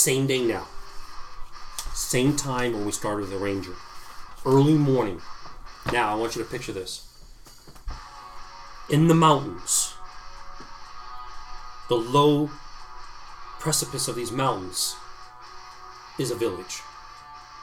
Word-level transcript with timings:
Same 0.00 0.26
day 0.26 0.42
now. 0.42 0.66
Same 1.92 2.34
time 2.34 2.72
when 2.72 2.86
we 2.86 2.90
started 2.90 3.20
with 3.20 3.32
the 3.32 3.36
Ranger. 3.36 3.74
Early 4.46 4.72
morning. 4.72 5.20
Now, 5.92 6.10
I 6.10 6.14
want 6.14 6.34
you 6.34 6.42
to 6.42 6.48
picture 6.48 6.72
this. 6.72 7.06
In 8.88 9.08
the 9.08 9.14
mountains, 9.14 9.92
the 11.90 11.96
low 11.96 12.48
precipice 13.58 14.08
of 14.08 14.16
these 14.16 14.32
mountains 14.32 14.96
is 16.18 16.30
a 16.30 16.34
village 16.34 16.80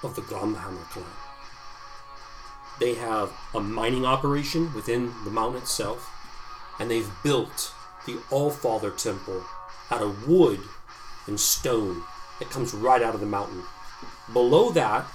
of 0.03 0.15
the 0.15 0.21
Glamhammer 0.21 0.87
clan. 0.91 1.07
They 2.79 2.93
have 2.93 3.33
a 3.55 3.59
mining 3.59 4.05
operation 4.05 4.71
within 4.75 5.11
the 5.23 5.31
mountain 5.31 5.63
itself, 5.63 6.07
and 6.79 6.91
they've 6.91 7.09
built 7.23 7.73
the 8.05 8.19
Allfather 8.29 8.91
Temple 8.91 9.43
out 9.89 10.03
of 10.03 10.27
wood 10.27 10.59
and 11.25 11.39
stone 11.39 12.03
that 12.39 12.49
comes 12.49 12.73
right 12.73 13.01
out 13.01 13.13
of 13.13 13.19
the 13.19 13.25
mountain. 13.25 13.63
Below 14.31 14.71
that 14.71 15.05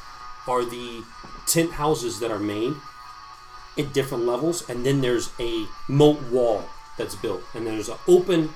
are 0.48 0.64
the 0.64 1.02
tent 1.46 1.72
houses 1.72 2.18
that 2.20 2.30
are 2.30 2.38
made 2.38 2.74
at 3.78 3.92
different 3.92 4.24
levels, 4.26 4.68
and 4.68 4.84
then 4.84 5.00
there's 5.00 5.30
a 5.38 5.66
moat 5.88 6.20
wall 6.30 6.64
that's 6.98 7.14
built, 7.14 7.42
and 7.54 7.66
there's 7.66 7.88
an 7.88 7.96
open. 8.08 8.50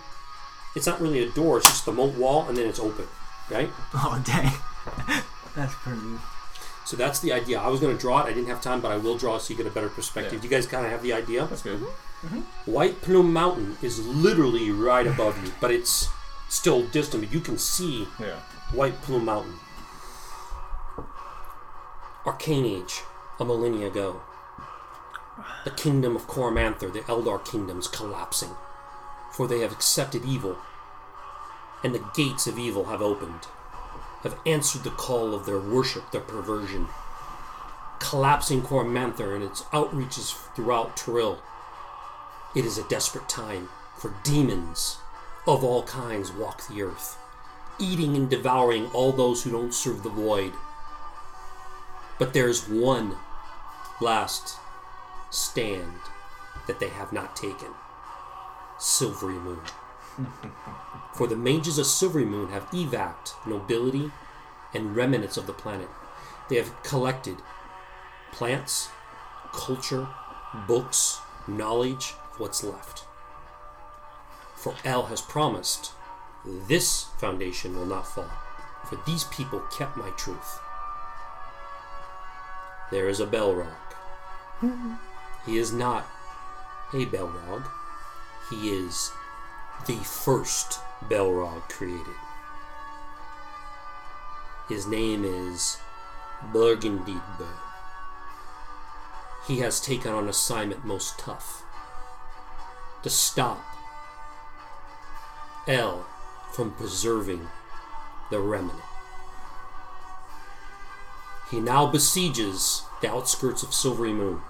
It's 0.74 0.86
not 0.86 1.00
really 1.00 1.22
a 1.22 1.30
door; 1.30 1.58
it's 1.58 1.66
just 1.68 1.84
the 1.86 1.92
moat 1.92 2.14
wall, 2.16 2.46
and 2.48 2.56
then 2.56 2.66
it's 2.66 2.80
open, 2.80 3.06
right? 3.50 3.70
Oh 3.94 4.22
dang, 4.24 4.52
that's 5.56 5.74
pretty. 5.76 6.00
So 6.84 6.96
that's 6.96 7.18
the 7.20 7.32
idea. 7.32 7.58
I 7.58 7.66
was 7.68 7.80
going 7.80 7.94
to 7.96 8.00
draw 8.00 8.20
it. 8.22 8.26
I 8.26 8.32
didn't 8.32 8.46
have 8.48 8.60
time, 8.60 8.80
but 8.80 8.92
I 8.92 8.96
will 8.96 9.16
draw 9.18 9.36
it 9.36 9.40
so 9.42 9.50
you 9.52 9.56
get 9.56 9.66
a 9.66 9.70
better 9.74 9.88
perspective. 9.88 10.34
Yeah. 10.34 10.42
You 10.44 10.48
guys 10.48 10.66
kind 10.66 10.84
of 10.86 10.92
have 10.92 11.02
the 11.02 11.12
idea. 11.14 11.44
That's 11.46 11.62
good. 11.62 11.80
Mm-hmm. 11.80 12.26
Mm-hmm. 12.36 12.70
White 12.72 13.02
Plume 13.02 13.32
Mountain 13.32 13.76
is 13.82 14.06
literally 14.06 14.70
right 14.70 15.04
above 15.06 15.42
you, 15.44 15.52
but 15.60 15.72
it's 15.72 16.08
still 16.48 16.86
distant. 16.86 17.24
But 17.24 17.32
you 17.32 17.40
can 17.40 17.58
see 17.58 18.06
Yeah. 18.20 18.38
White 18.72 19.00
Plume 19.02 19.26
Mountain. 19.26 19.60
Arcane 22.26 22.66
Age, 22.66 23.02
a 23.38 23.44
millennia 23.44 23.86
ago. 23.86 24.20
The 25.64 25.70
kingdom 25.70 26.16
of 26.16 26.26
Coromanther, 26.26 26.92
the 26.92 27.02
Eldar 27.02 27.44
kingdoms, 27.44 27.86
collapsing. 27.86 28.50
For 29.30 29.46
they 29.46 29.60
have 29.60 29.70
accepted 29.70 30.24
evil, 30.24 30.58
and 31.84 31.94
the 31.94 32.04
gates 32.16 32.48
of 32.48 32.58
evil 32.58 32.86
have 32.86 33.00
opened, 33.00 33.46
have 34.22 34.36
answered 34.44 34.82
the 34.82 34.90
call 34.90 35.32
of 35.32 35.46
their 35.46 35.60
worship, 35.60 36.10
their 36.10 36.20
perversion. 36.20 36.88
Collapsing 38.00 38.62
Coromanther 38.62 39.36
and 39.36 39.44
its 39.44 39.62
outreaches 39.72 40.34
throughout 40.56 40.96
Trill. 40.96 41.40
It 42.56 42.64
is 42.64 42.78
a 42.78 42.88
desperate 42.88 43.28
time, 43.28 43.68
for 43.96 44.12
demons 44.24 44.98
of 45.46 45.62
all 45.62 45.84
kinds 45.84 46.32
walk 46.32 46.66
the 46.66 46.82
earth 46.82 47.16
eating 47.78 48.16
and 48.16 48.28
devouring 48.28 48.86
all 48.92 49.12
those 49.12 49.42
who 49.42 49.50
don't 49.50 49.74
serve 49.74 50.02
the 50.02 50.08
void. 50.08 50.52
But 52.18 52.32
there's 52.32 52.68
one 52.68 53.16
last 54.00 54.58
stand 55.30 56.00
that 56.66 56.80
they 56.80 56.88
have 56.88 57.12
not 57.12 57.36
taken 57.36 57.68
Silverymoon. 58.78 59.68
For 61.14 61.26
the 61.26 61.36
mages 61.36 61.78
of 61.78 61.86
Silverymoon 61.86 62.50
have 62.50 62.70
evac'd 62.70 63.34
nobility 63.46 64.10
and 64.74 64.96
remnants 64.96 65.36
of 65.36 65.46
the 65.46 65.52
planet. 65.52 65.88
They 66.48 66.56
have 66.56 66.82
collected 66.82 67.38
plants, 68.32 68.88
culture, 69.52 70.08
books, 70.66 71.20
knowledge, 71.46 72.12
what's 72.38 72.62
left. 72.62 73.04
For 74.54 74.74
El 74.84 75.06
has 75.06 75.20
promised 75.20 75.92
this 76.46 77.04
foundation 77.18 77.76
will 77.76 77.86
not 77.86 78.06
fall, 78.06 78.30
for 78.88 78.98
these 79.06 79.24
people 79.24 79.60
kept 79.76 79.96
my 79.96 80.10
truth. 80.10 80.60
There 82.90 83.08
is 83.08 83.18
a 83.18 83.26
Belrog. 83.26 83.74
he 85.44 85.58
is 85.58 85.72
not 85.72 86.06
a 86.92 87.04
Belrog. 87.06 87.68
He 88.48 88.70
is 88.70 89.10
the 89.86 89.96
first 89.96 90.78
Belrog 91.08 91.68
created. 91.68 92.14
His 94.68 94.86
name 94.86 95.24
is 95.24 95.78
Burgundidbur. 96.52 97.58
He 99.46 99.58
has 99.60 99.80
taken 99.80 100.12
on 100.12 100.28
assignment 100.28 100.84
most 100.84 101.18
tough 101.18 101.62
to 103.02 103.10
stop 103.10 103.64
El 105.68 106.06
from 106.52 106.72
preserving 106.72 107.48
the 108.30 108.40
remnant. 108.40 108.80
He 111.50 111.60
now 111.60 111.86
besieges 111.86 112.82
the 113.00 113.10
outskirts 113.10 113.62
of 113.62 113.70
Silverymoon. 113.70 114.40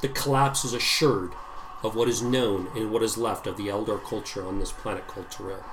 The 0.00 0.08
collapse 0.08 0.64
is 0.64 0.72
assured 0.72 1.32
of 1.82 1.94
what 1.94 2.08
is 2.08 2.22
known 2.22 2.68
and 2.74 2.90
what 2.90 3.02
is 3.02 3.18
left 3.18 3.46
of 3.46 3.56
the 3.56 3.68
Eldar 3.68 4.02
culture 4.02 4.46
on 4.46 4.58
this 4.58 4.72
planet 4.72 5.06
called 5.06 5.30
Terrell. 5.30 5.64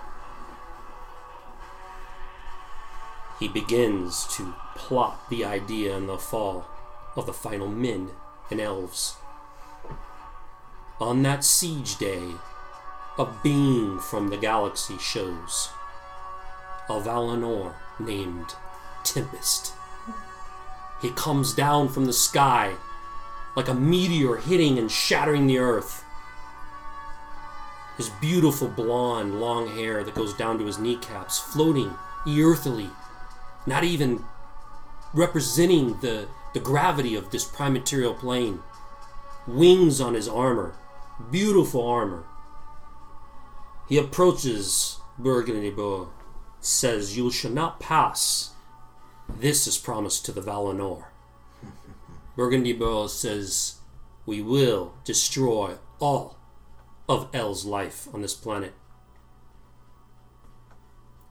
He 3.40 3.47
begins 3.47 4.25
to 4.36 4.53
plot 4.75 5.30
the 5.30 5.44
idea 5.44 5.96
and 5.96 6.07
the 6.07 6.18
fall 6.18 6.66
of 7.16 7.25
the 7.25 7.34
final 7.34 7.68
men 7.68 8.12
and 8.50 8.59
elves. 8.59 9.16
On 11.00 11.22
that 11.24 11.44
siege 11.44 11.97
day, 11.97 12.31
a 13.17 13.25
being 13.43 13.99
from 13.99 14.29
the 14.29 14.37
galaxy 14.37 14.97
shows 14.97 15.69
a 16.89 16.93
Valinor 16.93 17.73
named 17.99 18.55
Tempest. 19.03 19.73
He 21.01 21.11
comes 21.11 21.53
down 21.53 21.89
from 21.89 22.05
the 22.05 22.13
sky 22.13 22.75
like 23.55 23.67
a 23.67 23.73
meteor 23.73 24.35
hitting 24.35 24.77
and 24.77 24.91
shattering 24.91 25.47
the 25.47 25.57
earth. 25.57 26.03
His 27.97 28.09
beautiful 28.09 28.67
blonde, 28.67 29.39
long 29.39 29.69
hair 29.69 30.03
that 30.03 30.15
goes 30.15 30.33
down 30.33 30.59
to 30.59 30.65
his 30.65 30.77
kneecaps, 30.77 31.39
floating 31.39 31.95
earthily, 32.27 32.89
not 33.65 33.83
even 33.83 34.25
representing 35.13 35.99
the, 36.01 36.27
the 36.53 36.59
gravity 36.59 37.15
of 37.15 37.31
this 37.31 37.45
prime 37.45 37.73
material 37.73 38.13
plane. 38.13 38.59
Wings 39.47 40.01
on 40.01 40.15
his 40.15 40.27
armor, 40.27 40.75
beautiful 41.31 41.87
armor. 41.87 42.25
He 43.88 43.97
approaches 43.97 45.00
Burgundy 45.19 45.69
Boar, 45.69 46.09
says, 46.59 47.16
You 47.16 47.29
shall 47.29 47.51
not 47.51 47.79
pass. 47.79 48.51
This 49.29 49.68
is 49.68 49.78
promised 49.78 50.25
to 50.25 50.31
the 50.31 50.41
Valinor. 50.41 51.06
Burgundy 52.35 52.74
Boar 52.74 53.09
says, 53.09 53.75
We 54.25 54.42
will 54.42 54.94
destroy 55.04 55.75
all 56.00 56.38
of 57.07 57.30
El's 57.33 57.65
life 57.65 58.07
on 58.13 58.21
this 58.21 58.33
planet. 58.33 58.74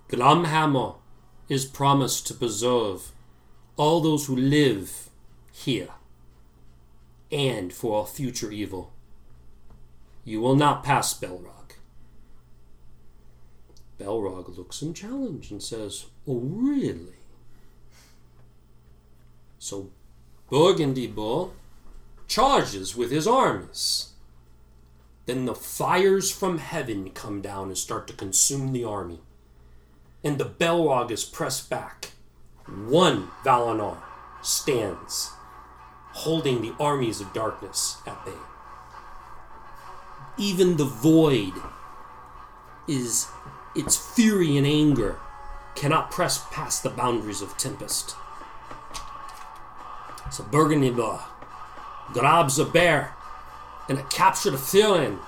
Glamhammer 0.09 0.97
is 1.49 1.65
promised 1.65 2.27
to 2.29 2.35
preserve 2.35 3.11
all 3.77 4.01
those 4.01 4.27
who 4.27 4.37
live 4.37 5.11
here 5.51 5.89
and 7.33 7.73
for 7.73 7.97
all 7.97 8.05
future 8.05 8.53
evil. 8.53 8.93
You 10.25 10.41
will 10.41 10.55
not 10.55 10.85
pass 10.85 11.19
Belrog. 11.19 11.54
Belrog 14.05 14.57
looks 14.57 14.83
in 14.83 14.93
challenge 14.93 15.51
and 15.51 15.63
says, 15.63 16.07
Oh, 16.29 16.39
really? 16.39 17.15
So 19.59 19.91
Burgundy 20.51 21.07
Bull 21.07 21.55
charges 22.29 22.95
with 22.95 23.11
his 23.11 23.27
armies. 23.27 24.11
Then 25.27 25.47
the 25.47 25.55
fires 25.55 26.31
from 26.31 26.59
heaven 26.59 27.11
come 27.11 27.41
down 27.41 27.69
and 27.69 27.79
start 27.79 28.07
to 28.09 28.13
consume 28.13 28.73
the 28.73 28.85
army. 28.85 29.21
And 30.23 30.37
the 30.37 30.45
Belrog 30.45 31.11
is 31.11 31.25
pressed 31.25 31.71
back. 31.71 32.13
One 32.67 33.29
Valinor 33.43 33.99
stands 34.43 35.31
holding 36.13 36.61
the 36.61 36.75
armies 36.79 37.21
of 37.21 37.33
darkness 37.33 38.03
at 38.07 38.23
bay. 38.25 38.33
Even 40.37 40.77
the 40.77 40.85
void 40.85 41.55
is 42.87 43.29
its 43.75 43.97
fury 43.97 44.57
and 44.57 44.67
anger 44.67 45.19
cannot 45.75 46.11
press 46.11 46.45
past 46.51 46.83
the 46.83 46.91
boundaries 46.91 47.43
of 47.43 47.57
Tempest. 47.57 48.15
So 50.31 50.45
Burgundyba 50.45 51.23
grabs 52.13 52.59
a 52.59 52.65
bear 52.65 53.15
and 53.89 53.99
it 53.99 54.11
captured 54.11 54.55
a 54.55 54.59
feeling 54.59 55.19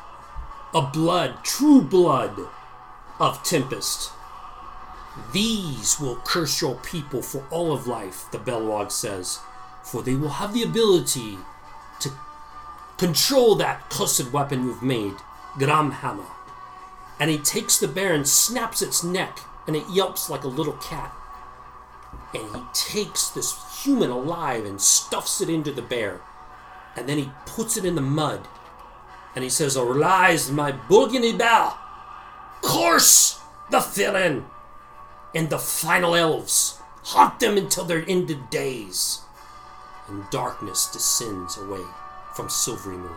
of 0.73 0.93
blood, 0.93 1.44
true 1.44 1.82
blood 1.82 2.38
of 3.19 3.43
Tempest. 3.43 4.11
These 5.32 5.99
will 5.99 6.17
curse 6.17 6.61
your 6.61 6.76
people 6.76 7.23
for 7.23 7.44
all 7.50 7.73
of 7.73 7.87
life, 7.87 8.26
the 8.32 8.38
Belrog 8.38 8.93
says, 8.93 9.41
for 9.82 10.02
they 10.02 10.14
will 10.14 10.29
have 10.29 10.52
the 10.52 10.62
ability 10.62 11.38
to 12.00 12.12
control 12.99 13.55
that 13.56 13.88
cursed 13.88 14.32
weapon 14.32 14.64
you've 14.64 14.82
made, 14.82 15.14
Gramhammer. 15.55 16.36
And 17.19 17.31
he 17.31 17.39
takes 17.39 17.79
the 17.79 17.89
bear 17.89 18.13
and 18.13 18.29
snaps 18.29 18.83
its 18.83 19.03
neck, 19.03 19.41
and 19.67 19.75
it 19.75 19.89
yelps 19.91 20.29
like 20.29 20.45
a 20.45 20.49
little 20.49 20.75
cat. 20.75 21.15
And 22.35 22.55
he 22.55 22.63
takes 22.73 23.29
this 23.29 23.55
human 23.83 24.11
alive 24.11 24.65
and 24.65 24.81
stuffs 24.81 25.41
it 25.41 25.49
into 25.49 25.73
the 25.73 25.83
bear, 25.83 26.21
and 26.95 27.09
then 27.09 27.19
he 27.19 27.31
puts 27.47 27.77
it 27.77 27.85
in 27.85 27.95
the 27.95 28.01
mud, 28.01 28.49
and 29.35 29.45
he 29.45 29.51
says, 29.51 29.77
Arise, 29.77 30.51
my 30.51 30.73
burgundy 30.73 31.33
bear! 31.33 31.73
Curse 32.63 33.41
the 33.71 33.81
villain! 33.81 34.47
And 35.35 35.51
the 35.51 35.59
final 35.59 36.15
elves 36.15 36.81
haunt 37.05 37.41
them 37.41 37.57
until 37.57 37.85
their 37.85 38.05
ended 38.09 38.51
days. 38.51 39.21
And 40.09 40.25
darkness 40.31 40.91
descends 40.91 41.59
away 41.59 41.85
from 42.35 42.49
Silverymoon. 42.49 43.17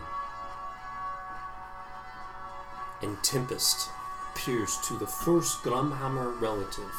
And 3.02 3.22
Tempest 3.22 3.90
appears 4.32 4.76
to 4.84 4.94
the 4.94 5.06
first 5.06 5.62
Grumhammer 5.62 6.40
relative. 6.40 6.94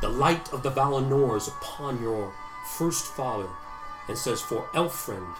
The 0.00 0.08
light 0.08 0.52
of 0.52 0.62
the 0.62 0.70
Valinor 0.70 1.36
is 1.36 1.48
upon 1.48 2.02
your 2.02 2.32
first 2.76 3.06
father, 3.06 3.48
and 4.08 4.16
says, 4.16 4.40
For 4.40 4.68
Elfriend, 4.74 5.34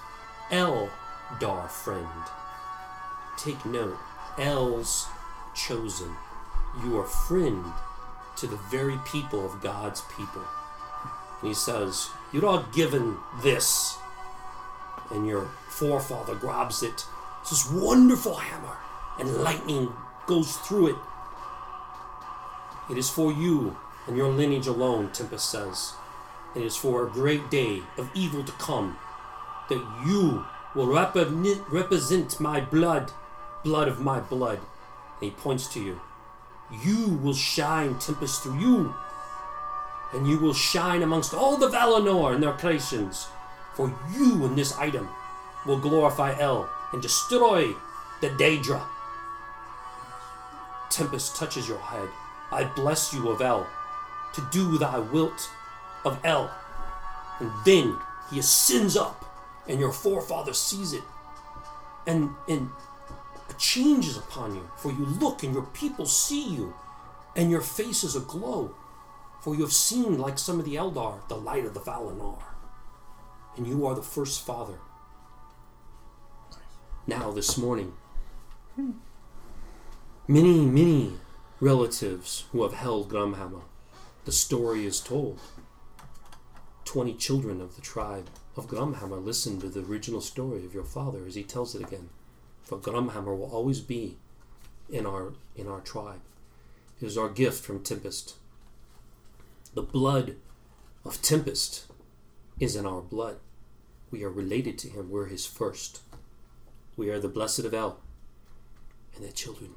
Eldar 0.51 1.69
friend. 1.69 2.07
Take 3.37 3.65
note, 3.65 3.99
El's 4.39 5.09
chosen. 5.55 6.17
You 6.83 6.99
are 6.99 7.05
friend 7.05 7.65
to 8.37 8.47
the 8.47 8.57
very 8.57 8.99
people 9.05 9.45
of 9.45 9.61
God's 9.61 10.03
people. 10.17 10.43
And 11.41 11.49
he 11.49 11.55
says, 11.55 12.11
You're 12.33 12.43
not 12.43 12.73
given 12.73 13.17
this. 13.43 13.99
And 15.11 15.27
your 15.27 15.51
forefather 15.69 16.35
grabs 16.35 16.83
it. 16.83 17.07
It's 17.41 17.51
this 17.51 17.71
wonderful 17.71 18.35
hammer, 18.35 18.77
and 19.19 19.37
lightning 19.39 19.93
goes 20.27 20.57
through 20.57 20.89
it. 20.89 20.97
It 22.91 22.99
is 22.99 23.11
for 23.11 23.33
you 23.33 23.77
and 24.07 24.17
your 24.17 24.31
lineage 24.31 24.67
alone, 24.67 25.11
Tempest 25.13 25.51
says. 25.51 25.93
It 26.57 26.63
is 26.63 26.77
for 26.77 27.07
a 27.07 27.11
great 27.11 27.51
day 27.51 27.83
of 27.99 28.11
evil 28.15 28.43
to 28.43 28.53
come 28.53 28.97
that 29.69 29.85
you 30.07 30.45
will 30.75 30.87
rep- 30.87 31.15
represent 31.71 32.41
my 32.41 32.61
blood, 32.61 33.13
blood 33.63 33.89
of 33.89 34.01
my 34.01 34.21
blood. 34.21 34.59
And 35.21 35.31
he 35.31 35.31
points 35.31 35.67
to 35.75 35.81
you. 35.81 36.01
You 36.83 37.09
will 37.23 37.35
shine, 37.35 37.99
Tempest, 37.99 38.43
through 38.43 38.59
you. 38.59 38.95
And 40.15 40.27
you 40.27 40.39
will 40.39 40.55
shine 40.55 41.03
amongst 41.03 41.35
all 41.35 41.57
the 41.57 41.69
Valinor 41.69 42.35
and 42.35 42.43
their 42.43 42.55
creations. 42.55 43.29
For 43.75 43.93
you 44.13 44.45
and 44.47 44.57
this 44.57 44.77
item 44.79 45.09
will 45.67 45.79
glorify 45.79 46.39
El 46.39 46.69
and 46.93 47.03
destroy 47.03 47.75
the 48.21 48.31
Daedra. 48.31 48.83
Tempest 50.91 51.37
touches 51.37 51.69
your 51.69 51.79
head. 51.79 52.09
I 52.51 52.65
bless 52.65 53.13
you 53.13 53.29
of 53.29 53.41
El 53.41 53.67
to 54.35 54.49
do 54.51 54.79
thy 54.79 54.99
wilt 54.99 55.51
of 56.05 56.19
El. 56.25 56.51
And 57.41 57.51
then 57.65 57.97
he 58.31 58.39
ascends 58.39 58.97
up, 58.97 59.25
and 59.67 59.81
your 59.81 59.93
forefather 59.93 60.53
sees 60.53 60.93
it. 60.93 61.03
And, 62.07 62.31
and 62.49 62.71
a 63.49 63.55
change 63.55 64.07
is 64.07 64.17
upon 64.17 64.55
you, 64.55 64.71
for 64.77 64.91
you 64.91 65.05
look 65.05 65.43
and 65.43 65.53
your 65.53 65.65
people 65.65 66.07
see 66.07 66.49
you, 66.49 66.75
and 67.37 67.51
your 67.51 67.61
face 67.61 68.03
is 68.03 68.17
aglow, 68.17 68.75
for 69.41 69.55
you 69.55 69.63
have 69.63 69.73
seen, 69.73 70.19
like 70.19 70.39
some 70.39 70.59
of 70.59 70.65
the 70.65 70.75
Eldar, 70.75 71.27
the 71.29 71.37
light 71.37 71.65
of 71.65 71.75
the 71.75 71.81
Valinor. 71.81 72.43
And 73.57 73.67
you 73.67 73.87
are 73.87 73.95
the 73.95 74.03
first 74.03 74.45
father. 74.45 74.79
Now, 77.07 77.31
this 77.31 77.57
morning, 77.57 77.95
hmm. 78.75 78.93
Many, 80.31 80.67
many 80.67 81.15
relatives 81.59 82.45
who 82.53 82.63
have 82.63 82.75
held 82.75 83.09
Grumhammer, 83.11 83.63
the 84.27 84.33
story 84.33 84.85
is 84.85 85.01
told. 85.01 85.41
Twenty 86.85 87.15
children 87.15 87.63
of 87.63 87.77
the 87.77 87.83
tribe 87.83 88.29
of 88.55 88.69
Grumhammer 88.69 89.25
listen 89.25 89.59
to 89.61 89.69
the 89.69 89.81
original 89.81 90.21
story 90.21 90.67
of 90.67 90.75
your 90.75 90.85
father 90.85 91.25
as 91.27 91.35
he 91.35 91.43
tells 91.43 91.75
it 91.75 91.83
again. 91.83 92.11
For 92.63 92.77
Grumhammer 92.79 93.37
will 93.37 93.51
always 93.51 93.81
be 93.81 94.19
in 94.91 95.07
our 95.07 95.33
in 95.57 95.67
our 95.67 95.81
tribe. 95.81 96.21
It 97.01 97.07
is 97.07 97.17
our 97.17 97.31
gift 97.31 97.65
from 97.65 97.83
Tempest. 97.83 98.35
The 99.73 99.83
blood 99.83 100.37
of 101.05 101.23
Tempest 101.23 101.87
is 102.61 102.77
in 102.77 102.85
our 102.85 103.01
blood. 103.01 103.39
We 104.11 104.25
are 104.25 104.31
related 104.31 104.77
to 104.79 104.89
him. 104.89 105.11
We're 105.11 105.27
his 105.27 105.47
first. 105.47 106.01
We 106.97 107.09
are 107.11 107.19
the 107.19 107.29
blessed 107.29 107.61
of 107.61 107.73
El. 107.73 108.01
And 109.15 109.25
the 109.25 109.33
children 109.33 109.75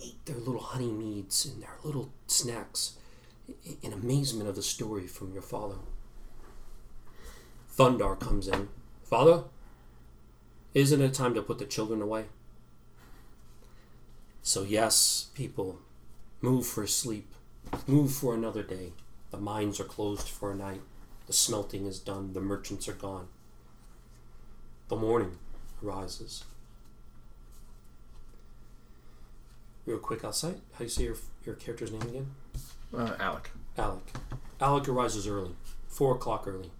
eat 0.00 0.24
their 0.26 0.36
little 0.36 0.60
honey 0.60 0.92
meads 0.92 1.46
and 1.46 1.62
their 1.62 1.76
little 1.82 2.12
snacks 2.26 2.96
in 3.82 3.92
amazement 3.92 4.48
of 4.48 4.56
the 4.56 4.62
story 4.62 5.06
from 5.06 5.32
your 5.32 5.42
father. 5.42 5.76
Thundar 7.76 8.18
comes 8.18 8.48
in. 8.48 8.68
Father, 9.04 9.44
isn't 10.74 11.00
it 11.00 11.14
time 11.14 11.34
to 11.34 11.42
put 11.42 11.58
the 11.58 11.64
children 11.64 12.02
away? 12.02 12.24
So, 14.42 14.62
yes, 14.62 15.28
people, 15.34 15.80
move 16.40 16.66
for 16.66 16.86
sleep, 16.86 17.34
move 17.86 18.12
for 18.12 18.34
another 18.34 18.62
day. 18.62 18.92
The 19.30 19.38
mines 19.38 19.80
are 19.80 19.84
closed 19.84 20.28
for 20.28 20.52
a 20.52 20.56
night. 20.56 20.82
The 21.26 21.32
smelting 21.32 21.86
is 21.86 21.98
done. 21.98 22.32
The 22.32 22.40
merchants 22.40 22.88
are 22.88 22.92
gone. 22.92 23.28
The 24.88 24.96
morning 24.96 25.38
arises. 25.84 26.44
Real 29.86 29.98
quick 29.98 30.24
outside, 30.24 30.56
how 30.72 30.78
do 30.78 30.84
you 30.84 30.90
say 30.90 31.04
your, 31.04 31.16
your 31.44 31.54
character's 31.54 31.92
name 31.92 32.02
again? 32.02 32.26
Uh, 32.92 33.14
Alec. 33.20 33.50
Alec. 33.78 34.02
Alec 34.60 34.88
arises 34.88 35.28
early, 35.28 35.54
four 35.86 36.16
o'clock 36.16 36.44
early. 36.46 36.70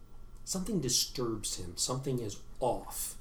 Something 0.44 0.80
disturbs 0.80 1.56
him. 1.56 1.74
Something 1.76 2.18
is 2.18 2.38
off. 2.58 3.14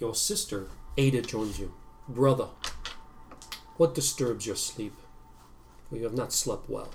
Your 0.00 0.14
sister, 0.14 0.68
Ada, 0.96 1.22
joins 1.22 1.60
you. 1.60 1.72
Brother, 2.08 2.48
what 3.76 3.94
disturbs 3.94 4.46
your 4.46 4.56
sleep? 4.56 4.94
For 5.88 5.96
you 5.96 6.04
have 6.04 6.14
not 6.14 6.32
slept 6.32 6.68
well. 6.68 6.90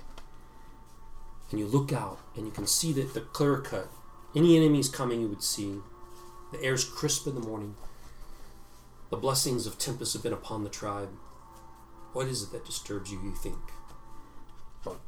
And 1.50 1.58
you 1.58 1.66
look 1.66 1.92
out, 1.94 2.18
and 2.36 2.44
you 2.44 2.52
can 2.52 2.66
see 2.66 2.92
that 2.92 3.14
the 3.14 3.20
clear 3.20 3.58
cut. 3.58 3.88
Any 4.36 4.56
enemies 4.56 4.90
coming, 4.90 5.22
you 5.22 5.28
would 5.28 5.42
see. 5.42 5.78
The 6.52 6.62
air's 6.62 6.84
crisp 6.84 7.26
in 7.26 7.34
the 7.34 7.40
morning. 7.40 7.74
The 9.10 9.16
blessings 9.16 9.66
of 9.66 9.78
Tempest 9.78 10.12
have 10.12 10.22
been 10.22 10.34
upon 10.34 10.64
the 10.64 10.70
tribe. 10.70 11.08
What 12.12 12.26
is 12.26 12.42
it 12.42 12.52
that 12.52 12.64
disturbs 12.64 13.12
you, 13.12 13.20
you 13.22 13.34
think? 13.34 13.58
Bugbears. 14.84 15.00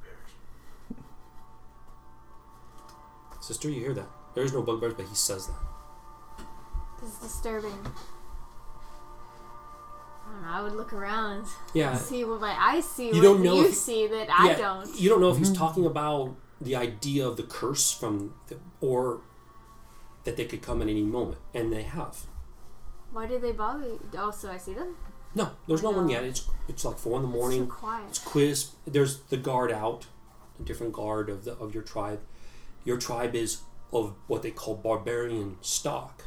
Sister, 3.40 3.70
you 3.70 3.80
hear 3.80 3.94
that? 3.94 4.08
There 4.34 4.44
is 4.44 4.52
no 4.52 4.62
bugbears, 4.62 4.94
but 4.94 5.06
he 5.06 5.14
says 5.14 5.46
that. 5.46 5.56
This 7.00 7.14
is 7.14 7.18
disturbing. 7.18 7.72
I 10.26 10.32
don't 10.32 10.42
know. 10.42 10.48
I 10.48 10.62
would 10.62 10.74
look 10.74 10.92
around 10.92 11.46
Yeah. 11.74 11.92
and 11.92 12.00
see 12.00 12.24
what 12.24 12.40
my 12.40 12.54
eyes 12.58 12.84
see. 12.88 13.10
You 13.12 13.22
don't 13.22 13.42
know 13.42 13.56
you 13.56 13.68
if- 13.68 13.74
see 13.74 14.06
that 14.06 14.28
I 14.30 14.54
don't. 14.54 14.94
You 14.94 15.08
don't 15.08 15.20
know 15.20 15.30
if 15.30 15.38
he's 15.38 15.48
mm-hmm. 15.48 15.58
talking 15.58 15.86
about 15.86 16.36
the 16.60 16.76
idea 16.76 17.26
of 17.26 17.36
the 17.36 17.42
curse 17.42 17.90
from, 17.90 18.34
the, 18.48 18.58
or 18.80 19.22
that 20.24 20.36
they 20.36 20.44
could 20.44 20.60
come 20.60 20.82
at 20.82 20.88
any 20.88 21.02
moment, 21.02 21.38
and 21.54 21.72
they 21.72 21.82
have. 21.82 22.26
Why 23.10 23.26
did 23.26 23.40
they 23.42 23.52
bother 23.52 23.86
you? 23.86 24.00
Oh, 24.16 24.30
so 24.30 24.50
I 24.50 24.58
see 24.58 24.74
them? 24.74 24.94
No, 25.34 25.50
there's 25.68 25.82
no 25.82 25.90
one 25.90 26.08
yet. 26.08 26.24
It's 26.24 26.48
it's 26.68 26.84
like 26.84 26.98
four 26.98 27.16
in 27.16 27.22
the 27.22 27.28
morning. 27.28 27.60
So 27.60 27.64
morning. 27.66 27.68
quiet. 27.80 28.04
It's 28.08 28.18
quiz. 28.18 28.70
There's 28.86 29.18
the 29.22 29.36
guard 29.36 29.70
out, 29.70 30.06
a 30.58 30.62
different 30.62 30.92
guard 30.92 31.28
of 31.30 31.44
the 31.44 31.52
of 31.54 31.72
your 31.74 31.82
tribe. 31.84 32.20
Your 32.84 32.96
tribe 32.98 33.34
is 33.34 33.62
of 33.92 34.14
what 34.26 34.42
they 34.42 34.50
call 34.50 34.74
barbarian 34.74 35.56
stock. 35.60 36.24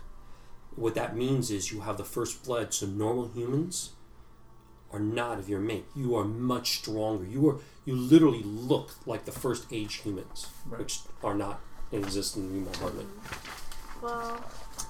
What 0.76 0.96
that 0.96 1.16
means 1.16 1.52
is 1.52 1.72
you 1.72 1.82
have 1.82 1.98
the 1.98 2.04
first 2.04 2.44
blood. 2.44 2.74
So 2.74 2.86
normal 2.86 3.28
humans 3.28 3.92
are 4.92 5.00
not 5.00 5.38
of 5.40 5.50
your 5.50 5.60
make. 5.60 5.86
You 5.96 6.16
are 6.16 6.24
much 6.26 6.78
stronger. 6.80 7.26
You 7.26 7.50
are 7.50 7.58
you 7.86 7.96
literally 7.96 8.44
look 8.44 8.92
like 9.06 9.26
the 9.26 9.32
first 9.32 9.66
age 9.72 9.96
humans, 9.96 10.48
Right. 10.66 10.80
which 10.80 11.00
are 11.24 11.36
not 11.36 11.60
in 11.92 12.04
existence 12.04 12.50
anymore 12.52 12.74
hardly. 12.80 13.06
Well, 14.02 14.44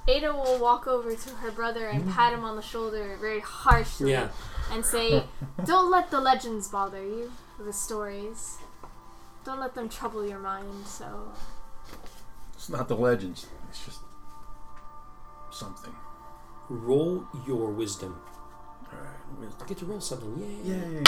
Ada 0.08 0.34
will 0.34 0.60
walk 0.60 0.86
over 0.88 1.16
to 1.16 1.30
her 1.36 1.52
brother 1.52 1.88
and 1.88 2.10
pat 2.12 2.34
him 2.34 2.44
on 2.44 2.56
the 2.56 2.62
shoulder 2.62 3.18
very 3.22 3.40
harshly 3.40 4.12
Yeah. 4.12 4.30
and 4.72 4.86
say, 4.86 5.24
Don't 5.66 5.90
let 5.90 6.12
the 6.12 6.20
legends 6.20 6.68
bother 6.68 7.02
you, 7.02 7.32
the 7.58 7.72
stories. 7.74 8.58
Don't 9.46 9.60
let 9.60 9.76
them 9.76 9.88
trouble 9.90 10.28
your 10.28 10.40
mind, 10.40 10.86
so. 10.86 11.32
It's 12.54 12.70
not 12.70 12.88
the 12.88 12.96
legends. 12.96 13.46
It's 13.70 13.86
just 13.86 14.00
something. 15.52 15.94
Roll 16.70 17.26
your 17.48 17.70
wisdom. 17.72 18.20
All 18.92 19.00
right. 19.00 19.52
I 19.62 19.66
get 19.68 19.78
to 19.80 19.86
roll 19.86 20.02
something. 20.02 20.38
Yay. 20.66 20.74
Yay. 20.74 21.04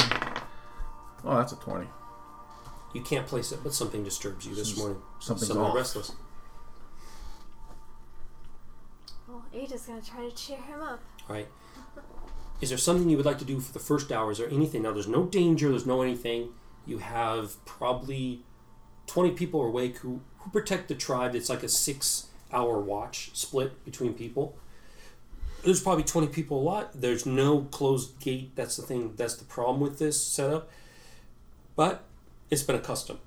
Oh, 1.23 1.37
that's 1.37 1.53
a 1.53 1.55
20. 1.57 1.87
You 2.93 3.01
can't 3.01 3.25
place 3.27 3.51
it, 3.51 3.59
but 3.63 3.73
something 3.73 4.03
disturbs 4.03 4.45
you 4.45 4.55
this 4.55 4.69
Some- 4.71 4.79
morning. 4.79 5.01
something's 5.19 5.47
Something 5.47 5.65
off. 5.65 5.75
restless. 5.75 6.11
Ada's 9.55 9.83
gonna 9.83 10.01
try 10.01 10.27
to 10.27 10.35
cheer 10.35 10.57
him 10.57 10.81
up. 10.81 10.99
All 11.29 11.35
right. 11.35 11.47
Is 12.61 12.69
there 12.69 12.77
something 12.77 13.09
you 13.09 13.17
would 13.17 13.25
like 13.25 13.39
to 13.39 13.45
do 13.45 13.59
for 13.59 13.73
the 13.73 13.79
first 13.79 14.11
hour? 14.11 14.31
Is 14.31 14.37
there 14.37 14.49
anything? 14.49 14.83
Now, 14.83 14.93
there's 14.93 15.07
no 15.07 15.25
danger. 15.25 15.69
There's 15.69 15.85
no 15.85 16.01
anything. 16.01 16.49
You 16.85 16.99
have 16.99 17.63
probably 17.65 18.41
20 19.07 19.31
people 19.31 19.61
awake 19.63 19.97
who, 19.97 20.21
who 20.39 20.49
protect 20.51 20.87
the 20.87 20.95
tribe. 20.95 21.35
It's 21.35 21.49
like 21.49 21.63
a 21.63 21.69
six 21.69 22.27
hour 22.51 22.79
watch 22.79 23.31
split 23.33 23.83
between 23.83 24.13
people. 24.13 24.57
There's 25.63 25.81
probably 25.81 26.03
20 26.03 26.27
people 26.27 26.59
a 26.59 26.63
lot. 26.63 27.01
There's 27.01 27.25
no 27.25 27.61
closed 27.63 28.19
gate. 28.19 28.55
That's 28.55 28.77
the 28.77 28.83
thing. 28.83 29.13
That's 29.15 29.35
the 29.35 29.45
problem 29.45 29.81
with 29.81 29.99
this 29.99 30.21
setup. 30.21 30.69
But 31.75 32.03
it's 32.49 32.63
been 32.63 32.75
a 32.75 32.79
custom. 32.79 33.19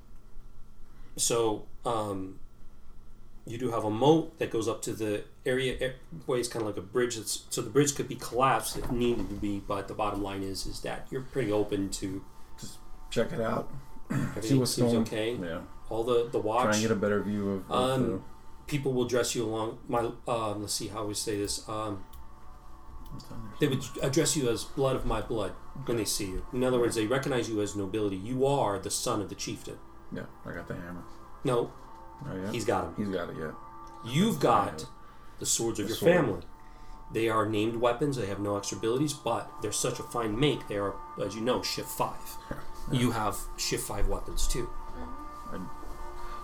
So, 1.17 1.67
um, 1.85 2.39
you 3.49 3.59
do 3.59 3.71
have 3.71 3.85
a 3.85 3.91
moat 3.91 4.39
that 4.39 4.51
goes 4.51 4.69
up 4.69 4.83
to 4.83 4.93
the 4.93 5.25
area 5.47 5.77
eh, 5.81 5.93
where 6.27 6.39
it's 6.39 6.49
kind 6.49 6.63
of 6.63 6.69
like 6.69 6.77
a 6.77 6.87
bridge. 6.87 7.17
That's, 7.17 7.45
so 7.51 7.63
the 7.63 7.71
bridge 7.71 7.95
could 7.95 8.09
be 8.09 8.15
collapsed 8.17 8.77
if 8.77 8.91
needed 8.91 9.29
to 9.31 9.35
be, 9.35 9.59
but 9.67 9.89
the 9.89 9.95
bottom 9.95 10.23
line 10.23 10.43
is 10.43 10.67
is 10.67 10.81
that 10.81 11.07
you're 11.11 11.23
pretty 11.23 11.51
open 11.51 11.89
to 11.91 12.23
just 12.61 12.79
Check 13.11 13.33
it 13.33 13.41
out. 13.41 13.71
See 14.41 14.55
what's 14.55 14.75
seems 14.75 14.93
going 14.93 15.03
okay. 15.03 15.35
Yeah. 15.35 15.61
All 15.91 16.05
the 16.05 16.29
the 16.31 16.39
watch. 16.39 16.65
Try 16.65 16.73
and 16.75 16.83
get 16.83 16.91
a 16.91 16.97
better 16.97 17.23
view 17.23 17.65
of, 17.69 17.73
Um, 17.73 18.25
people 18.67 18.93
will 18.93 19.07
dress 19.07 19.35
you 19.35 19.45
along. 19.45 19.79
My 19.89 20.01
um, 20.27 20.61
let's 20.61 20.75
see 20.75 20.89
how 20.89 21.07
we 21.07 21.15
say 21.15 21.39
this. 21.39 21.67
Um, 21.69 22.05
they 23.59 23.67
would 23.67 23.83
address 24.03 24.37
you 24.37 24.49
as 24.51 24.65
blood 24.65 24.95
of 24.95 25.07
my 25.07 25.21
blood 25.23 25.53
when 25.87 25.97
they 25.97 26.05
see 26.05 26.27
you. 26.27 26.45
In 26.53 26.63
other 26.63 26.79
words, 26.79 26.95
they 26.95 27.07
recognize 27.07 27.49
you 27.49 27.61
as 27.63 27.75
nobility. 27.75 28.17
You 28.17 28.47
are 28.47 28.79
the 28.79 28.91
son 28.91 29.21
of 29.23 29.29
the 29.31 29.35
chieftain. 29.35 29.79
yeah, 30.13 30.25
I 30.45 30.53
got 30.53 30.69
the 30.69 30.75
hammer. 30.75 31.03
No, 31.45 31.73
Oh, 32.27 32.35
yeah? 32.37 32.51
he's 32.53 32.65
got 32.65 32.85
him. 32.85 32.95
He's 32.97 33.09
got 33.15 33.29
it, 33.31 33.37
yeah. 33.39 33.51
You've 34.05 34.41
got 34.41 34.87
the 35.39 35.47
swords 35.47 35.79
of 35.79 35.87
The 35.87 35.91
your 35.91 35.97
sword. 35.99 36.13
family. 36.15 36.41
They 37.13 37.29
are 37.29 37.47
named 37.49 37.77
weapons. 37.77 38.17
They 38.17 38.27
have 38.27 38.39
no 38.41 38.57
extra 38.57 38.77
abilities, 38.79 39.13
but 39.15 39.51
they're 39.63 39.73
such 39.73 39.99
a 39.99 40.03
fine 40.03 40.39
make. 40.39 40.69
They 40.69 40.77
are, 40.77 40.95
as 41.23 41.35
you 41.35 41.41
know, 41.41 41.63
shift 41.63 41.89
five. 41.89 42.37
You 42.91 43.11
have 43.11 43.37
shift 43.59 43.87
five 43.87 44.09
weapons 44.09 44.49
too. 44.49 44.71
I 45.53 45.59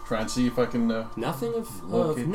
Try 0.07 0.21
and 0.21 0.31
see 0.31 0.47
if 0.47 0.59
I 0.59 0.66
can. 0.66 0.90
Uh, 0.90 1.09
Nothing 1.16 1.54
of, 1.54 1.69
of 1.90 2.16
the 2.16 2.26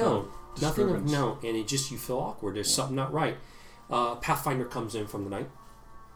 Nothing 0.60 0.90
of 0.90 1.06
note, 1.06 1.44
and 1.44 1.56
it 1.56 1.68
just 1.68 1.92
you 1.92 2.00
feel 2.00 2.18
awkward. 2.18 2.56
There's 2.56 2.74
something 2.74 2.96
not 2.96 3.14
right. 3.14 3.38
Uh, 3.88 4.16
Pathfinder 4.16 4.66
comes 4.66 4.96
in 4.96 5.06
from 5.06 5.26
the 5.26 5.30
night. 5.30 5.50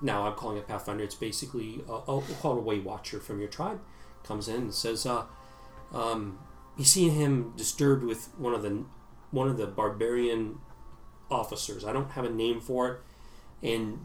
Now 0.02 0.26
I'm 0.26 0.34
calling 0.34 0.58
it 0.58 0.68
Pathfinder. 0.68 1.04
It's 1.04 1.14
basically 1.14 1.84
a, 1.88 1.92
a, 1.94 2.18
we'll 2.18 2.22
call 2.42 2.56
it 2.56 2.60
a 2.60 2.62
Way 2.62 2.80
Watcher 2.80 3.20
from 3.20 3.40
your 3.40 3.48
tribe. 3.48 3.80
Comes 4.24 4.48
in 4.48 4.56
and 4.56 4.74
says, 4.74 5.06
uh, 5.06 5.26
um, 5.94 6.40
"You 6.78 6.86
see 6.86 7.10
him 7.10 7.54
disturbed 7.56 8.04
with 8.04 8.30
one 8.38 8.54
of 8.54 8.64
the 8.64 8.86
one 9.32 9.48
of 9.48 9.58
the 9.58 9.68
barbarian 9.68 10.60
officers. 11.30 11.84
I 11.84 11.94
don't 11.94 12.12
have 12.12 12.26
a 12.26 12.30
name 12.30 12.62
for 12.62 12.90
it, 12.92 13.02
and 13.74 14.00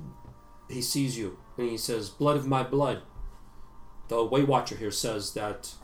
he 0.68 0.82
sees 0.82 1.18
you 1.18 1.38
and 1.56 1.68
he 1.68 1.76
says, 1.76 2.10
"Blood 2.10 2.36
of 2.36 2.46
my 2.46 2.62
blood." 2.62 3.02
The 4.08 4.24
Way 4.24 4.42
Watcher 4.42 4.76
here 4.76 4.90
says 4.90 5.34
that 5.34 5.74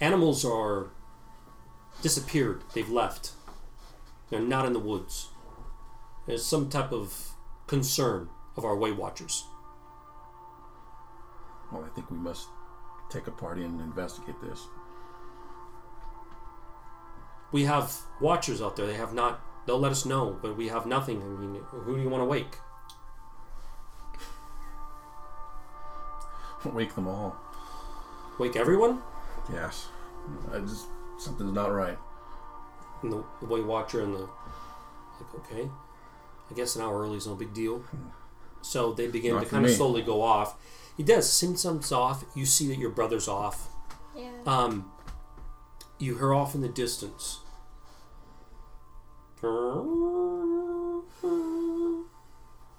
animals 0.00 0.44
are 0.44 0.90
disappeared. 2.02 2.62
They've 2.74 2.90
left. 2.90 3.32
They're 4.28 4.40
not 4.40 4.66
in 4.66 4.72
the 4.74 4.78
woods. 4.78 5.28
There's 6.26 6.44
some 6.44 6.68
type 6.68 6.92
of 6.92 7.32
concern 7.66 8.28
of 8.56 8.64
our 8.64 8.76
Way 8.76 8.92
Watchers. 8.92 9.46
well, 11.72 11.84
I 11.84 11.88
think 11.88 12.10
we 12.10 12.16
must 12.16 12.48
take 13.10 13.26
a 13.26 13.30
party 13.30 13.64
and 13.64 13.80
investigate 13.80 14.40
this. 14.40 14.68
We 17.54 17.66
have 17.66 17.94
Watchers 18.20 18.60
out 18.60 18.74
there. 18.74 18.84
They 18.84 18.94
have 18.96 19.14
not. 19.14 19.40
They'll 19.64 19.78
let 19.78 19.92
us 19.92 20.04
know, 20.04 20.36
but 20.42 20.56
we 20.56 20.66
have 20.66 20.86
nothing. 20.86 21.22
I 21.22 21.26
mean, 21.40 21.62
who 21.70 21.94
do 21.94 22.02
you 22.02 22.08
want 22.08 22.22
to 22.22 22.24
wake? 22.24 22.58
Wake 26.74 26.96
them 26.96 27.06
all. 27.06 27.36
Wake 28.40 28.56
everyone? 28.56 29.02
Yes. 29.52 29.86
I 30.52 30.58
just 30.58 30.88
something's 31.16 31.52
not 31.52 31.72
right. 31.72 31.96
And 33.02 33.12
the, 33.12 33.22
the 33.38 33.46
Way 33.46 33.60
Watcher 33.60 34.02
and 34.02 34.14
the 34.14 34.18
like. 34.18 35.34
Okay, 35.36 35.70
I 36.50 36.54
guess 36.54 36.74
an 36.74 36.82
hour 36.82 37.02
early 37.02 37.18
is 37.18 37.28
no 37.28 37.36
big 37.36 37.54
deal. 37.54 37.84
So 38.62 38.92
they 38.92 39.06
begin 39.06 39.34
Not 39.34 39.42
to 39.42 39.46
for 39.46 39.52
kind 39.52 39.64
of 39.64 39.70
slowly 39.70 40.02
go 40.02 40.22
off. 40.22 40.56
He 40.96 41.04
does. 41.04 41.32
Since 41.32 41.62
something's 41.62 41.92
off, 41.92 42.24
you 42.34 42.46
see 42.46 42.66
that 42.66 42.78
your 42.78 42.90
brother's 42.90 43.28
off. 43.28 43.68
Yeah. 44.16 44.32
Um, 44.44 44.90
you 46.00 46.18
hear 46.18 46.34
off 46.34 46.56
in 46.56 46.60
the 46.60 46.68
distance. 46.68 47.38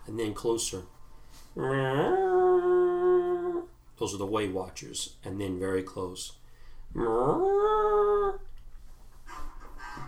And 0.07 0.19
then 0.19 0.33
closer. 0.33 0.83
Those 3.97 4.13
are 4.13 4.17
the 4.17 4.25
Way 4.25 4.47
Watchers. 4.47 5.15
And 5.23 5.39
then 5.39 5.59
very 5.59 5.83
close. 5.83 6.33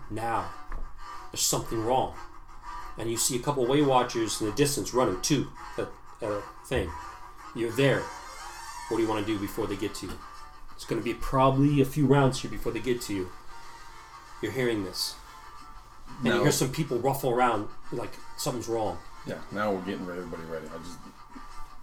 Now, 0.10 0.50
there's 1.32 1.42
something 1.42 1.84
wrong. 1.84 2.16
And 2.98 3.12
you 3.12 3.18
see 3.18 3.36
a 3.36 3.40
couple 3.40 3.66
Way 3.66 3.82
Watchers 3.82 4.40
in 4.42 4.48
the 4.48 4.54
distance 4.54 4.94
running 4.94 5.22
to 5.22 5.48
a, 5.78 5.88
a 6.26 6.42
thing. 6.66 6.90
You're 7.56 7.72
there. 7.72 8.02
What 8.90 8.98
do 8.98 9.04
you 9.04 9.10
want 9.10 9.26
to 9.26 9.32
do 9.32 9.38
before 9.40 9.68
they 9.68 9.76
get 9.76 9.94
to 9.96 10.08
you? 10.08 10.14
It's 10.76 10.86
going 10.86 11.02
to 11.02 11.06
be 11.06 11.14
probably 11.14 11.82
a 11.82 11.86
few 11.86 12.06
rounds 12.06 12.42
here 12.42 12.50
before 12.52 12.72
they 12.72 12.80
get 12.80 13.02
to 13.02 13.14
you. 13.14 13.30
You're 14.42 14.52
hearing 14.52 14.84
this. 14.86 15.16
And 16.20 16.28
you 16.34 16.42
hear 16.44 16.52
some 16.52 16.72
people 16.72 16.98
ruffle 17.00 17.30
around 17.32 17.68
like 17.92 18.12
something's 18.38 18.68
wrong. 18.68 18.98
Yeah. 19.26 19.36
Now 19.52 19.72
we're 19.72 19.82
getting 19.82 20.02
everybody 20.10 20.44
ready. 20.44 20.66
I 20.74 20.78
just 20.80 20.98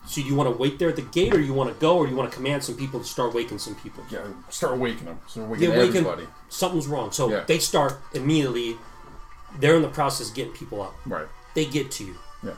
So 0.07 0.21
you 0.21 0.35
want 0.35 0.50
to 0.52 0.57
wait 0.57 0.78
there 0.78 0.88
at 0.88 0.97
the 0.97 1.02
gate 1.02 1.35
or 1.35 1.40
you 1.40 1.54
want 1.54 1.73
to 1.73 1.81
go 1.81 1.97
or 1.99 2.09
you 2.09 2.16
want 2.16 2.31
to 2.31 2.37
command 2.37 2.64
some 2.64 2.76
people 2.76 3.00
to 3.00 3.07
start 3.07 3.33
waking 3.35 3.59
some 3.59 3.75
people? 3.76 4.02
yeah 4.11 4.21
start 4.50 4.76
waking 4.78 5.04
them. 5.07 5.21
Start 5.28 5.49
waking 5.49 5.71
waking- 5.71 5.87
everybody. 6.07 6.26
Something's 6.49 6.87
wrong. 6.87 7.12
So 7.12 7.31
Yeah. 7.31 7.45
they 7.47 7.59
start 7.59 8.00
immediately. 8.12 8.76
They're 9.61 9.76
in 9.76 9.83
the 9.83 9.88
process 9.88 10.31
of 10.31 10.35
getting 10.35 10.52
people 10.52 10.83
up. 10.83 10.95
Right. 11.07 11.26
They 11.54 11.64
get 11.66 11.90
to 11.93 12.04
you. 12.04 12.16
Yeah. 12.43 12.54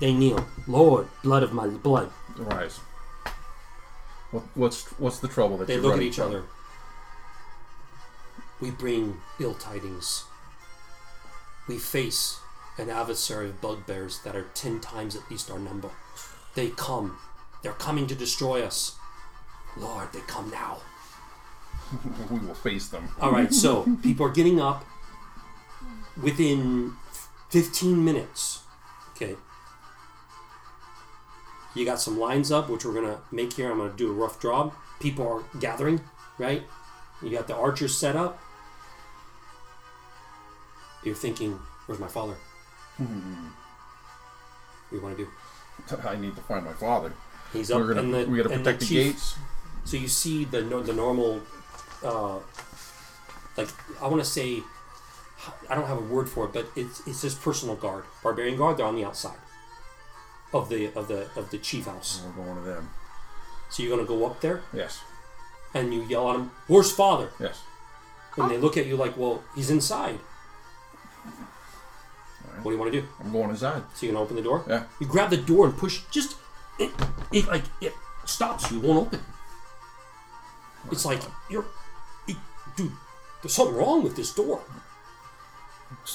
They 0.00 0.12
kneel. 0.14 0.46
Lord, 0.66 1.08
blood 1.22 1.42
of 1.42 1.52
my 1.52 1.66
blood. 1.68 2.10
Rise. 2.36 2.78
What, 4.30 4.42
what's 4.54 4.84
what's 4.98 5.18
the 5.20 5.28
trouble 5.28 5.58
that 5.58 5.66
They 5.68 5.74
you're 5.74 5.82
look 5.82 5.92
at 5.92 5.94
running 5.96 6.08
each 6.08 6.16
from? 6.16 6.28
other. 6.28 6.44
We 8.60 8.70
bring 8.70 9.20
ill 9.38 9.54
tidings. 9.54 10.24
We 11.68 11.78
face 11.78 12.38
an 12.78 12.90
adversary 12.90 13.50
of 13.50 13.60
bugbears 13.60 14.20
that 14.24 14.36
are 14.36 14.46
ten 14.54 14.80
times 14.80 15.16
at 15.16 15.30
least 15.30 15.50
our 15.50 15.58
number. 15.58 15.90
They 16.54 16.70
come. 16.70 17.18
They're 17.62 17.72
coming 17.72 18.06
to 18.08 18.14
destroy 18.14 18.62
us. 18.62 18.96
Lord, 19.76 20.12
they 20.12 20.20
come 20.20 20.50
now. 20.50 20.78
We 22.30 22.38
will 22.38 22.54
face 22.54 22.88
them. 22.88 23.08
All 23.20 23.30
right, 23.30 23.52
so 23.52 23.86
people 24.02 24.26
are 24.26 24.30
getting 24.30 24.60
up 24.60 24.84
within 26.20 26.92
15 27.50 28.04
minutes. 28.04 28.62
Okay. 29.12 29.36
You 31.74 31.84
got 31.84 32.00
some 32.00 32.18
lines 32.18 32.50
up, 32.52 32.68
which 32.68 32.84
we're 32.84 32.94
going 32.94 33.06
to 33.06 33.20
make 33.30 33.54
here. 33.54 33.70
I'm 33.70 33.78
going 33.78 33.90
to 33.90 33.96
do 33.96 34.10
a 34.10 34.14
rough 34.14 34.40
job. 34.40 34.72
People 35.00 35.26
are 35.26 35.60
gathering, 35.60 36.00
right? 36.38 36.62
You 37.22 37.30
got 37.30 37.46
the 37.46 37.54
archers 37.56 37.96
set 37.96 38.16
up. 38.16 38.40
You're 41.04 41.14
thinking, 41.14 41.58
where's 41.86 42.00
my 42.00 42.08
father? 42.08 42.34
What 42.96 43.08
do 44.90 44.96
you 44.96 45.02
want 45.02 45.16
to 45.18 45.24
do? 45.24 45.98
I 46.08 46.16
need 46.16 46.34
to 46.36 46.42
find 46.42 46.64
my 46.64 46.72
father. 46.72 47.12
He's 47.52 47.70
up 47.70 47.80
We're 47.80 47.88
gonna 47.94 48.00
and 48.00 48.14
the, 48.14 48.24
we 48.30 48.38
got 48.38 48.44
to 48.50 48.56
protect 48.58 48.80
the, 48.80 48.86
chief- 48.86 49.12
gates. 49.12 49.34
So 49.84 49.96
you 49.96 50.08
see 50.08 50.44
the 50.44 50.62
the 50.62 50.92
normal, 50.94 51.40
uh, 52.02 52.38
like 53.56 53.68
I 54.00 54.06
want 54.08 54.22
to 54.22 54.28
say, 54.28 54.62
I 55.68 55.74
don't 55.74 55.86
have 55.86 55.98
a 55.98 56.00
word 56.14 56.28
for 56.28 56.46
it, 56.46 56.52
but 56.54 56.66
it's 56.74 57.06
it's 57.06 57.22
his 57.22 57.34
personal 57.34 57.76
guard, 57.76 58.04
barbarian 58.22 58.56
guard. 58.56 58.78
They're 58.78 58.86
on 58.86 58.96
the 58.96 59.04
outside 59.04 59.36
of 60.54 60.68
the 60.68 60.86
of 60.96 61.08
the 61.08 61.28
of 61.36 61.50
the 61.50 61.58
chief 61.58 61.84
house. 61.84 62.22
We're 62.36 62.44
going 62.44 62.56
to 62.56 62.62
them. 62.62 62.90
So 63.70 63.82
you're 63.82 63.94
gonna 63.94 64.08
go 64.08 64.24
up 64.26 64.40
there 64.40 64.62
Yes. 64.72 65.00
and 65.74 65.92
you 65.92 66.02
yell 66.04 66.30
at 66.30 66.36
him, 66.36 66.50
"Where's 66.66 66.90
father?" 66.92 67.30
Yes. 67.38 67.60
And 68.36 68.50
they 68.50 68.56
look 68.58 68.76
at 68.76 68.86
you 68.86 68.96
like, 68.96 69.16
"Well, 69.18 69.42
he's 69.54 69.70
inside." 69.70 70.18
What 72.62 72.70
do 72.70 72.70
you 72.70 72.78
want 72.78 72.92
to 72.92 73.00
do? 73.00 73.06
I'm 73.20 73.32
going 73.32 73.50
inside. 73.50 73.82
So 73.94 74.06
you 74.06 74.12
can 74.12 74.20
open 74.20 74.36
the 74.36 74.42
door? 74.42 74.64
Yeah. 74.68 74.84
You 75.00 75.06
grab 75.06 75.30
the 75.30 75.36
door 75.36 75.66
and 75.66 75.76
push. 75.76 76.02
Just 76.10 76.36
it, 76.78 76.90
it 77.32 77.46
like 77.46 77.64
it 77.80 77.94
stops 78.24 78.70
you. 78.70 78.78
It 78.78 78.84
won't 78.84 79.06
open. 79.06 79.20
It's 80.90 81.04
like 81.04 81.20
you're, 81.48 81.64
it, 82.26 82.36
dude. 82.76 82.92
There's 83.42 83.54
something 83.54 83.76
wrong 83.76 84.02
with 84.02 84.16
this 84.16 84.34
door. 84.34 84.62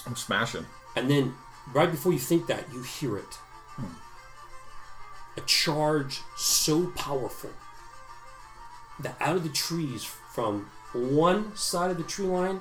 I'm 0.06 0.16
smashing. 0.16 0.66
And 0.96 1.10
then, 1.10 1.36
right 1.74 1.90
before 1.90 2.12
you 2.12 2.20
think 2.20 2.48
that, 2.48 2.72
you 2.74 2.82
hear 2.82 3.18
it. 3.18 3.38
A 5.38 5.42
charge 5.42 6.22
so 6.36 6.88
powerful 6.88 7.52
that 9.00 9.16
out 9.20 9.36
of 9.36 9.44
the 9.44 9.50
trees, 9.50 10.04
from 10.04 10.70
one 10.94 11.56
side 11.56 11.92
of 11.92 11.98
the 11.98 12.04
tree 12.04 12.26
line 12.26 12.60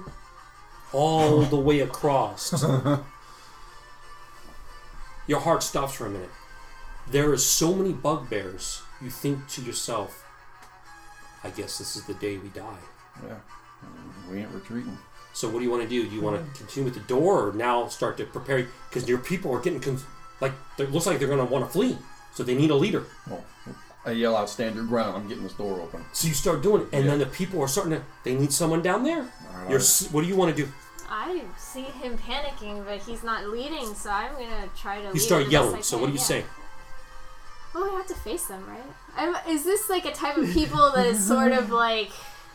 all 0.92 1.42
the 1.42 1.56
way 1.56 1.80
across, 1.80 2.52
your 5.28 5.38
heart 5.38 5.62
stops 5.62 5.94
for 5.94 6.06
a 6.06 6.11
minute. 6.11 6.30
There 7.11 7.30
are 7.30 7.38
so 7.38 7.73
many 7.73 7.92
bugbears, 7.92 8.82
you 9.00 9.11
think 9.11 9.47
to 9.50 9.62
yourself, 9.62 10.25
I 11.44 11.50
guess 11.50 11.78
this 11.78 11.94
is 11.94 12.04
the 12.04 12.14
day 12.14 12.37
we 12.38 12.49
die. 12.49 12.78
Yeah. 13.25 13.37
We 14.30 14.38
ain't 14.40 14.50
retreating. 14.50 14.99
So 15.32 15.49
what 15.49 15.61
do 15.61 15.64
you 15.64 15.70
want 15.70 15.85
to 15.85 15.88
do? 15.88 16.08
Do 16.08 16.14
you 16.14 16.20
want 16.20 16.37
to 16.37 16.58
continue 16.58 16.90
with 16.90 16.94
the 16.94 17.06
door, 17.08 17.49
or 17.49 17.52
now 17.52 17.87
start 17.87 18.16
to 18.16 18.25
prepare? 18.25 18.66
Because 18.88 19.08
your 19.08 19.18
people 19.18 19.54
are 19.54 19.61
getting 19.61 19.78
con- 19.78 20.00
like 20.40 20.52
it 20.78 20.90
looks 20.90 21.06
like 21.06 21.18
they're 21.20 21.28
going 21.28 21.38
to 21.38 21.44
want 21.52 21.64
to 21.64 21.70
flee, 21.70 21.97
so 22.35 22.42
they 22.42 22.56
need 22.56 22.70
a 22.70 22.75
leader. 22.75 23.04
Well, 23.30 23.44
I 24.04 24.12
yell 24.12 24.37
out, 24.37 24.50
stand 24.50 24.75
your 24.75 24.85
ground. 24.85 25.16
I'm 25.16 25.28
getting 25.28 25.44
this 25.44 25.52
door 25.52 25.80
open. 25.80 26.04
So 26.12 26.26
you 26.26 26.35
start 26.35 26.62
doing 26.62 26.82
it, 26.82 26.88
and 26.92 27.08
then 27.08 27.18
the 27.20 27.26
people 27.26 27.62
are 27.62 27.68
starting 27.68 27.92
to. 27.92 28.02
They 28.25 28.35
need 28.35 28.52
someone 28.52 28.82
down 28.82 29.04
there. 29.04 29.28
You're, 29.68 29.80
what 30.11 30.23
do 30.23 30.26
you 30.28 30.37
want 30.37 30.56
to 30.56 30.64
do? 30.64 30.70
I 31.11 31.43
see 31.57 31.83
him 31.83 32.19
panicking, 32.19 32.85
but 32.85 33.00
he's 33.03 33.23
not 33.23 33.47
leading, 33.49 33.95
so 33.95 34.11
I'm 34.11 34.33
gonna 34.33 34.69
try 34.77 35.00
to. 35.00 35.09
You 35.12 35.21
start 35.21 35.49
yelling. 35.49 35.83
So 35.83 35.99
what 35.99 36.07
do 36.07 36.12
you 36.12 36.19
say? 36.19 36.45
Oh, 37.75 37.85
we 37.85 37.97
have 37.97 38.07
to 38.09 38.15
face 38.15 38.47
them, 38.47 38.65
right? 38.67 38.83
I'm, 39.17 39.37
is 39.49 39.65
this 39.65 39.88
like 39.91 40.05
a 40.05 40.12
type 40.12 40.37
of 40.37 40.50
people 40.53 40.91
that 40.95 41.07
is 41.07 41.25
sort 41.25 41.53
of 41.53 41.71
like 41.71 42.11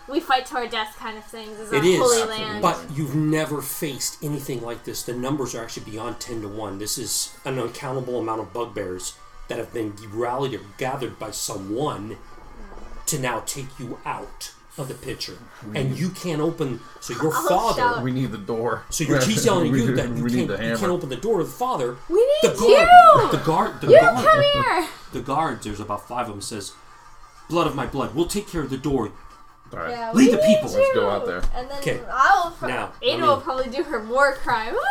we 0.08 0.20
fight 0.20 0.46
to 0.48 0.56
our 0.56 0.68
death 0.68 0.98
kind 1.00 1.18
of 1.18 1.24
things? 1.26 1.60
Is 1.60 1.72
It 1.72 1.86
is, 1.86 2.00
Holy 2.00 2.28
Land? 2.28 2.62
but 2.62 2.80
you've 2.94 3.16
never 3.16 3.62
faced 3.62 4.24
anything 4.24 4.62
like 4.62 4.84
this. 4.84 5.04
The 5.04 5.14
numbers 5.14 5.56
are 5.56 5.64
actually 5.64 5.90
beyond 5.92 6.20
ten 6.20 6.42
to 6.42 6.48
one. 6.48 6.80
This 6.80 6.98
is 6.98 7.36
an 7.46 7.60
uncountable 7.60 8.20
amount 8.20 8.42
of 8.42 8.54
bugbears 8.54 9.18
that 9.48 9.58
have 9.58 9.74
been 9.74 9.94
rallied 10.12 10.54
or 10.54 10.62
gathered 10.78 11.20
by 11.20 11.32
someone 11.32 12.18
to 13.06 13.20
now 13.20 13.42
take 13.46 13.80
you 13.80 14.00
out 14.06 14.54
of 14.78 14.88
the 14.88 14.94
picture, 14.96 15.38
and 15.76 15.98
you 15.98 16.10
can't 16.10 16.42
open. 16.42 16.80
So 17.00 17.14
your 17.22 17.34
I'll 17.34 17.48
father. 17.48 17.82
shout. 17.82 18.04
We 18.04 18.12
need 18.12 18.32
the 18.32 18.38
door. 18.40 18.84
So 18.90 19.04
your 19.04 19.20
chief's 19.22 19.46
yelling 19.46 19.68
at 19.68 19.72
we, 19.74 19.84
you 19.84 19.96
that 19.96 20.10
you 20.10 20.24
we 20.24 20.32
can't, 20.32 20.48
the 20.48 20.54
you 20.56 20.60
hammer. 20.64 20.78
can't 20.78 20.92
open 20.92 21.10
the 21.10 21.16
door 21.16 21.38
to 21.40 21.44
the 21.44 21.50
father. 21.52 21.98
we 22.10 22.16
need 22.16 22.52
The 22.52 22.58
guard, 22.58 22.88
you. 22.90 23.32
the 23.38 23.44
guard, 23.46 23.82
the 23.82 23.88
you 23.88 24.00
guard, 24.02 24.26
come 24.26 24.42
here. 24.42 24.88
the 25.12 25.22
guard. 25.22 25.62
There's 25.64 25.80
about 25.80 26.08
five 26.08 26.28
of 26.28 26.34
them. 26.34 26.42
Says, 26.42 26.74
"Blood 27.50 27.68
of 27.68 27.76
my 27.76 27.86
blood. 27.86 28.16
We'll 28.16 28.26
take 28.26 28.48
care 28.48 28.62
of 28.62 28.70
the 28.72 28.78
door." 28.78 29.12
All 29.72 29.80
right. 29.80 29.90
Yeah, 29.92 30.12
Lead 30.12 30.26
we 30.28 30.32
the 30.32 30.38
people. 30.38 30.70
Let's 30.72 30.94
go 30.94 31.02
you. 31.02 31.08
out 31.10 31.26
there. 31.26 31.42
And 31.56 31.70
then 31.70 31.82
'Kay. 31.82 32.00
I'll 32.12 32.52
pro- 32.52 32.68
Now, 32.70 32.92
Ada 33.02 33.18
let 33.22 33.28
will 33.28 33.38
me- 33.38 33.44
probably 33.44 33.70
do 33.70 33.84
her 33.84 34.04
more 34.04 34.34
crime. 34.36 34.76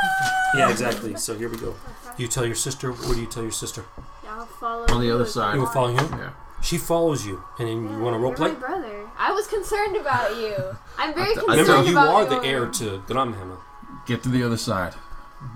Yeah, 0.55 0.71
exactly. 0.71 1.15
So 1.17 1.35
here 1.37 1.49
we 1.49 1.57
go. 1.57 1.75
You 2.19 2.29
tell 2.29 2.45
your 2.45 2.55
sister. 2.57 2.93
What 2.93 3.15
do 3.15 3.21
you 3.21 3.27
tell 3.27 3.43
your 3.43 3.53
sister? 3.53 3.85
I'll 4.29 4.45
follow 4.47 4.85
On 4.95 5.01
the 5.01 5.11
other 5.11 5.25
side. 5.25 5.55
You 5.55 5.61
will 5.61 5.67
follow 5.69 5.89
him. 5.97 6.19
Yeah. 6.19 6.31
She 6.63 6.79
follows 6.79 7.27
you, 7.27 7.43
and 7.59 7.67
then 7.69 7.83
you 7.91 7.99
want 7.99 8.15
to 8.15 8.19
role 8.19 8.33
play. 8.35 8.53
my 8.53 8.59
brother. 8.59 9.09
I 9.19 9.33
was 9.33 9.47
concerned 9.49 9.97
about 9.97 10.37
you. 10.37 10.55
I'm 10.97 11.13
very 11.15 11.29
I- 11.29 11.33
I 11.33 11.35
concerned 11.35 11.59
Remember, 11.69 11.91
you 11.91 11.99
about 11.99 12.15
are 12.15 12.25
the 12.41 12.47
heir 12.47 12.67
to 12.67 13.03
Gramhammer. 13.09 13.59
Get 14.07 14.23
to 14.23 14.29
the 14.29 14.43
other 14.45 14.57
side. 14.57 14.95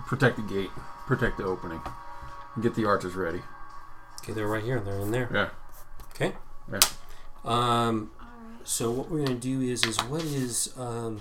Protect 0.06 0.36
the 0.36 0.42
gate. 0.42 0.70
Protect 1.06 1.36
the 1.38 1.44
opening. 1.44 1.80
Get 2.60 2.74
the 2.74 2.84
archers 2.86 3.14
ready. 3.14 3.42
Okay, 4.22 4.32
they're 4.32 4.48
right 4.48 4.64
here. 4.64 4.80
They're 4.80 4.98
in 4.98 5.12
there. 5.12 5.28
Yeah. 5.32 5.48
Okay. 6.14 6.32
Yeah. 6.72 6.80
Um. 7.44 8.10
So 8.64 8.90
what 8.90 9.08
we're 9.08 9.24
gonna 9.24 9.36
do 9.38 9.60
is 9.60 9.84
is 9.84 9.98
what 10.04 10.22
is 10.24 10.72
um. 10.76 11.20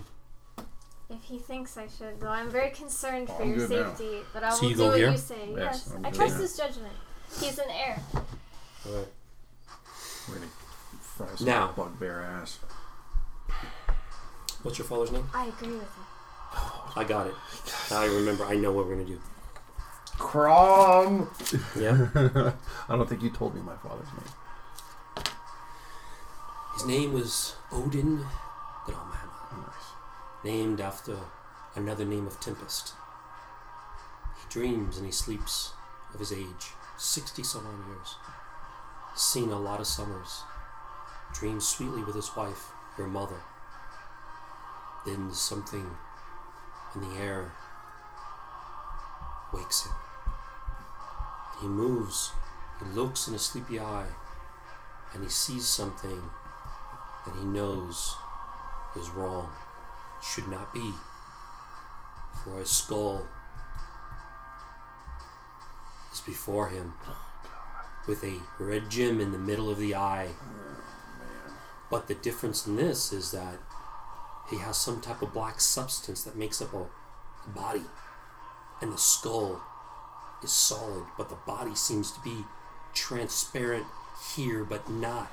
If 1.09 1.21
he 1.25 1.38
thinks 1.38 1.77
I 1.77 1.86
should, 1.88 2.19
though, 2.19 2.29
I'm 2.29 2.49
very 2.49 2.71
concerned 2.71 3.27
for 3.29 3.43
I'm 3.43 3.49
your 3.49 3.67
good 3.67 3.69
now. 3.69 3.89
safety. 3.95 4.21
But 4.33 4.43
I 4.43 4.49
So 4.49 4.65
will 4.65 4.73
do 4.73 4.83
what 4.88 4.97
here? 4.97 5.12
you 5.12 5.17
say. 5.17 5.49
Yes, 5.55 5.57
Yes, 5.86 5.91
I'm 5.95 6.05
I 6.05 6.09
good 6.09 6.17
trust 6.17 6.36
now. 6.36 6.41
his 6.41 6.57
judgment. 6.57 6.93
He's 7.39 7.59
an 7.59 7.69
heir. 7.69 8.01
Alright. 10.27 10.41
Ready. 10.41 10.51
Fry 11.01 11.27
some 11.35 11.47
Now. 11.47 11.73
bugbear 11.75 12.21
ass. 12.21 12.59
What's 14.63 14.77
your 14.77 14.88
father's 14.88 15.11
name? 15.11 15.27
I 15.33 15.45
agree 15.45 15.73
with 15.73 15.81
him. 15.81 16.05
I 16.95 17.03
got 17.03 17.27
it. 17.27 17.33
Now 17.91 18.01
I 18.01 18.05
remember. 18.05 18.45
I 18.45 18.55
know 18.55 18.71
what 18.71 18.85
we're 18.88 18.95
gonna 18.95 19.05
do. 19.05 19.19
Crom. 20.17 21.29
Yeah. 21.77 22.07
I 22.89 22.95
don't 22.95 23.07
think 23.07 23.21
you 23.21 23.29
told 23.29 23.53
me 23.53 23.61
my 23.61 23.75
father's 23.75 24.07
name. 24.07 25.25
His 26.75 26.85
name 26.85 27.13
was 27.13 27.55
Odin 27.71 28.25
Gramhammer. 28.85 29.57
Nice. 29.57 30.43
named 30.43 30.79
after 30.81 31.17
another 31.75 32.05
name 32.05 32.27
of 32.27 32.39
Tempest. 32.39 32.93
He 34.38 34.49
dreams 34.49 34.97
and 34.97 35.05
he 35.05 35.11
sleeps 35.11 35.71
of 36.13 36.19
his 36.19 36.31
age, 36.31 36.71
60 36.97 37.43
some 37.43 37.65
odd 37.67 37.88
years. 37.88 38.15
Seen 39.15 39.49
a 39.49 39.60
lot 39.60 39.80
of 39.80 39.88
summers. 39.88 40.43
Dreams 41.34 41.65
sweetly 41.65 42.04
with 42.04 42.15
his 42.15 42.36
wife, 42.36 42.71
your 42.97 43.08
mother. 43.08 43.41
Then 45.06 45.32
something 45.32 45.89
in 46.93 47.01
the 47.01 47.15
air 47.17 47.54
wakes 49.54 49.86
him. 49.86 49.93
He 51.62 51.67
moves, 51.67 52.32
he 52.80 52.86
looks 52.93 53.30
in 53.30 53.36
a 53.36 53.39
sleepy 53.39 53.80
eye, 53.80 54.08
and 55.13 55.23
he 55.23 55.30
sees 55.30 55.65
something 55.65 56.21
that 57.25 57.36
he 57.36 57.45
knows 57.45 58.15
is 58.97 59.10
wrong 59.12 59.49
should 60.21 60.47
not 60.49 60.73
be. 60.73 60.91
For 62.43 62.60
his 62.60 62.69
skull 62.69 63.25
is 66.12 66.19
before 66.19 66.67
him 66.67 66.93
with 68.07 68.23
a 68.23 68.39
red 68.59 68.89
gem 68.89 69.19
in 69.19 69.31
the 69.31 69.37
middle 69.37 69.69
of 69.69 69.79
the 69.79 69.95
eye. 69.95 70.29
Oh, 70.29 71.53
but 71.89 72.07
the 72.07 72.15
difference 72.15 72.67
in 72.67 72.75
this 72.75 73.11
is 73.13 73.31
that 73.31 73.57
he 74.49 74.57
has 74.57 74.77
some 74.77 75.01
type 75.01 75.21
of 75.21 75.33
black 75.33 75.59
substance 75.59 76.23
that 76.23 76.35
makes 76.35 76.61
up 76.61 76.73
a, 76.73 76.81
a 76.81 77.49
body. 77.53 77.83
And 78.81 78.91
the 78.91 78.97
skull 78.97 79.61
is 80.43 80.51
solid, 80.51 81.05
but 81.17 81.29
the 81.29 81.37
body 81.47 81.75
seems 81.75 82.11
to 82.11 82.19
be 82.21 82.45
transparent 82.93 83.85
here, 84.35 84.63
but 84.63 84.89
not. 84.89 85.31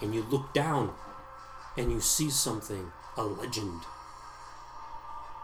And 0.00 0.14
you 0.14 0.22
look 0.22 0.52
down 0.52 0.94
and 1.76 1.90
you 1.90 2.00
see 2.00 2.30
something, 2.30 2.92
a 3.16 3.24
legend. 3.24 3.82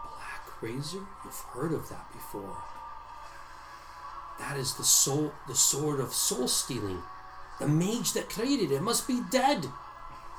Blackrazor? 0.05 1.05
You've 1.25 1.45
heard 1.53 1.73
of 1.73 1.89
that 1.89 2.11
before. 2.11 2.57
That 4.41 4.57
is 4.57 4.73
the 4.73 4.83
soul, 4.83 5.31
the 5.47 5.55
sword 5.55 5.99
of 5.99 6.13
soul 6.13 6.47
stealing. 6.47 7.03
The 7.59 7.67
mage 7.67 8.13
that 8.13 8.27
created 8.27 8.71
it 8.71 8.81
must 8.81 9.07
be 9.07 9.21
dead. 9.29 9.67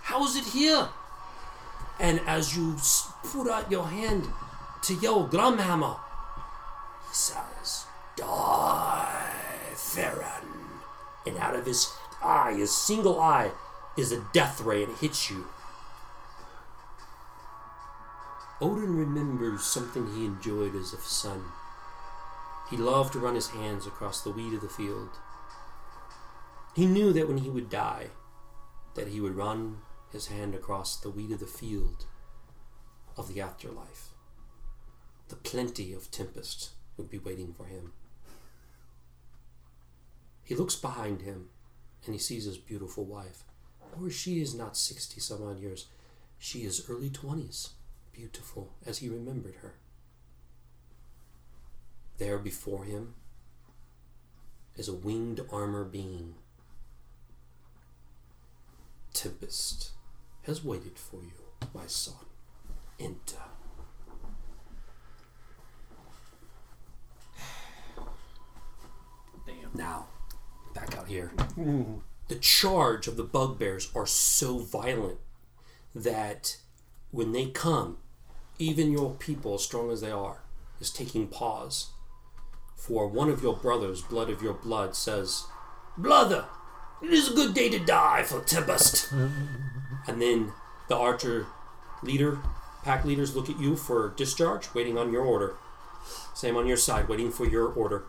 How 0.03 0.25
is 0.25 0.35
it 0.35 0.45
here? 0.45 0.88
And 2.01 2.21
as 2.27 2.57
you 2.57 2.77
put 3.23 3.49
out 3.49 3.71
your 3.71 3.87
hand 3.87 4.27
to 4.83 4.95
Yo 4.95 5.29
Grumhammer, 5.29 5.99
he 7.09 7.15
says, 7.15 7.87
Die, 8.17 9.31
Theron. 9.75 10.49
And 11.25 11.38
out 11.38 11.55
of 11.55 11.65
his 11.65 11.93
eye, 12.23 12.55
his 12.55 12.75
single 12.75 13.21
eye, 13.21 13.53
is 13.97 14.11
a 14.11 14.25
death 14.33 14.61
ray 14.61 14.83
and 14.83 14.93
it 14.93 14.99
hits 14.99 15.31
you. 15.31 15.47
Odin 18.61 18.97
remembers 18.97 19.62
something 19.62 20.12
he 20.12 20.27
enjoyed 20.27 20.75
as 20.75 20.93
a 20.93 21.01
son. 21.01 21.45
He 22.72 22.78
loved 22.78 23.12
to 23.12 23.18
run 23.18 23.35
his 23.35 23.50
hands 23.50 23.87
across 23.87 24.22
the 24.22 24.30
wheat 24.30 24.54
of 24.54 24.62
the 24.62 24.68
field. 24.70 25.11
He 26.74 26.87
knew 26.87 27.12
that 27.12 27.28
when 27.28 27.37
he 27.37 27.50
would 27.50 27.68
die, 27.68 28.06
that 28.94 29.08
he 29.08 29.20
would 29.20 29.35
run 29.35 29.82
his 30.11 30.28
hand 30.28 30.54
across 30.54 30.96
the 30.96 31.11
wheat 31.11 31.32
of 31.32 31.40
the 31.40 31.46
field 31.46 32.06
of 33.14 33.28
the 33.28 33.42
afterlife. 33.42 34.14
The 35.28 35.37
plenty 35.37 35.92
of 35.92 36.11
tempest 36.11 36.70
would 36.96 37.11
be 37.11 37.18
waiting 37.18 37.52
for 37.52 37.66
him. 37.66 37.92
He 40.42 40.54
looks 40.54 40.74
behind 40.74 41.20
him 41.20 41.50
and 42.06 42.14
he 42.14 42.18
sees 42.18 42.46
his 42.46 42.56
beautiful 42.56 43.04
wife. 43.04 43.44
Or 44.00 44.08
she 44.08 44.40
is 44.40 44.54
not 44.54 44.78
sixty 44.78 45.20
some 45.20 45.46
odd 45.46 45.61
years. 45.61 45.88
She 46.38 46.61
is 46.61 46.88
early 46.88 47.11
twenties, 47.11 47.74
beautiful 48.12 48.72
as 48.87 48.98
he 48.98 49.11
remembered 49.11 49.56
her. 49.56 49.74
There 52.22 52.38
before 52.38 52.85
him 52.85 53.14
is 54.76 54.87
a 54.88 54.94
winged 54.94 55.40
armor 55.50 55.82
being. 55.82 56.37
Tempest 59.12 59.90
has 60.42 60.62
waited 60.62 61.00
for 61.00 61.16
you, 61.16 61.32
my 61.74 61.88
son. 61.88 62.14
Enter. 63.00 63.42
Damn. 69.44 69.70
Now, 69.74 70.06
back 70.76 70.96
out 70.96 71.08
here. 71.08 71.32
Mm. 71.58 72.02
The 72.28 72.37
charge 72.37 73.08
of 73.08 73.16
the 73.16 73.24
bugbears 73.24 73.90
are 73.96 74.06
so 74.06 74.58
violent 74.58 75.18
that 75.92 76.58
when 77.11 77.32
they 77.32 77.46
come, 77.46 77.96
even 78.61 78.92
your 78.92 79.11
people, 79.11 79.56
as 79.56 79.64
strong 79.64 79.90
as 79.90 80.02
they 80.02 80.12
are, 80.12 80.42
is 80.80 80.92
taking 80.92 81.26
pause 81.26 81.88
for 82.87 83.07
one 83.07 83.29
of 83.29 83.45
your 83.45 83.55
brothers, 83.57 84.03
blood 84.03 84.29
of 84.29 84.42
your 84.42 84.55
blood, 84.55 84.97
says, 84.97 85.47
Brother, 85.97 86.47
it 87.01 87.12
is 87.12 87.31
a 87.31 87.35
good 87.35 87.55
day 87.55 87.68
to 87.68 87.79
die 87.79 88.25
for 88.25 88.40
Tempest. 88.40 89.12
and 90.09 90.21
then 90.21 90.53
the 90.88 90.97
archer 90.97 91.47
leader, 92.03 92.40
pack 92.83 93.05
leaders 93.05 93.37
look 93.37 93.49
at 93.49 93.61
you 93.61 93.77
for 93.77 94.09
discharge, 94.16 94.75
waiting 94.75 94.99
on 94.99 95.12
your 95.12 95.23
order. 95.23 95.55
Same 96.35 96.57
on 96.57 96.66
your 96.66 96.77
side, 96.77 97.09
waiting 97.09 97.31
for 97.31 97.47
your 97.47 97.68
order. 97.68 98.03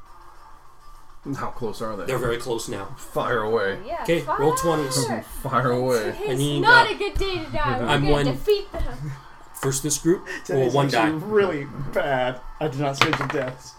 How 1.37 1.51
close 1.51 1.79
are 1.79 1.95
they? 1.95 2.05
They're 2.05 2.17
very 2.17 2.37
close 2.37 2.67
now. 2.67 2.85
Fire 2.97 3.43
away. 3.43 3.77
Yeah. 3.85 4.01
Okay, 4.01 4.23
roll 4.39 4.53
20s. 4.53 5.07
fire. 5.07 5.21
Fire 5.43 5.71
away. 5.71 6.15
It's 6.19 6.39
need, 6.39 6.61
not 6.61 6.87
uh, 6.87 6.95
a 6.95 6.97
good 6.97 7.13
day 7.13 7.45
to 7.45 7.51
die. 7.51 7.79
We're 7.79 7.85
I'm 7.85 8.01
gonna 8.01 8.11
one- 8.11 8.25
defeat 8.25 8.71
them. 8.71 9.11
First 9.53 9.83
this 9.83 9.99
group, 9.99 10.25
roll 10.25 10.33
Today's 10.45 10.73
one 10.73 10.89
die. 10.89 11.03
actually 11.03 11.19
really 11.19 11.67
bad. 11.93 12.41
I 12.59 12.67
did 12.69 12.81
not 12.81 12.97
save 12.97 13.17
the 13.19 13.27
deaths. 13.27 13.75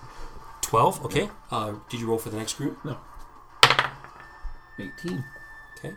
12, 0.74 1.04
okay. 1.04 1.28
Uh, 1.52 1.74
did 1.88 2.00
you 2.00 2.08
roll 2.08 2.18
for 2.18 2.30
the 2.30 2.36
next 2.36 2.54
group? 2.54 2.84
No. 2.84 2.96
18. 4.76 5.24
Okay. 5.78 5.94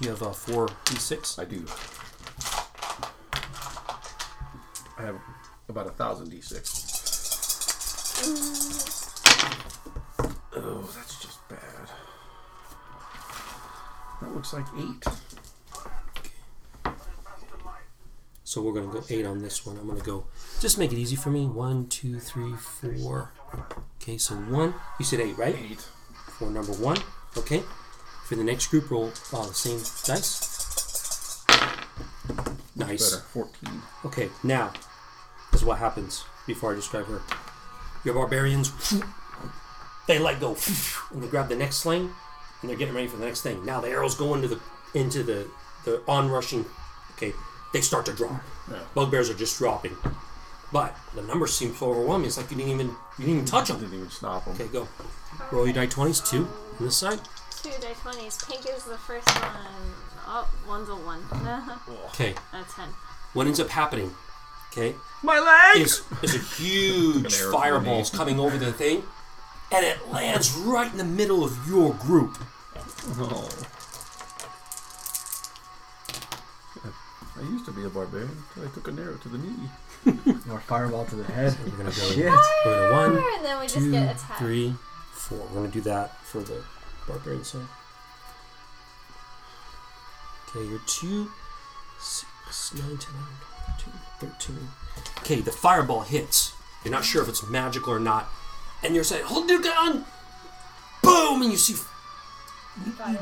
You 0.00 0.08
have 0.08 0.22
uh, 0.22 0.30
4d6. 0.30 1.38
I 1.38 1.44
do. 1.44 1.66
I 4.96 5.02
have 5.02 5.20
about 5.68 5.86
a 5.86 5.90
thousand 5.90 6.32
d6. 6.32 6.56
Oh, 10.56 10.90
that's 10.96 11.20
just 11.20 11.46
bad. 11.50 11.90
That 14.22 14.34
looks 14.34 14.54
like 14.54 14.64
eight. 14.78 15.04
So 18.56 18.62
we're 18.62 18.72
going 18.72 18.90
to 18.90 19.00
go 19.00 19.04
8 19.06 19.26
on 19.26 19.42
this 19.42 19.66
one. 19.66 19.76
I'm 19.76 19.84
going 19.84 19.98
to 19.98 20.02
go, 20.02 20.24
just 20.60 20.78
make 20.78 20.90
it 20.90 20.96
easy 20.96 21.14
for 21.14 21.28
me. 21.28 21.44
One, 21.44 21.88
two, 21.88 22.18
three, 22.18 22.54
four. 22.54 23.34
Okay, 24.00 24.16
so 24.16 24.34
1. 24.34 24.74
You 24.98 25.04
said 25.04 25.20
8, 25.20 25.36
right? 25.36 25.54
Eight. 25.54 25.80
For 26.38 26.48
number 26.48 26.72
1. 26.72 26.96
Okay. 27.36 27.62
For 28.24 28.34
the 28.34 28.42
next 28.42 28.68
group, 28.68 28.90
roll 28.90 29.12
uh, 29.34 29.46
the 29.46 29.52
same 29.52 29.76
dice. 30.06 31.44
Nice. 32.74 33.10
Better. 33.10 33.24
14. 33.24 33.82
Okay, 34.06 34.30
now, 34.42 34.72
this 35.52 35.60
is 35.60 35.66
what 35.66 35.76
happens 35.76 36.24
before 36.46 36.72
I 36.72 36.76
describe 36.76 37.04
her. 37.08 37.20
Your 38.06 38.14
barbarians, 38.14 38.72
they 40.08 40.18
let 40.18 40.40
go, 40.40 40.56
and 41.12 41.22
they 41.22 41.26
grab 41.26 41.50
the 41.50 41.56
next 41.56 41.76
sling, 41.76 42.10
and 42.62 42.70
they're 42.70 42.78
getting 42.78 42.94
ready 42.94 43.08
for 43.08 43.18
the 43.18 43.26
next 43.26 43.42
thing. 43.42 43.66
Now 43.66 43.82
the 43.82 43.88
arrows 43.88 44.14
go 44.14 44.34
into 44.34 44.48
the 44.48 44.58
into 44.94 45.22
the 45.22 45.46
the 45.84 46.00
onrushing. 46.08 46.64
Okay, 47.16 47.34
they 47.76 47.82
start 47.82 48.06
to 48.06 48.12
drop. 48.12 48.40
Yeah. 48.70 48.78
Bugbears 48.94 49.28
are 49.28 49.34
just 49.34 49.58
dropping, 49.58 49.96
but 50.72 50.96
the 51.14 51.20
numbers 51.22 51.54
seem 51.54 51.74
so 51.74 51.90
overwhelming. 51.90 52.26
It's 52.26 52.38
like 52.38 52.50
you 52.50 52.56
didn't 52.56 52.72
even 52.72 52.86
you 52.88 53.24
didn't 53.26 53.32
even 53.34 53.44
touch 53.44 53.68
them. 53.68 53.78
Didn't 53.80 53.94
even 53.94 54.10
stop 54.10 54.44
them. 54.46 54.54
Okay, 54.54 54.68
go. 54.68 54.88
Roll 55.52 55.66
your 55.66 55.74
die 55.74 55.86
twenties. 55.86 56.20
Two 56.20 56.48
on 56.78 56.86
this 56.86 56.96
side. 56.96 57.20
Two 57.62 57.70
die 57.82 57.92
twenties. 58.00 58.38
Pink 58.48 58.64
is 58.74 58.84
the 58.84 58.96
first 58.96 59.28
one. 59.28 59.50
Oh, 60.26 60.48
one's 60.66 60.88
a 60.88 60.96
one. 60.96 61.20
Okay, 62.14 62.34
a 62.54 62.64
ten. 62.74 62.88
what 63.34 63.46
ends 63.46 63.60
up 63.60 63.68
happening? 63.68 64.10
Okay, 64.72 64.94
My 65.22 65.38
leg! 65.38 65.84
is 65.86 66.02
is 66.22 66.34
a 66.34 66.38
huge 66.62 67.34
arrow 67.40 67.52
fireballs 67.52 68.08
coming 68.10 68.40
over 68.40 68.56
the 68.56 68.72
thing, 68.72 69.02
and 69.70 69.84
it 69.84 70.08
lands 70.10 70.52
right 70.56 70.90
in 70.90 70.96
the 70.98 71.04
middle 71.04 71.44
of 71.44 71.52
your 71.68 71.92
group. 71.94 72.38
Oh. 73.18 73.48
I 77.38 77.42
used 77.42 77.64
to 77.66 77.72
be 77.72 77.84
a 77.84 77.88
barbarian 77.88 78.30
until 78.48 78.68
I 78.68 78.72
took 78.74 78.88
an 78.88 78.98
arrow 78.98 79.16
to 79.16 79.28
the 79.28 79.38
knee. 79.38 79.68
or 80.50 80.60
fireball 80.60 81.04
to 81.06 81.16
the 81.16 81.24
head. 81.24 81.56
We're 81.64 81.70
gonna 81.72 81.84
go. 81.84 81.90
Shit. 81.90 82.32
We're 82.64 82.90
gonna 82.90 83.14
one, 83.14 83.24
And 83.36 83.44
then 83.44 83.58
we 83.60 83.64
just 83.66 83.74
two, 83.76 83.90
get 83.90 84.16
attacked. 84.16 84.38
three, 84.38 84.74
four. 85.12 85.38
We're 85.50 85.60
gonna 85.62 85.68
do 85.68 85.80
that 85.82 86.16
for 86.24 86.40
the 86.40 86.62
barbarian 87.06 87.44
side. 87.44 87.66
Okay, 90.48 90.66
you're 90.68 90.80
two, 90.86 91.30
six, 92.00 92.72
nine, 92.74 92.96
ten, 92.96 93.14
eleven, 93.14 93.36
twelve, 93.78 94.00
thirteen, 94.20 94.68
thirteen. 94.94 95.18
Okay, 95.18 95.40
the 95.40 95.52
fireball 95.52 96.02
hits. 96.02 96.52
You're 96.84 96.92
not 96.92 97.04
sure 97.04 97.22
if 97.22 97.28
it's 97.28 97.46
magical 97.48 97.92
or 97.92 98.00
not, 98.00 98.28
and 98.82 98.94
you're 98.94 99.04
saying, 99.04 99.24
"Hold 99.26 99.50
your 99.50 99.60
gun!" 99.60 100.04
Boom, 101.02 101.42
and 101.42 101.50
you 101.50 101.58
see 101.58 101.74
Fire 102.96 103.18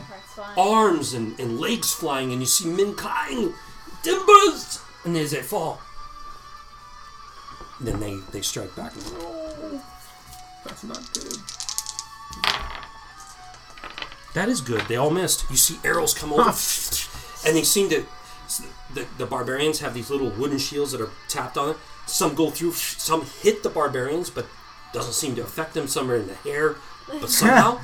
arms 0.56 1.14
and, 1.14 1.38
and 1.38 1.60
legs 1.60 1.92
flying, 1.92 2.32
and 2.32 2.40
you 2.40 2.46
see 2.46 2.66
men 2.68 2.94
crying, 2.94 3.54
timbers, 4.04 4.80
and 5.04 5.16
as 5.16 5.32
they 5.32 5.42
fall, 5.42 5.80
then 7.80 7.98
they, 7.98 8.16
they 8.32 8.42
strike 8.42 8.74
back. 8.76 8.92
That's 10.64 10.84
not 10.84 11.02
good. 11.12 11.36
That 14.34 14.48
is 14.48 14.60
good. 14.60 14.82
They 14.82 14.96
all 14.96 15.10
missed. 15.10 15.48
You 15.50 15.56
see 15.56 15.78
arrows 15.84 16.14
come 16.14 16.32
over, 16.32 16.42
ah. 16.42 17.46
and 17.46 17.56
they 17.56 17.62
seem 17.62 17.88
to. 17.90 18.04
The, 18.92 19.06
the 19.18 19.26
barbarians 19.26 19.80
have 19.80 19.94
these 19.94 20.10
little 20.10 20.30
wooden 20.30 20.58
shields 20.58 20.92
that 20.92 21.00
are 21.00 21.10
tapped 21.28 21.56
on 21.56 21.70
it. 21.70 21.76
Some 22.06 22.34
go 22.34 22.50
through, 22.50 22.72
some 22.72 23.24
hit 23.42 23.62
the 23.62 23.70
barbarians, 23.70 24.30
but 24.30 24.46
doesn't 24.92 25.14
seem 25.14 25.34
to 25.36 25.42
affect 25.42 25.74
them. 25.74 25.88
Some 25.88 26.10
are 26.10 26.16
in 26.16 26.28
the 26.28 26.34
hair, 26.34 26.76
but 27.08 27.30
somehow 27.30 27.80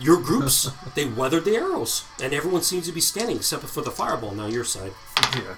your 0.00 0.20
groups 0.20 0.70
they 0.94 1.04
weathered 1.06 1.44
the 1.44 1.56
arrows, 1.56 2.04
and 2.22 2.32
everyone 2.32 2.62
seems 2.62 2.86
to 2.86 2.92
be 2.92 3.00
standing 3.00 3.36
except 3.36 3.64
for 3.64 3.82
the 3.82 3.90
fireball. 3.90 4.32
Now 4.32 4.46
your 4.46 4.64
side. 4.64 4.92
Yeah. 5.36 5.54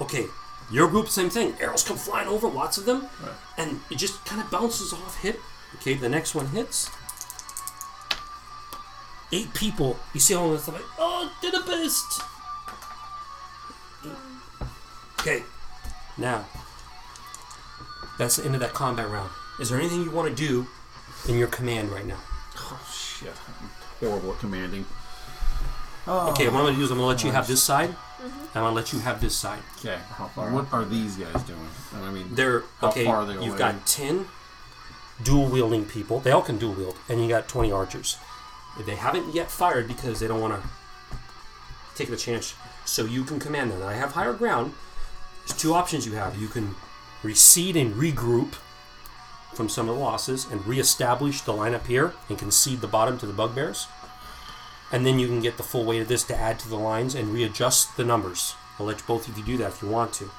Okay, 0.00 0.26
your 0.70 0.88
group, 0.88 1.08
same 1.08 1.30
thing. 1.30 1.54
Arrows 1.60 1.82
come 1.82 1.96
flying 1.96 2.28
over, 2.28 2.46
lots 2.48 2.78
of 2.78 2.84
them, 2.84 3.08
Right. 3.22 3.32
and 3.56 3.80
it 3.90 3.98
just 3.98 4.24
kind 4.24 4.40
of 4.40 4.50
bounces 4.50 4.92
off, 4.92 5.20
hit. 5.22 5.40
Okay, 5.76 5.94
the 5.94 6.08
next 6.08 6.34
one 6.34 6.46
hits. 6.48 6.90
Eight 9.32 9.52
people. 9.54 9.98
You 10.14 10.20
see 10.20 10.34
all 10.34 10.52
of 10.52 10.64
this 10.64 10.68
like, 10.74 10.84
oh, 10.98 11.30
to 11.42 11.50
the 11.50 11.60
best. 11.66 12.22
Okay, 15.20 15.42
now 16.16 16.46
that's 18.18 18.36
the 18.36 18.44
end 18.44 18.54
of 18.54 18.60
that 18.60 18.72
combat 18.72 19.08
round. 19.10 19.30
Is 19.60 19.68
there 19.70 19.78
anything 19.80 20.02
you 20.04 20.10
want 20.12 20.28
to 20.28 20.34
do 20.34 20.66
in 21.28 21.36
your 21.36 21.48
command 21.48 21.90
right 21.90 22.06
now? 22.06 22.18
Oh 23.22 23.24
shit. 23.24 23.34
I'm 23.60 23.70
horrible 24.00 24.32
at 24.32 24.38
commanding. 24.38 24.84
Oh. 26.06 26.30
Okay, 26.30 26.46
what 26.46 26.56
I'm 26.56 26.62
going 26.62 26.74
to 26.74 26.78
do 26.78 26.84
is 26.84 26.90
I'm 26.90 26.98
going 26.98 27.04
to 27.04 27.14
let 27.14 27.24
you 27.24 27.32
have 27.32 27.46
this 27.46 27.62
side, 27.62 27.90
mm-hmm. 27.90 28.24
and 28.24 28.50
I'm 28.54 28.62
going 28.62 28.70
to 28.70 28.76
let 28.76 28.92
you 28.92 28.98
have 29.00 29.20
this 29.20 29.36
side. 29.36 29.60
Okay. 29.78 29.98
How 30.10 30.26
far? 30.28 30.50
What 30.50 30.72
are 30.72 30.84
these 30.84 31.16
guys 31.16 31.42
doing? 31.42 31.68
I 31.94 32.10
mean, 32.10 32.34
They're 32.34 32.62
How 32.78 32.88
okay. 32.88 33.04
far 33.04 33.16
are 33.16 33.26
they 33.26 33.34
you've 33.34 33.48
away? 33.48 33.58
got 33.58 33.86
ten 33.86 34.26
dual 35.22 35.48
wielding 35.48 35.84
people. 35.84 36.20
They 36.20 36.30
all 36.30 36.42
can 36.42 36.58
dual 36.58 36.74
wield, 36.74 36.96
and 37.08 37.22
you 37.22 37.28
got 37.28 37.48
twenty 37.48 37.70
archers. 37.70 38.16
They 38.86 38.94
haven't 38.94 39.34
yet 39.34 39.50
fired 39.50 39.88
because 39.88 40.20
they 40.20 40.28
don't 40.28 40.40
want 40.40 40.62
to 40.62 40.68
take 41.96 42.08
the 42.08 42.16
chance. 42.16 42.54
So 42.84 43.04
you 43.04 43.24
can 43.24 43.38
command 43.38 43.72
them. 43.72 43.82
I 43.82 43.94
have 43.94 44.12
higher 44.12 44.32
ground. 44.32 44.72
There's 45.46 45.58
two 45.60 45.74
options 45.74 46.06
you 46.06 46.12
have. 46.12 46.40
You 46.40 46.48
can 46.48 46.74
recede 47.22 47.76
and 47.76 47.94
regroup 47.94 48.54
from 49.58 49.68
some 49.68 49.88
of 49.88 49.96
the 49.96 50.00
losses 50.00 50.46
and 50.52 50.64
reestablish 50.68 51.40
the 51.40 51.52
lineup 51.52 51.84
here 51.86 52.14
and 52.28 52.38
concede 52.38 52.80
the 52.80 52.86
bottom 52.86 53.18
to 53.18 53.26
the 53.26 53.32
bugbears. 53.32 53.88
And 54.92 55.04
then 55.04 55.18
you 55.18 55.26
can 55.26 55.40
get 55.40 55.56
the 55.56 55.64
full 55.64 55.84
weight 55.84 56.00
of 56.00 56.06
this 56.06 56.22
to 56.24 56.36
add 56.36 56.60
to 56.60 56.68
the 56.68 56.76
lines 56.78 57.16
and 57.16 57.34
readjust 57.34 57.96
the 57.96 58.04
numbers. 58.04 58.54
I'll 58.78 58.86
let 58.86 59.04
both 59.04 59.26
of 59.26 59.36
you 59.36 59.42
do 59.44 59.56
that 59.56 59.72
if 59.72 59.82
you 59.82 59.88
want 59.88 60.12
to. 60.14 60.30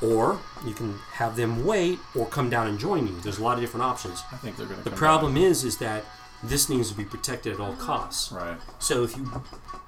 Or 0.00 0.40
you 0.66 0.72
can 0.72 0.94
have 1.12 1.36
them 1.36 1.66
wait 1.66 1.98
or 2.16 2.24
come 2.24 2.48
down 2.48 2.66
and 2.66 2.78
join 2.78 3.06
you. 3.06 3.20
There's 3.20 3.38
a 3.38 3.42
lot 3.44 3.54
of 3.58 3.60
different 3.60 3.84
options. 3.84 4.22
I 4.32 4.36
think 4.36 4.56
they're 4.56 4.66
gonna. 4.66 4.82
The 4.82 4.90
come 4.90 4.98
problem 4.98 5.36
is 5.36 5.62
is 5.64 5.76
that 5.78 6.04
this 6.42 6.70
needs 6.70 6.90
to 6.90 6.96
be 6.96 7.04
protected 7.04 7.52
at 7.52 7.60
all 7.60 7.74
costs. 7.74 8.32
Right. 8.32 8.56
So 8.78 9.04
if 9.04 9.14
you 9.18 9.30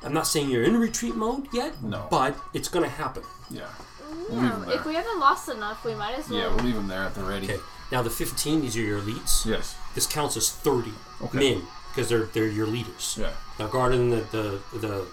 I'm 0.05 0.13
not 0.13 0.27
saying 0.27 0.51
you're 0.51 0.63
in 0.63 0.77
retreat 0.77 1.17
mode 1.17 1.49
yet, 1.55 1.83
No. 1.83 2.07
but 2.11 2.37
it's 2.53 2.69
gonna 2.69 2.89
happen. 2.89 3.23
Yeah. 3.51 3.65
We'll 4.09 4.19
leave 4.41 4.43
No, 4.43 4.61
them 4.61 4.71
if 4.71 4.85
we 4.85 4.95
haven't 4.95 5.19
lost 5.21 5.49
enough, 5.49 5.85
we 5.85 5.95
might 5.95 6.15
as 6.19 6.29
well. 6.29 6.39
Yeah, 6.39 6.49
we'll 6.55 6.65
leave 6.65 6.75
them 6.75 6.89
there 6.89 7.03
at 7.03 7.15
the 7.15 7.23
ready. 7.23 7.51
Okay. 7.53 7.61
Now 7.93 8.03
the 8.03 8.11
15, 8.11 8.63
these 8.63 8.77
are 8.77 8.81
your 8.81 9.01
elites. 9.01 9.47
Yes. 9.47 9.77
This 9.95 10.07
counts 10.07 10.37
as 10.37 10.51
30 10.51 10.93
Okay. 11.23 11.39
men 11.39 11.63
because 11.89 12.09
they're 12.09 12.25
they're 12.27 12.47
your 12.49 12.67
leaders. 12.67 13.17
Yeah. 13.21 13.31
Now, 13.59 13.69
Garden, 13.69 14.11
the, 14.11 14.17
the 14.33 14.61
the 14.79 15.07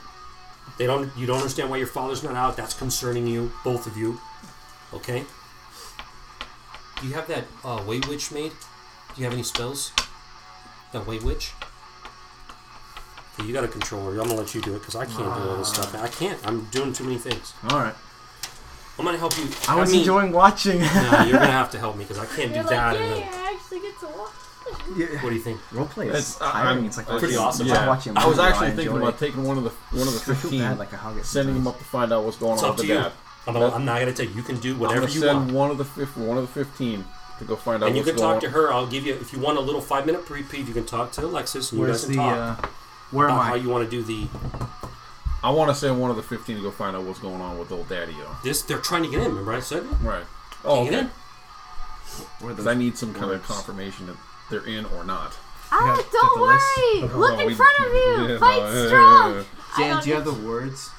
they 0.77 0.85
don't 0.85 1.15
you 1.17 1.25
don't 1.25 1.37
understand 1.37 1.69
why 1.69 1.77
your 1.77 1.87
father's 1.87 2.23
not 2.23 2.35
out. 2.35 2.57
That's 2.57 2.73
concerning 2.73 3.27
you, 3.27 3.51
both 3.63 3.87
of 3.87 3.95
you. 3.97 4.19
Okay. 4.93 5.23
Do 7.01 7.07
you 7.07 7.13
have 7.15 7.27
that 7.27 7.45
uh, 7.63 7.83
way 7.85 7.99
witch 8.07 8.31
made? 8.31 8.51
Do 8.51 9.21
you 9.21 9.23
have 9.25 9.33
any 9.33 9.43
spells? 9.43 9.91
That 10.93 11.05
way 11.07 11.19
witch. 11.19 11.51
Okay, 13.37 13.47
you 13.47 13.53
got 13.53 13.63
a 13.63 13.67
controller. 13.67 14.11
I'm 14.11 14.27
gonna 14.27 14.35
let 14.35 14.53
you 14.55 14.61
do 14.61 14.75
it 14.75 14.79
because 14.79 14.95
I 14.95 15.05
can't 15.05 15.17
do 15.17 15.49
all 15.49 15.57
this 15.57 15.69
stuff. 15.69 15.93
I 15.95 16.07
can't. 16.07 16.39
I'm 16.45 16.65
doing 16.65 16.93
too 16.93 17.03
many 17.03 17.17
things. 17.17 17.53
All 17.69 17.79
right. 17.79 17.95
I'm 18.99 19.05
gonna 19.05 19.17
help 19.17 19.37
you. 19.37 19.47
I 19.67 19.75
was 19.79 19.91
mean, 19.91 20.01
enjoying 20.01 20.31
watching. 20.31 20.79
No, 20.81 21.23
you're 21.25 21.33
gonna 21.39 21.47
have 21.47 21.71
to 21.71 21.79
help 21.79 21.95
me 21.97 22.03
because 22.03 22.19
I 22.19 22.25
can't 22.27 22.53
You're 22.53 22.63
do 22.63 22.69
like, 22.69 22.69
that. 22.69 22.95
and 22.95 23.09
yay, 23.09 23.19
then- 23.21 23.33
I 23.33 23.53
actually 23.53 23.79
get 23.79 23.99
to 24.01 24.05
watch. 24.07 24.31
Yeah. 24.95 25.07
What 25.23 25.29
do 25.29 25.35
you 25.35 25.41
think? 25.41 25.59
Roleplay 25.71 26.05
is 26.07 26.35
It's- 26.35 26.37
I- 26.41 26.51
tiring. 26.51 26.67
I'm- 26.77 26.85
it's 26.85 26.97
like 26.97 27.07
Pretty 27.07 27.25
watching, 27.25 27.37
awesome. 27.39 27.65
It's 27.65 27.71
like 27.71 27.81
Yeah. 27.81 27.87
watching 27.87 28.17
a 28.17 28.19
I 28.19 28.25
was 28.27 28.39
actually 28.39 28.67
I 28.67 28.71
thinking 28.71 28.97
about 28.97 29.13
it. 29.15 29.19
taking 29.19 29.43
one 29.43 29.57
of 29.57 29.63
the 29.63 29.69
one 29.97 30.07
of 30.07 30.13
the 30.13 30.19
I 30.19 30.23
feel 30.23 30.35
fifteen, 30.35 30.61
bad, 30.61 30.77
like 30.79 30.93
a 30.93 30.97
hog 30.97 31.17
it 31.17 31.25
sending 31.25 31.55
him 31.55 31.63
sometimes. 31.63 31.75
up 31.75 31.79
to 31.79 31.85
find 31.89 32.13
out 32.13 32.23
what's 32.23 32.37
going 32.37 32.53
It's 32.53 32.63
on 32.63 32.69
up 32.69 32.75
with 32.77 32.85
to 32.85 32.87
the 32.87 32.93
you. 32.99 32.99
dad. 33.03 33.11
I'm, 33.47 33.53
not- 33.55 33.73
I'm 33.73 33.85
not 33.85 33.99
gonna 33.99 34.13
tell 34.13 34.25
you. 34.25 34.33
You 34.35 34.43
can 34.43 34.57
do 34.59 34.75
whatever 34.75 35.01
I'm 35.01 35.05
gonna 35.07 35.13
you 35.13 35.19
send 35.21 35.37
want. 35.39 35.51
one 35.53 35.71
of 35.71 35.77
the 35.79 35.85
fif- 35.85 36.15
one 36.17 36.37
of 36.37 36.43
the 36.53 36.63
fifteen 36.65 37.03
to 37.39 37.45
go 37.45 37.55
find 37.55 37.81
out 37.83 37.87
And 37.87 37.95
you 37.97 38.01
what's 38.03 38.11
can 38.11 38.19
going 38.19 38.33
talk 38.35 38.43
to 38.43 38.49
her. 38.51 38.71
I'll 38.71 38.87
give 38.87 39.05
you 39.05 39.15
if 39.15 39.33
you 39.33 39.39
want 39.39 39.57
a 39.57 39.61
little 39.61 39.81
five 39.81 40.05
minute 40.05 40.29
reprieve. 40.29 40.67
You 40.67 40.73
can 40.73 40.85
talk 40.85 41.11
to 41.13 41.25
Alexis, 41.25 41.71
and 41.71 41.79
you 41.79 41.85
Where's 41.87 42.05
guys 42.05 42.15
can 42.15 42.17
the? 42.17 42.23
talk 42.23 42.63
Uh, 42.63 42.67
where 43.11 43.27
am 43.27 43.33
about 43.35 43.45
how 43.47 43.55
you 43.55 43.69
want 43.69 43.89
to 43.89 43.91
do 43.91 44.01
the 44.03 44.27
I 45.43 45.49
want 45.51 45.69
to 45.69 45.75
send 45.75 45.99
one 45.99 46.09
of 46.09 46.15
the 46.15 46.23
fifteen 46.23 46.55
to 46.57 46.61
go 46.61 46.71
find 46.71 46.95
out 46.95 47.03
what's 47.03 47.19
going 47.19 47.41
on 47.41 47.57
with 47.59 47.71
old 47.71 47.89
Daddy 47.89 48.15
O. 48.21 48.39
this. 48.43 48.61
They're 48.61 48.77
trying 48.77 49.03
to 49.03 49.09
get 49.09 49.19
in. 49.21 49.27
Remember 49.29 49.53
I 49.53 49.59
said? 49.59 49.83
Right. 50.01 50.23
Oh, 50.63 50.85
get 50.85 50.93
okay. 50.93 50.99
in? 51.01 51.09
Because 52.47 52.67
I 52.67 52.73
need 52.73 52.97
some 52.97 53.13
kind 53.13 53.31
of 53.31 53.43
confirmation 53.43 54.07
that 54.07 54.15
they're 54.49 54.65
in 54.67 54.85
or 54.85 55.03
not. 55.03 55.33
Ah, 55.71 55.95
gotta 55.97 56.07
don't 56.11 56.39
the 56.39 56.45
list. 56.45 57.13
worry. 57.13 57.19
Look 57.19 57.33
Oh, 57.33 57.39
in 57.39 57.47
we- 57.47 57.53
front 57.55 57.79
of 57.79 57.85
you. 57.93 58.27
yeah, 58.33 58.39
Fight 58.39 58.57
yeah, 58.59 58.85
strong. 58.87 59.31
yeah, 59.31 59.37
yeah. 59.37 59.43
I 59.75 59.79
Dan, 59.81 59.89
don't 59.95 60.05
you 60.07 60.13
have 60.13 60.25
the 60.25 60.33
words? 60.33 60.89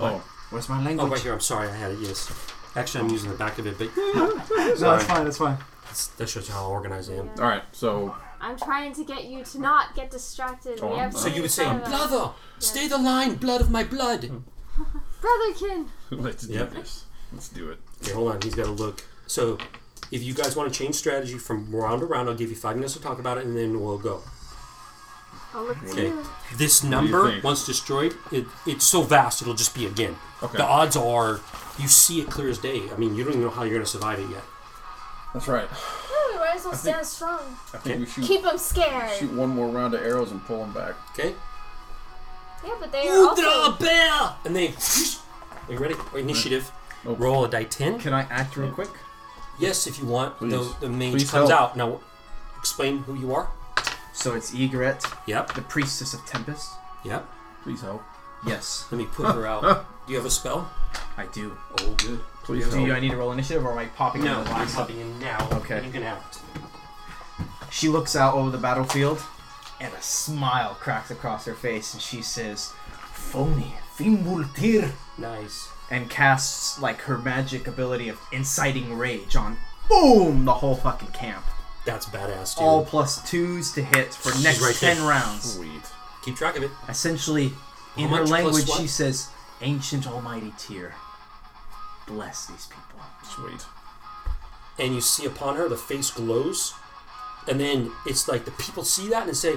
Oh, 0.00 0.22
Where's 0.50 0.68
my 0.68 0.82
language? 0.84 1.06
Oh, 1.06 1.10
right 1.10 1.20
here. 1.20 1.32
I'm 1.32 1.40
sorry. 1.40 1.68
I 1.68 1.72
had 1.76 1.92
it. 1.92 1.98
Yes. 2.00 2.30
Actually, 2.76 3.04
I'm 3.04 3.10
using 3.10 3.30
the 3.30 3.36
back 3.36 3.58
of 3.58 3.66
it, 3.68 3.78
but 3.78 3.88
no, 3.96 4.36
that's 4.56 5.04
fine. 5.04 5.24
That's 5.24 5.38
fine. 5.38 5.56
that's, 5.86 6.08
that 6.08 6.28
shows 6.28 6.48
you 6.48 6.54
how 6.54 6.66
organized 6.68 7.10
I 7.12 7.14
am. 7.16 7.28
all 7.38 7.44
right. 7.44 7.62
So 7.72 8.16
I'm 8.44 8.58
trying 8.58 8.92
to 8.92 9.04
get 9.04 9.24
you 9.24 9.42
to 9.42 9.58
not 9.58 9.94
get 9.94 10.10
distracted. 10.10 10.78
Oh, 10.82 10.92
we 10.92 10.98
have 10.98 11.14
So 11.16 11.28
you 11.28 11.40
would 11.40 11.50
say, 11.50 11.64
in 11.64 11.80
front 11.80 11.86
"Brother, 11.86 12.30
stay 12.58 12.86
the 12.88 12.98
line, 12.98 13.36
blood 13.36 13.62
of 13.62 13.70
my 13.70 13.84
blood." 13.84 14.24
Hmm. 14.24 14.38
Brotherkin. 15.22 15.86
let's 16.10 16.46
do 16.46 16.52
Yep. 16.52 16.72
this. 16.72 17.04
Let's 17.32 17.48
do 17.48 17.70
it. 17.70 17.78
Okay, 18.02 18.12
hold 18.12 18.32
on. 18.32 18.42
He's 18.42 18.54
got 18.54 18.66
to 18.66 18.70
look. 18.72 19.02
So, 19.26 19.56
if 20.10 20.22
you 20.22 20.34
guys 20.34 20.54
want 20.56 20.70
to 20.70 20.78
change 20.78 20.94
strategy 20.96 21.38
from 21.38 21.74
round 21.74 22.00
to 22.00 22.06
round, 22.06 22.28
I'll 22.28 22.34
give 22.34 22.50
you 22.50 22.56
five 22.56 22.76
minutes 22.76 22.92
to 22.92 23.00
talk 23.00 23.18
about 23.18 23.38
it, 23.38 23.46
and 23.46 23.56
then 23.56 23.80
we'll 23.80 23.96
go. 23.96 24.20
I'll 25.54 25.64
look 25.64 25.80
to 25.80 25.90
Okay. 25.92 26.06
you. 26.08 26.24
This 26.58 26.80
do 26.80 26.86
you 26.88 26.90
number, 26.90 27.30
think? 27.30 27.44
once 27.44 27.64
destroyed, 27.64 28.14
it, 28.30 28.44
it's 28.66 28.84
so 28.84 29.00
vast 29.02 29.40
it'll 29.40 29.54
just 29.54 29.74
be 29.74 29.86
again. 29.86 30.16
Okay. 30.42 30.58
The 30.58 30.64
odds 30.64 30.96
are 30.96 31.40
you 31.78 31.88
see 31.88 32.20
it 32.20 32.28
clear 32.28 32.50
as 32.50 32.58
day. 32.58 32.82
I 32.92 32.96
mean, 32.98 33.14
you 33.16 33.24
don't 33.24 33.32
even 33.34 33.44
know 33.44 33.50
how 33.50 33.62
you're 33.62 33.72
going 33.72 33.84
to 33.84 33.90
survive 33.90 34.18
it 34.18 34.28
yet. 34.28 34.42
That's 35.32 35.48
right. 35.48 35.68
Oh, 36.56 36.58
we 36.58 36.60
might 36.60 36.60
as 36.60 36.64
well 36.64 36.74
I 36.74 36.76
think- 36.76 37.04
strong. 37.06 37.40
I 37.72 37.78
think 37.78 38.00
we 38.00 38.06
shoot 38.06 38.24
Keep 38.24 38.42
them 38.42 38.58
scared. 38.58 39.10
shoot 39.18 39.32
one 39.32 39.50
more 39.50 39.68
round 39.68 39.94
of 39.94 40.02
arrows 40.02 40.30
and 40.30 40.44
pull 40.44 40.58
them 40.60 40.72
back. 40.72 40.94
Okay? 41.12 41.34
Yeah, 42.64 42.74
but 42.80 42.92
they 42.92 43.08
are 43.08 43.34
Udra 43.34 43.44
also. 43.68 43.84
bear! 43.84 44.34
And 44.44 44.56
they. 44.56 44.68
Are 44.68 45.72
you 45.72 45.78
ready? 45.78 45.94
Oh, 45.98 46.16
initiative. 46.16 46.70
Nope. 47.04 47.18
Oh. 47.20 47.22
Roll 47.22 47.44
a 47.44 47.48
die 47.50 47.64
10. 47.64 47.98
Can 47.98 48.14
I 48.14 48.22
act 48.30 48.56
real 48.56 48.70
quick? 48.70 48.88
Yes, 49.58 49.86
if 49.86 49.98
you 49.98 50.06
want. 50.06 50.38
The, 50.40 50.46
Please. 50.46 50.74
the 50.80 50.88
mage 50.88 51.12
Please 51.12 51.30
comes 51.30 51.50
help. 51.50 51.60
out. 51.72 51.76
Now, 51.76 52.00
explain 52.58 52.98
who 53.00 53.14
you 53.14 53.34
are. 53.34 53.48
So 54.14 54.34
it's 54.34 54.54
Egret, 54.54 55.04
Yep. 55.26 55.54
the 55.54 55.62
priestess 55.62 56.14
of 56.14 56.24
Tempest. 56.24 56.70
Yep. 57.04 57.28
Please 57.62 57.80
help. 57.82 58.02
Yes, 58.46 58.86
Let 58.90 58.98
me 58.98 59.06
put 59.06 59.26
her 59.34 59.46
out. 59.46 59.86
Do 60.06 60.12
you 60.12 60.18
have 60.18 60.26
a 60.26 60.30
spell? 60.30 60.70
I 61.16 61.26
do. 61.26 61.56
Oh, 61.80 61.94
good. 61.96 62.20
Please 62.44 62.68
Do 62.68 62.80
you, 62.84 62.92
I 62.92 63.00
need 63.00 63.10
to 63.10 63.16
roll 63.16 63.32
initiative, 63.32 63.64
or 63.64 63.72
am 63.72 63.78
I 63.78 63.86
popping 63.86 64.22
No, 64.24 64.38
in 64.40 64.44
the 64.44 64.50
I'm 64.50 64.68
popping 64.68 65.00
in 65.00 65.18
now. 65.18 65.48
Okay. 65.52 65.84
You 65.84 65.90
can 65.90 66.02
act. 66.02 66.38
She 67.70 67.88
looks 67.88 68.14
out 68.14 68.34
over 68.34 68.50
the 68.50 68.58
battlefield, 68.58 69.20
and 69.80 69.92
a 69.92 70.02
smile 70.02 70.74
cracks 70.80 71.10
across 71.10 71.44
her 71.46 71.54
face, 71.54 71.92
and 71.94 72.02
she 72.02 72.22
says, 72.22 72.72
"Phony, 73.12 73.74
Fimbultir," 73.96 74.92
Nice. 75.18 75.68
and 75.90 76.08
casts 76.10 76.78
like 76.80 77.00
her 77.02 77.18
magic 77.18 77.66
ability 77.66 78.08
of 78.08 78.18
inciting 78.32 78.96
rage 78.96 79.34
on, 79.36 79.56
boom, 79.88 80.44
the 80.44 80.54
whole 80.54 80.76
fucking 80.76 81.08
camp. 81.08 81.44
That's 81.84 82.06
badass, 82.06 82.54
dude. 82.56 82.62
All 82.64 82.84
plus 82.84 83.28
twos 83.28 83.72
to 83.72 83.82
hit 83.82 84.14
for 84.14 84.32
She's 84.32 84.44
next 84.44 84.60
right 84.62 84.74
ten 84.74 84.98
there. 84.98 85.06
rounds. 85.08 85.54
Sweet. 85.54 85.82
Keep 86.22 86.36
track 86.36 86.56
of 86.56 86.62
it. 86.62 86.70
Essentially, 86.88 87.52
in 87.96 88.08
her 88.08 88.24
language, 88.26 88.68
she 88.70 88.86
says, 88.86 89.28
"Ancient 89.60 90.06
Almighty 90.06 90.54
Tyr, 90.58 90.94
bless 92.06 92.46
these 92.46 92.66
people." 92.66 93.00
Sweet. 93.24 93.64
And 94.78 94.94
you 94.94 95.00
see 95.00 95.24
upon 95.26 95.56
her, 95.56 95.68
the 95.68 95.76
face 95.76 96.10
glows. 96.10 96.74
And 97.46 97.60
then 97.60 97.92
it's 98.06 98.26
like 98.26 98.44
the 98.44 98.50
people 98.52 98.84
see 98.84 99.08
that 99.08 99.22
and 99.22 99.30
they 99.30 99.34
say, 99.34 99.56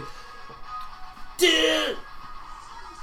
Dear! 1.38 1.96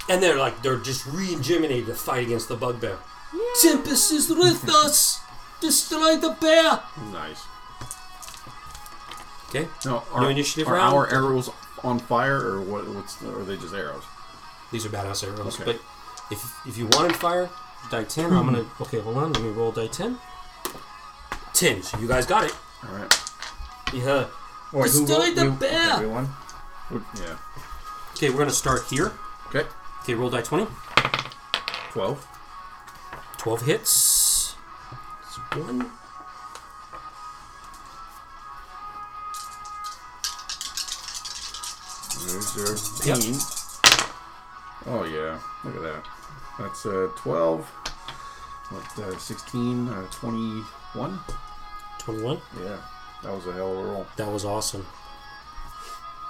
And 0.07 0.21
they're 0.21 0.37
like, 0.37 0.61
they're 0.61 0.77
just 0.77 1.05
re-ingeminated 1.07 1.87
to 1.87 1.95
fight 1.95 2.23
against 2.25 2.47
the 2.47 2.55
bugbear. 2.55 2.97
Tempest 3.61 4.11
is 4.11 4.29
with 4.29 4.69
us! 4.85 5.19
Destroy 5.61 6.15
the 6.17 6.37
bear! 6.39 6.79
Nice. 7.11 7.43
Okay. 9.49 9.67
Now, 9.85 10.03
No 10.11 10.25
are, 10.25 10.31
initiative 10.31 10.67
are 10.67 10.75
round? 10.75 10.95
our 10.95 11.11
arrows 11.11 11.49
on 11.83 11.99
fire, 11.99 12.37
or 12.37 12.61
what? 12.61 12.87
What's 12.89 13.15
the, 13.15 13.31
or 13.31 13.41
are 13.41 13.43
they 13.43 13.57
just 13.57 13.73
arrows? 13.73 14.03
These 14.71 14.85
are 14.85 14.89
badass 14.89 15.23
arrows. 15.23 15.59
Okay. 15.59 15.71
But 15.71 15.81
if 16.31 16.67
if 16.67 16.77
you 16.77 16.87
wanted 16.87 17.15
fire, 17.15 17.49
die 17.89 18.03
10. 18.03 18.25
I'm 18.33 18.45
gonna. 18.45 18.65
Okay, 18.81 18.99
hold 18.99 19.17
on. 19.17 19.33
Let 19.33 19.41
me 19.41 19.49
roll 19.49 19.71
die 19.71 19.87
10. 19.87 20.17
10. 21.53 21.83
So 21.83 21.97
you 21.99 22.07
guys 22.07 22.25
got 22.25 22.43
it. 22.45 22.55
All 22.87 22.95
right. 22.95 23.13
Yeah. 23.93 24.25
Wait, 24.73 24.91
who 24.91 25.05
Destroy 25.05 25.25
rolled- 25.25 25.35
the 25.37 25.49
we- 25.51 25.57
bear! 25.57 25.89
Everyone. 25.91 26.29
Yeah. 26.91 27.37
Okay, 28.13 28.29
we're 28.29 28.39
gonna 28.39 28.51
start 28.51 28.83
here. 28.89 29.13
Okay. 29.47 29.65
Okay, 30.03 30.13
roll 30.15 30.29
die 30.29 30.41
20. 30.41 30.67
Twelve. 31.91 32.25
12 33.37 33.61
hits. 33.61 34.55
It's 35.21 35.37
one. 35.55 35.91
There's 42.55 43.05
Yep. 43.05 43.17
thirteen. 43.17 43.39
Oh 44.87 45.03
yeah. 45.03 45.39
Look 45.63 45.75
at 45.75 45.81
that. 45.81 46.03
That's 46.59 46.85
uh, 46.85 47.09
twelve. 47.15 47.65
What? 48.69 48.99
Uh, 49.05 49.15
16, 49.17 49.87
uh, 49.89 50.07
21? 50.11 51.19
21. 51.99 52.41
Yeah. 52.63 52.77
That 53.21 53.31
was 53.35 53.45
a 53.45 53.53
hell 53.53 53.71
of 53.73 53.77
a 53.77 53.83
roll. 53.91 54.07
That 54.17 54.31
was 54.31 54.43
awesome. 54.43 54.87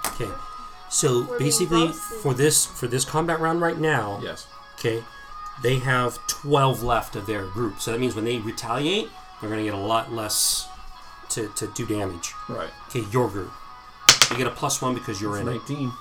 Okay. 0.06 0.28
So 0.90 1.26
We're 1.28 1.38
basically 1.38 1.88
for 1.92 2.34
this 2.34 2.64
for 2.66 2.86
this 2.86 3.04
combat 3.04 3.40
round 3.40 3.60
right 3.60 3.78
now, 3.78 4.20
Yes. 4.22 4.46
okay, 4.78 5.02
they 5.62 5.78
have 5.80 6.18
12 6.28 6.82
left 6.82 7.16
of 7.16 7.26
their 7.26 7.46
group. 7.46 7.80
So 7.80 7.90
that 7.92 7.98
means 8.00 8.14
when 8.14 8.24
they 8.24 8.38
retaliate, 8.38 9.08
they're 9.40 9.50
going 9.50 9.60
to 9.60 9.64
get 9.64 9.74
a 9.74 9.82
lot 9.84 10.12
less 10.12 10.68
to, 11.30 11.48
to 11.56 11.66
do 11.68 11.86
damage. 11.86 12.34
Right. 12.48 12.70
Okay, 12.88 13.04
your 13.10 13.28
group. 13.28 13.50
You 14.30 14.36
get 14.36 14.46
a 14.46 14.50
plus 14.50 14.80
1 14.80 14.94
because 14.94 15.20
you're 15.20 15.38
in 15.38 15.48
it. 15.48 15.52
19. 15.52 15.92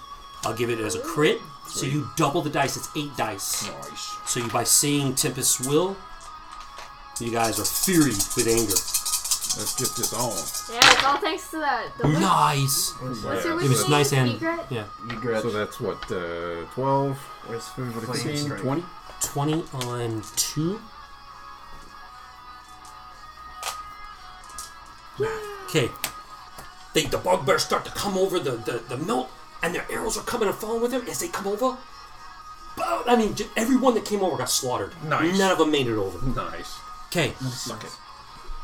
I'll 0.43 0.53
give 0.53 0.69
it 0.69 0.79
as 0.79 0.95
a 0.95 0.99
crit. 0.99 1.39
So 1.67 1.86
you 1.86 2.10
double 2.15 2.41
the 2.41 2.49
dice. 2.49 2.78
It's 2.78 2.89
8 2.95 3.15
dice. 3.17 3.67
Nice. 3.69 4.17
So 4.25 4.39
you, 4.39 4.47
by 4.49 4.63
saying 4.63 5.15
Tempest's 5.15 5.60
will, 5.67 5.97
you 7.19 7.32
guys 7.32 7.60
are 7.60 7.63
furied 7.63 8.36
with 8.36 8.47
anger. 8.47 8.80
Let's 9.58 9.75
get 9.75 9.89
this 9.95 10.13
on. 10.13 10.32
Yeah, 10.73 10.91
it's 10.93 11.04
all 11.04 11.17
thanks 11.17 11.49
to 11.51 11.58
that. 11.60 11.88
The 11.97 12.08
whip. 12.08 12.19
Nice. 12.19 12.91
Where's, 12.99 13.23
Yeah. 13.23 13.30
What's 13.30 13.45
your 13.45 13.54
It 13.54 13.62
whip 13.62 13.69
was 13.69 13.82
name? 13.84 13.91
nice 13.91 14.13
and 14.13 14.30
Egret? 14.32 14.65
yeah. 14.69 14.84
Egret. 15.10 15.41
So 15.41 15.49
that's 15.49 15.80
what, 15.80 16.12
uh, 16.12 16.65
12, 16.73 17.17
Where's 17.47 17.67
Flame 17.69 17.93
16, 18.15 18.58
20? 18.58 18.84
20 19.21 19.63
on 19.73 20.23
2. 20.36 20.80
Okay. 25.69 25.89
They, 26.93 27.04
the 27.06 27.17
bugbears 27.17 27.63
start 27.63 27.86
to 27.86 27.91
come 27.91 28.17
over 28.17 28.39
the, 28.39 28.51
the, 28.51 28.82
the 28.88 28.97
milk, 28.97 29.30
and 29.65 29.73
their 29.75 29.86
arrows 29.91 30.17
are 30.17 30.23
coming 30.23 30.47
and 30.47 30.58
falling 30.58 30.82
with 30.82 30.91
them 30.91 31.06
as 31.10 31.19
they 31.19 31.28
come 31.28 31.47
over. 31.47 31.78
Boom! 32.78 33.01
I 33.08 33.15
mean, 33.17 33.36
j- 33.36 33.47
everyone 33.58 33.95
that 33.95 34.06
came 34.06 34.21
over 34.21 34.38
got 34.38 34.49
slaughtered. 34.49 34.93
Nice. 35.04 35.38
None 35.38 35.51
of 35.51 35.58
them 35.58 35.71
made 35.71 35.88
it 35.88 35.97
over. 35.97 36.23
Nice. 36.25 36.78
Okay. 37.08 37.34
Suck 37.49 37.84
it. 37.84 37.89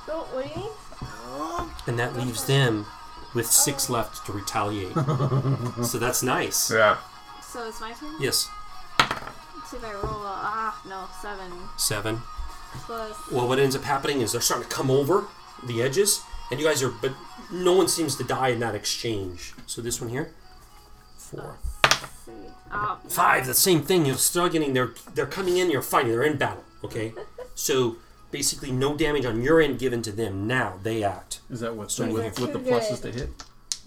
What 0.05 0.43
do 0.43 0.49
you 0.49 0.55
mean? 0.55 1.69
And 1.87 1.97
that 1.97 2.15
leaves 2.15 2.45
them 2.45 2.85
with 3.33 3.47
six 3.47 3.89
left 3.89 4.25
to 4.25 4.31
retaliate. 4.33 4.93
so 5.83 5.97
that's 5.97 6.21
nice. 6.21 6.69
Yeah. 6.71 6.97
So 7.41 7.67
it's 7.67 7.79
my 7.81 7.93
turn? 7.93 8.15
Yes. 8.19 8.49
Let's 8.99 9.71
see 9.71 9.77
if 9.77 9.83
I 9.85 9.93
roll 9.93 10.03
a. 10.03 10.39
Ah, 10.43 10.81
no, 10.87 11.07
seven. 11.21 11.51
Seven. 11.77 12.21
Plus. 12.85 13.31
Well, 13.31 13.47
what 13.47 13.59
ends 13.59 13.75
up 13.75 13.83
happening 13.83 14.21
is 14.21 14.33
they're 14.33 14.41
starting 14.41 14.67
to 14.67 14.73
come 14.75 14.91
over 14.91 15.25
the 15.63 15.81
edges, 15.81 16.21
and 16.51 16.59
you 16.59 16.65
guys 16.67 16.83
are, 16.83 16.89
but 16.89 17.13
no 17.51 17.73
one 17.73 17.87
seems 17.87 18.15
to 18.17 18.23
die 18.23 18.49
in 18.49 18.59
that 18.59 18.75
exchange. 18.75 19.53
So 19.65 19.81
this 19.81 19.99
one 20.01 20.09
here, 20.09 20.31
four, 21.31 21.57
let's 21.83 21.99
see. 22.25 22.31
Ah, 22.71 22.99
five. 23.07 23.45
The 23.47 23.53
same 23.53 23.81
thing. 23.81 24.05
You're 24.05 24.15
still 24.17 24.49
getting. 24.49 24.73
They're 24.73 24.91
they're 25.15 25.25
coming 25.25 25.57
in. 25.57 25.71
You're 25.71 25.81
fighting. 25.81 26.11
They're 26.11 26.23
in 26.23 26.37
battle. 26.37 26.63
Okay. 26.83 27.13
So 27.53 27.97
basically, 28.31 28.71
no 28.71 28.95
damage 28.95 29.25
on 29.25 29.41
your 29.41 29.61
end 29.61 29.77
given 29.77 30.01
to 30.03 30.11
them. 30.11 30.47
Now 30.47 30.79
they 30.81 31.03
act. 31.03 31.41
Is 31.49 31.59
that 31.59 31.75
what, 31.75 31.91
So 31.91 32.05
so 32.07 32.13
with, 32.13 32.35
they're 32.35 32.45
with 32.47 32.53
the 32.53 32.59
pluses 32.71 33.01
good. 33.01 33.13
to 33.13 33.19
hit? 33.19 33.29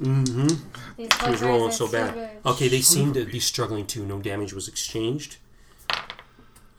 Mm-hmm. 0.01 0.47
These 0.47 0.59
He 0.97 1.03
was 1.07 1.11
bugbears 1.19 1.43
rolling 1.43 1.69
are 1.71 1.73
so 1.73 1.87
too 1.87 1.93
bad. 1.93 2.15
good. 2.15 2.29
Okay, 2.53 2.69
they 2.69 2.83
seem 2.83 3.13
to 3.15 3.25
be 3.25 3.41
struggling 3.41 3.87
too. 3.87 4.05
No 4.05 4.21
damage 4.21 4.53
was 4.53 4.69
exchanged. 4.69 5.39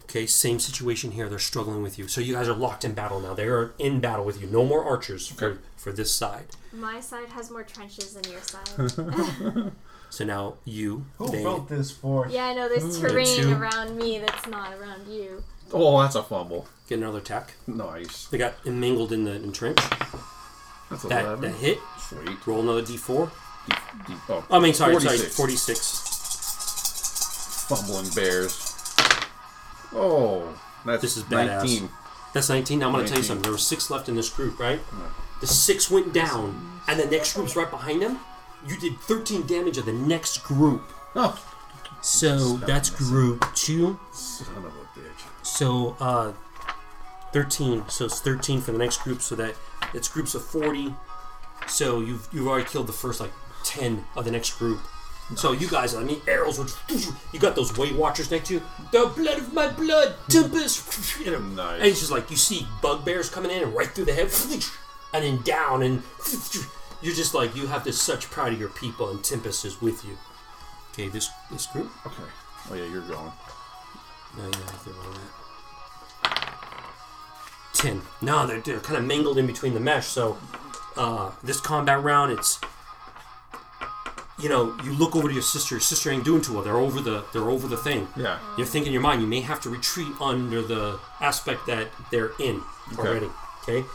Okay, 0.04 0.26
same 0.28 0.60
situation 0.60 1.12
here. 1.12 1.28
They're 1.28 1.40
struggling 1.40 1.82
with 1.82 1.98
you. 2.00 2.08
So 2.08 2.22
you 2.22 2.36
guys 2.36 2.48
are 2.48 2.56
locked 2.56 2.86
in 2.86 2.94
battle 2.94 3.20
now. 3.20 3.34
They 3.34 3.48
are 3.48 3.74
in 3.80 4.00
battle 4.00 4.24
with 4.24 4.40
you. 4.40 4.48
No 4.48 4.64
more 4.64 4.86
archers 4.86 5.28
for, 5.28 5.58
for 5.76 5.92
this 5.92 6.14
side. 6.14 6.46
My 6.72 7.00
side 7.02 7.30
has 7.30 7.50
more 7.52 7.64
trenches 7.64 8.14
than 8.14 8.32
your 8.32 8.42
side. 8.42 9.72
So 10.10 10.24
now 10.24 10.56
you, 10.64 11.06
Who 11.18 11.30
they, 11.30 11.44
wrote 11.44 11.68
this 11.70 11.92
for? 11.92 12.28
yeah, 12.30 12.46
I 12.46 12.54
know 12.54 12.70
there's 12.70 12.84
hmm. 12.98 13.02
Two. 13.02 13.10
terrain 13.10 13.54
around 13.54 13.98
me 13.98 14.20
that's 14.20 14.48
not 14.48 14.74
around 14.74 15.08
you. 15.08 15.44
Oh, 15.74 16.02
that's 16.02 16.16
a 16.16 16.24
fumble. 16.24 16.68
get 16.88 17.00
another 17.00 17.18
attack. 17.20 17.56
Nice. 17.68 18.28
They 18.28 18.38
got 18.38 18.66
mingled 18.66 19.12
in 19.12 19.26
the 19.26 19.34
in 19.34 19.52
trench. 19.52 19.80
That's 20.90 21.04
That, 21.04 21.26
11. 21.26 21.42
that 21.42 21.56
hit. 21.58 21.80
Sweet. 22.00 22.48
Roll 22.48 22.62
another 22.62 22.84
d4. 22.84 23.30
Deep, 23.68 23.78
deep, 24.08 24.18
oh, 24.30 24.46
I 24.52 24.60
mean, 24.60 24.74
sorry, 24.76 24.94
46. 24.94 25.18
sorry, 25.18 25.30
46. 25.32 26.06
Fumbling 27.68 28.10
bears. 28.14 28.74
Oh, 29.94 30.48
that's 30.86 31.02
This 31.02 31.18
is 31.18 31.24
badass. 31.24 31.64
19. 31.64 31.90
That's 32.34 32.50
19. 32.50 32.80
Now 32.80 32.88
I'm 32.88 32.94
going 32.94 33.06
to 33.06 33.10
tell 33.10 33.18
you 33.20 33.24
something. 33.24 33.44
There 33.44 33.52
were 33.52 33.58
six 33.58 33.90
left 33.90 34.08
in 34.08 34.16
this 34.16 34.30
group, 34.30 34.60
right? 34.60 34.80
The 35.42 35.48
six 35.48 35.90
went 35.90 36.14
down, 36.14 36.80
and 36.88 37.00
the 37.00 37.06
next 37.08 37.34
group's 37.34 37.56
right 37.56 37.70
behind 37.70 38.02
them. 38.02 38.20
You 38.68 38.78
did 38.78 38.98
13 39.00 39.46
damage 39.48 39.78
of 39.78 39.86
the 39.86 39.94
next 39.94 40.44
group. 40.44 40.82
Oh, 41.16 41.40
So 42.02 42.58
that's 42.58 42.90
group 42.90 43.46
two. 43.56 44.00
son 44.12 44.58
of 44.58 44.66
a 44.66 45.00
bitch. 45.00 45.46
So 45.46 45.96
uh, 46.00 46.34
13. 47.34 47.84
So 47.90 48.06
it's 48.06 48.20
13 48.22 48.62
for 48.62 48.72
the 48.72 48.78
next 48.78 49.04
group. 49.04 49.22
So 49.22 49.36
that 49.36 49.56
it's 49.94 50.08
groups 50.08 50.36
of 50.36 50.44
40. 50.44 50.94
So 51.68 52.00
you've 52.02 52.28
you've 52.32 52.48
already 52.48 52.66
killed 52.70 52.88
the 52.88 52.94
first 52.94 53.20
like 53.20 53.32
10 53.64 54.04
of 54.16 54.26
the 54.26 54.32
next 54.32 54.58
group. 54.58 54.80
So 55.36 55.54
you 55.54 55.68
guys, 55.68 55.96
I 55.96 56.04
mean, 56.04 56.22
arrows 56.28 56.60
were. 56.60 56.68
You 57.34 57.40
got 57.40 57.56
those 57.56 57.76
Weight 57.76 57.96
Watchers 57.96 58.30
next 58.30 58.50
to 58.50 58.56
you. 58.56 58.62
The 58.92 59.12
blood 59.16 59.40
of 59.40 59.54
my 59.54 59.68
blood, 59.72 60.14
Tempest. 60.30 61.20
You 61.26 61.32
know, 61.32 61.40
Nice. 61.40 61.80
And 61.80 61.88
it's 61.88 62.00
just 62.00 62.12
like 62.12 62.30
you 62.30 62.38
see 62.38 62.68
bugbears 62.82 63.32
coming 63.32 63.50
in 63.50 63.64
and 63.64 63.74
right 63.76 63.88
through 63.90 64.06
the 64.06 64.14
head, 64.14 64.30
and 65.16 65.24
then 65.24 65.42
down, 65.42 65.82
and 65.82 66.04
you're 67.02 67.16
just 67.16 67.34
like 67.34 67.56
you 67.56 67.68
have 67.68 67.84
this 67.84 68.02
such 68.02 68.30
pride 68.30 68.54
of 68.54 68.60
your 68.60 68.70
people, 68.70 69.10
and 69.10 69.24
Tempest 69.24 69.66
is 69.66 69.82
with 69.82 70.04
you. 70.06 70.18
Okay, 70.92 71.10
this 71.10 71.30
this 71.52 71.66
group. 71.68 71.90
Okay. 72.06 72.24
Oh, 72.72 72.74
yeah, 72.74 72.86
you're 72.86 73.02
going. 73.02 73.32
No, 74.38 74.44
yeah, 74.44 74.48
I 74.48 74.78
think 74.78 74.98
on 74.98 75.14
that. 75.14 75.32
Ten. 77.74 78.02
No, 78.22 78.48
they're, 78.48 78.62
they're 78.62 78.80
kind 78.80 78.98
of 78.98 79.06
mingled 79.06 79.38
in 79.38 79.46
between 79.46 79.74
the 79.74 79.80
mesh. 79.80 80.08
So, 80.08 80.38
uh, 80.98 81.32
this 81.44 81.60
combat 81.60 82.02
round, 82.02 82.32
it's 82.32 82.60
you 84.38 84.50
know, 84.50 84.76
you 84.84 84.94
look 84.94 85.16
over 85.16 85.28
to 85.28 85.34
your 85.34 85.44
sister. 85.44 85.76
Your 85.76 85.82
sister 85.82 86.12
ain't 86.12 86.26
doing 86.26 86.42
too 86.42 86.54
well. 86.54 86.64
They're 86.64 86.78
over 86.78 87.00
the 87.00 87.26
they're 87.32 87.50
over 87.50 87.68
the 87.68 87.78
thing. 87.78 88.08
Yeah. 88.16 88.40
You're 88.58 88.68
thinking 88.68 88.88
in 88.88 88.94
your 88.94 89.02
mind 89.02 89.22
you 89.22 89.28
may 89.28 89.42
have 89.42 89.62
to 89.62 89.70
retreat 89.70 90.10
under 90.20 90.62
the 90.62 91.00
aspect 91.22 91.68
that 91.68 91.88
they're 92.12 92.32
in 92.40 92.62
already. 92.98 93.30
Okay. 93.64 93.86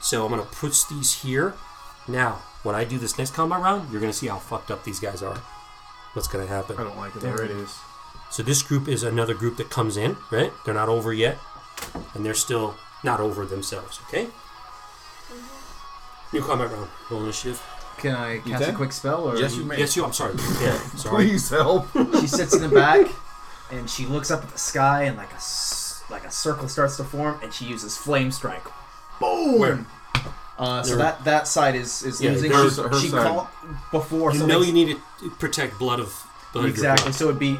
So 0.00 0.24
I'm 0.24 0.30
gonna 0.30 0.42
put 0.42 0.84
these 0.90 1.22
here. 1.22 1.54
Now, 2.08 2.42
when 2.62 2.74
I 2.74 2.84
do 2.84 2.98
this 2.98 3.18
next 3.18 3.34
combat 3.34 3.60
round, 3.60 3.90
you're 3.90 4.00
gonna 4.00 4.12
see 4.12 4.28
how 4.28 4.38
fucked 4.38 4.70
up 4.70 4.84
these 4.84 5.00
guys 5.00 5.22
are. 5.22 5.36
What's 6.14 6.28
gonna 6.28 6.46
happen? 6.46 6.76
I 6.78 6.82
don't 6.84 6.96
like 6.96 7.14
it. 7.16 7.20
There 7.20 7.42
it 7.42 7.50
is. 7.50 7.78
So 8.30 8.42
this 8.42 8.62
group 8.62 8.88
is 8.88 9.02
another 9.02 9.34
group 9.34 9.56
that 9.58 9.70
comes 9.70 9.96
in, 9.96 10.16
right? 10.30 10.52
They're 10.64 10.74
not 10.74 10.88
over 10.88 11.12
yet, 11.12 11.38
and 12.14 12.24
they're 12.24 12.34
still 12.34 12.76
not 13.04 13.20
over 13.20 13.44
themselves. 13.44 14.00
Okay. 14.08 14.28
New 16.32 16.40
combat 16.42 16.70
round. 16.70 16.88
Roll 17.10 17.22
initiative. 17.24 17.62
Can 17.98 18.14
I 18.14 18.38
cast 18.38 18.62
a 18.62 18.66
can? 18.66 18.74
quick 18.74 18.92
spell? 18.92 19.28
Or 19.28 19.36
Yes, 19.36 19.54
you 19.56 19.64
may. 19.64 19.78
Yes, 19.78 19.96
you. 19.96 20.04
I'm 20.04 20.12
sorry. 20.14 20.34
Yeah, 20.62 20.78
sorry. 20.96 21.26
Please 21.26 21.50
help. 21.50 21.88
She 22.20 22.26
sits 22.26 22.54
in 22.54 22.62
the 22.62 22.68
back, 22.74 23.06
and 23.70 23.88
she 23.88 24.06
looks 24.06 24.30
up 24.30 24.42
at 24.42 24.50
the 24.50 24.58
sky, 24.58 25.04
and 25.04 25.16
like 25.18 25.30
a 25.32 25.36
s- 25.36 26.02
like 26.10 26.24
a 26.24 26.30
circle 26.30 26.68
starts 26.68 26.96
to 26.96 27.04
form, 27.04 27.38
and 27.42 27.52
she 27.52 27.66
uses 27.66 27.96
flame 27.96 28.30
strike. 28.30 28.64
Boom. 29.20 29.58
Where? 29.58 29.86
Uh, 30.58 30.82
so 30.82 30.96
that 30.96 31.24
that 31.24 31.48
side 31.48 31.74
is 31.74 32.02
is 32.02 32.20
Yeah, 32.20 32.32
losing. 32.32 32.50
there's 32.52 32.76
She, 32.76 32.82
her 32.82 33.00
she 33.00 33.10
called 33.10 33.46
before. 33.90 34.32
You 34.32 34.40
so 34.40 34.46
know 34.46 34.60
you 34.60 34.72
need 34.72 34.96
to 35.20 35.30
protect 35.38 35.78
blood 35.78 35.98
of 36.00 36.12
blood 36.52 36.66
exactly. 36.66 37.12
So 37.12 37.26
it'd 37.28 37.38
be 37.38 37.58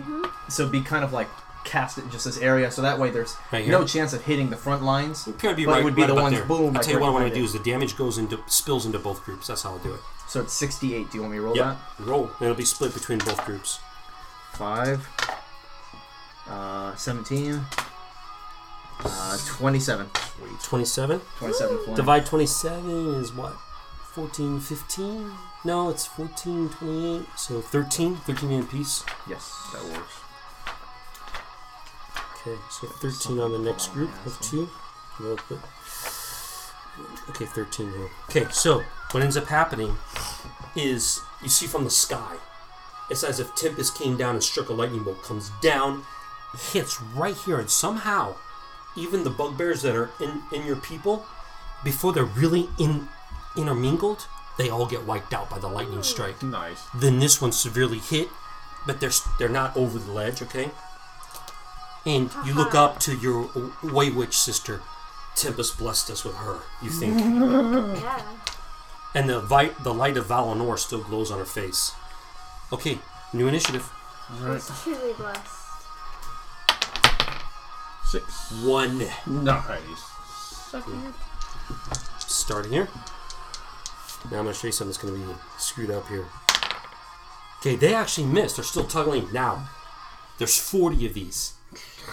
so 0.49 0.65
it'd 0.65 0.73
be 0.73 0.83
kind 0.83 1.05
of 1.05 1.13
like 1.13 1.29
cast 1.65 1.97
it 1.97 2.05
in 2.05 2.11
just 2.11 2.25
this 2.25 2.39
area, 2.39 2.71
so 2.71 2.83
that 2.83 2.99
way 2.99 3.11
there's 3.11 3.37
Right 3.53 3.67
no 3.69 3.87
chance 3.87 4.13
of 4.13 4.23
hitting 4.25 4.51
the 4.51 4.57
front 4.57 4.83
lines. 4.83 5.27
It 5.29 5.39
could 5.39 5.57
be 5.57 5.65
right, 5.65 5.83
would 5.83 5.95
be 5.95 6.03
right 6.03 6.09
the 6.09 6.15
ones 6.15 6.35
there. 6.37 6.45
boom, 6.45 6.67
I'll 6.67 6.73
like 6.73 6.83
tell 6.83 6.95
you 6.95 7.01
what 7.01 7.09
I 7.09 7.13
want 7.13 7.29
to 7.29 7.35
do 7.35 7.45
is 7.45 7.53
the 7.53 7.61
damage 7.61 7.97
goes 7.97 8.19
into 8.19 8.39
spills 8.47 8.85
into 8.85 8.99
both 8.99 9.25
groups. 9.25 9.47
That's 9.47 9.63
how 9.63 9.71
I'll 9.71 9.79
do 9.79 9.95
it. 9.95 10.01
So 10.29 10.41
it's 10.41 10.53
68. 10.55 11.11
Do 11.11 11.17
you 11.19 11.23
want 11.23 11.33
me 11.33 11.39
to 11.39 11.43
roll 11.45 11.57
Yeah, 11.57 11.77
roll. 12.01 12.31
It'll 12.41 12.55
be 12.55 12.65
split 12.65 12.93
between 12.95 13.19
both 13.19 13.45
groups. 13.47 13.79
Five. 14.55 15.09
Uh, 16.49 16.95
17. 16.97 17.61
Uh, 19.05 19.39
27. 19.47 20.07
Twenty-seven. 20.63 21.21
27 21.39 21.85
flame. 21.85 21.97
Divide 21.97 22.27
27 22.27 23.15
is 23.15 23.33
what? 23.33 23.55
14, 24.15 24.61
15? 24.61 25.33
No, 25.65 25.89
it's 25.89 26.07
14, 26.07 26.69
28. 26.69 27.27
So 27.37 27.61
13. 27.61 28.17
13 28.17 28.51
in 28.51 28.63
a 28.63 28.67
piece. 28.67 29.05
Yes. 29.29 29.71
That 29.73 29.83
works. 29.85 30.15
Okay, 32.47 32.59
so 32.71 32.87
13 32.89 33.39
on 33.39 33.53
the 33.53 33.59
next 33.59 33.89
group 33.93 34.11
of 34.27 34.39
two. 34.41 34.69
Okay, 37.31 37.47
13 37.47 37.93
here. 37.93 38.11
Okay, 38.29 38.47
so 38.51 38.83
what 39.13 39.23
ends 39.23 39.37
up 39.37 39.47
happening 39.47 39.97
is 40.75 41.21
you 41.43 41.49
see 41.49 41.67
from 41.67 41.85
the 41.85 41.91
sky, 41.91 42.37
it's 43.11 43.23
as 43.23 43.39
if 43.39 43.55
Tempest 43.55 43.97
came 43.97 44.17
down 44.17 44.35
and 44.35 44.43
struck 44.43 44.69
a 44.69 44.73
lightning 44.73 45.05
bolt, 45.05 45.23
comes 45.23 45.51
down, 45.63 46.03
hits 46.73 47.01
right 47.01 47.37
here, 47.37 47.59
and 47.61 47.71
somehow, 47.71 48.35
even 48.97 49.25
the 49.25 49.31
bugbears 49.31 49.83
that 49.83 49.95
are 49.97 50.11
in, 50.21 50.43
in 50.53 50.67
your 50.67 50.77
people, 50.77 51.27
before 51.85 52.13
they're 52.13 52.25
really 52.25 52.69
in 52.79 53.09
intermingled, 53.57 54.27
they 54.59 54.69
all 54.71 54.87
get 54.87 55.05
wiped 55.07 55.33
out 55.35 55.51
by 55.51 55.59
the 55.59 55.69
lightning 55.69 56.03
strike. 56.03 56.43
Nice. 56.43 56.87
Then 56.95 57.19
this 57.19 57.41
one's 57.41 57.57
severely 57.59 57.99
hit, 57.99 58.29
but 58.87 59.01
they're 59.01 59.11
they're 59.39 59.49
not 59.49 59.77
over 59.77 59.99
the 59.99 60.13
ledge, 60.13 60.43
okay? 60.43 60.71
And 62.05 62.31
you 62.45 62.53
look 62.55 62.75
up 62.75 62.99
to 63.01 63.15
your 63.17 63.49
Way 63.83 64.11
Witch 64.11 64.37
sister. 64.39 64.83
Tempest 65.37 65.79
blessed 65.79 66.11
us 66.11 66.25
with 66.25 66.35
her. 66.37 66.59
You 66.83 66.91
think, 66.91 67.19
Yeah. 68.03 68.23
and 69.15 69.29
the 69.29 69.41
vi- 69.41 69.71
the 69.83 69.95
light 69.95 70.17
of 70.17 70.27
Valinor 70.27 70.79
still 70.79 71.03
glows 71.03 71.31
on 71.31 71.39
her 71.39 71.45
face. 71.45 71.93
Okay, 72.73 72.99
new 73.33 73.47
initiative. 73.49 73.91
She's 74.39 74.83
truly 74.83 75.13
blessed. 75.15 75.53
Six. 78.13 78.53
One. 78.63 78.99
Nice. 79.27 80.05
Starting 82.19 82.73
here. 82.73 82.89
Now 84.31 84.41
I'm 84.41 84.45
gonna 84.45 84.53
show 84.53 84.67
you 84.67 84.73
something 84.73 84.93
that's 84.93 84.99
gonna 84.99 85.17
be 85.17 85.35
screwed 85.57 85.91
up 85.91 86.07
here. 86.09 86.27
Okay, 87.61 87.75
they 87.75 87.95
actually 87.95 88.27
missed. 88.27 88.57
They're 88.57 88.67
still 88.67 88.85
tugging. 88.85 89.33
Now, 89.33 89.67
there's 90.37 90.59
40 90.59 91.07
of 91.07 91.15
these. 91.15 91.55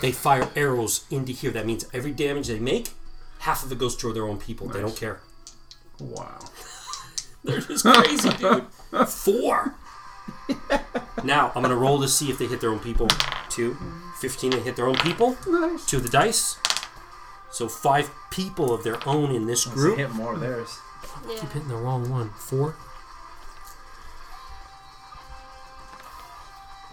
They 0.02 0.14
fire 0.14 0.50
arrows 0.56 1.06
into 1.12 1.34
here. 1.34 1.52
That 1.52 1.66
means 1.66 1.86
every 1.92 2.12
damage 2.12 2.48
they 2.48 2.60
make, 2.60 2.92
half 3.40 3.66
of 3.66 3.72
it 3.74 3.78
goes 3.78 3.98
toward 3.98 4.16
their 4.16 4.26
own 4.26 4.38
people. 4.38 4.70
They 4.70 4.80
don't 4.80 4.96
care. 4.96 5.20
Wow. 6.00 6.40
They're 7.44 7.60
just 7.60 7.84
crazy, 7.84 8.30
dude. 8.38 8.68
Four. 9.10 9.76
now, 11.24 11.52
I'm 11.56 11.62
going 11.64 11.70
to 11.70 11.76
roll 11.76 12.02
to 12.02 12.08
see 12.08 12.30
if 12.30 12.38
they 12.38 12.46
hit 12.48 12.62
their 12.62 12.72
own 12.72 12.80
people. 12.80 13.08
Two. 13.50 13.78
15 14.20 14.52
to 14.52 14.60
hit 14.60 14.76
their 14.76 14.88
own 14.88 14.96
people. 14.96 15.38
Nice. 15.48 15.86
Two 15.86 15.98
of 15.98 16.04
the 16.04 16.10
dice. 16.10 16.58
So 17.52 17.68
five 17.68 18.12
people 18.32 18.74
of 18.74 18.84
their 18.84 18.98
own 19.08 19.34
in 19.34 19.46
this 19.46 19.66
Let's 19.66 19.80
group. 19.80 19.98
hit 19.98 20.12
more 20.12 20.34
of 20.34 20.40
theirs. 20.40 20.78
Yeah. 21.28 21.40
Keep 21.40 21.52
hitting 21.52 21.68
the 21.70 21.76
wrong 21.76 22.10
one. 22.10 22.30
Four. 22.32 22.76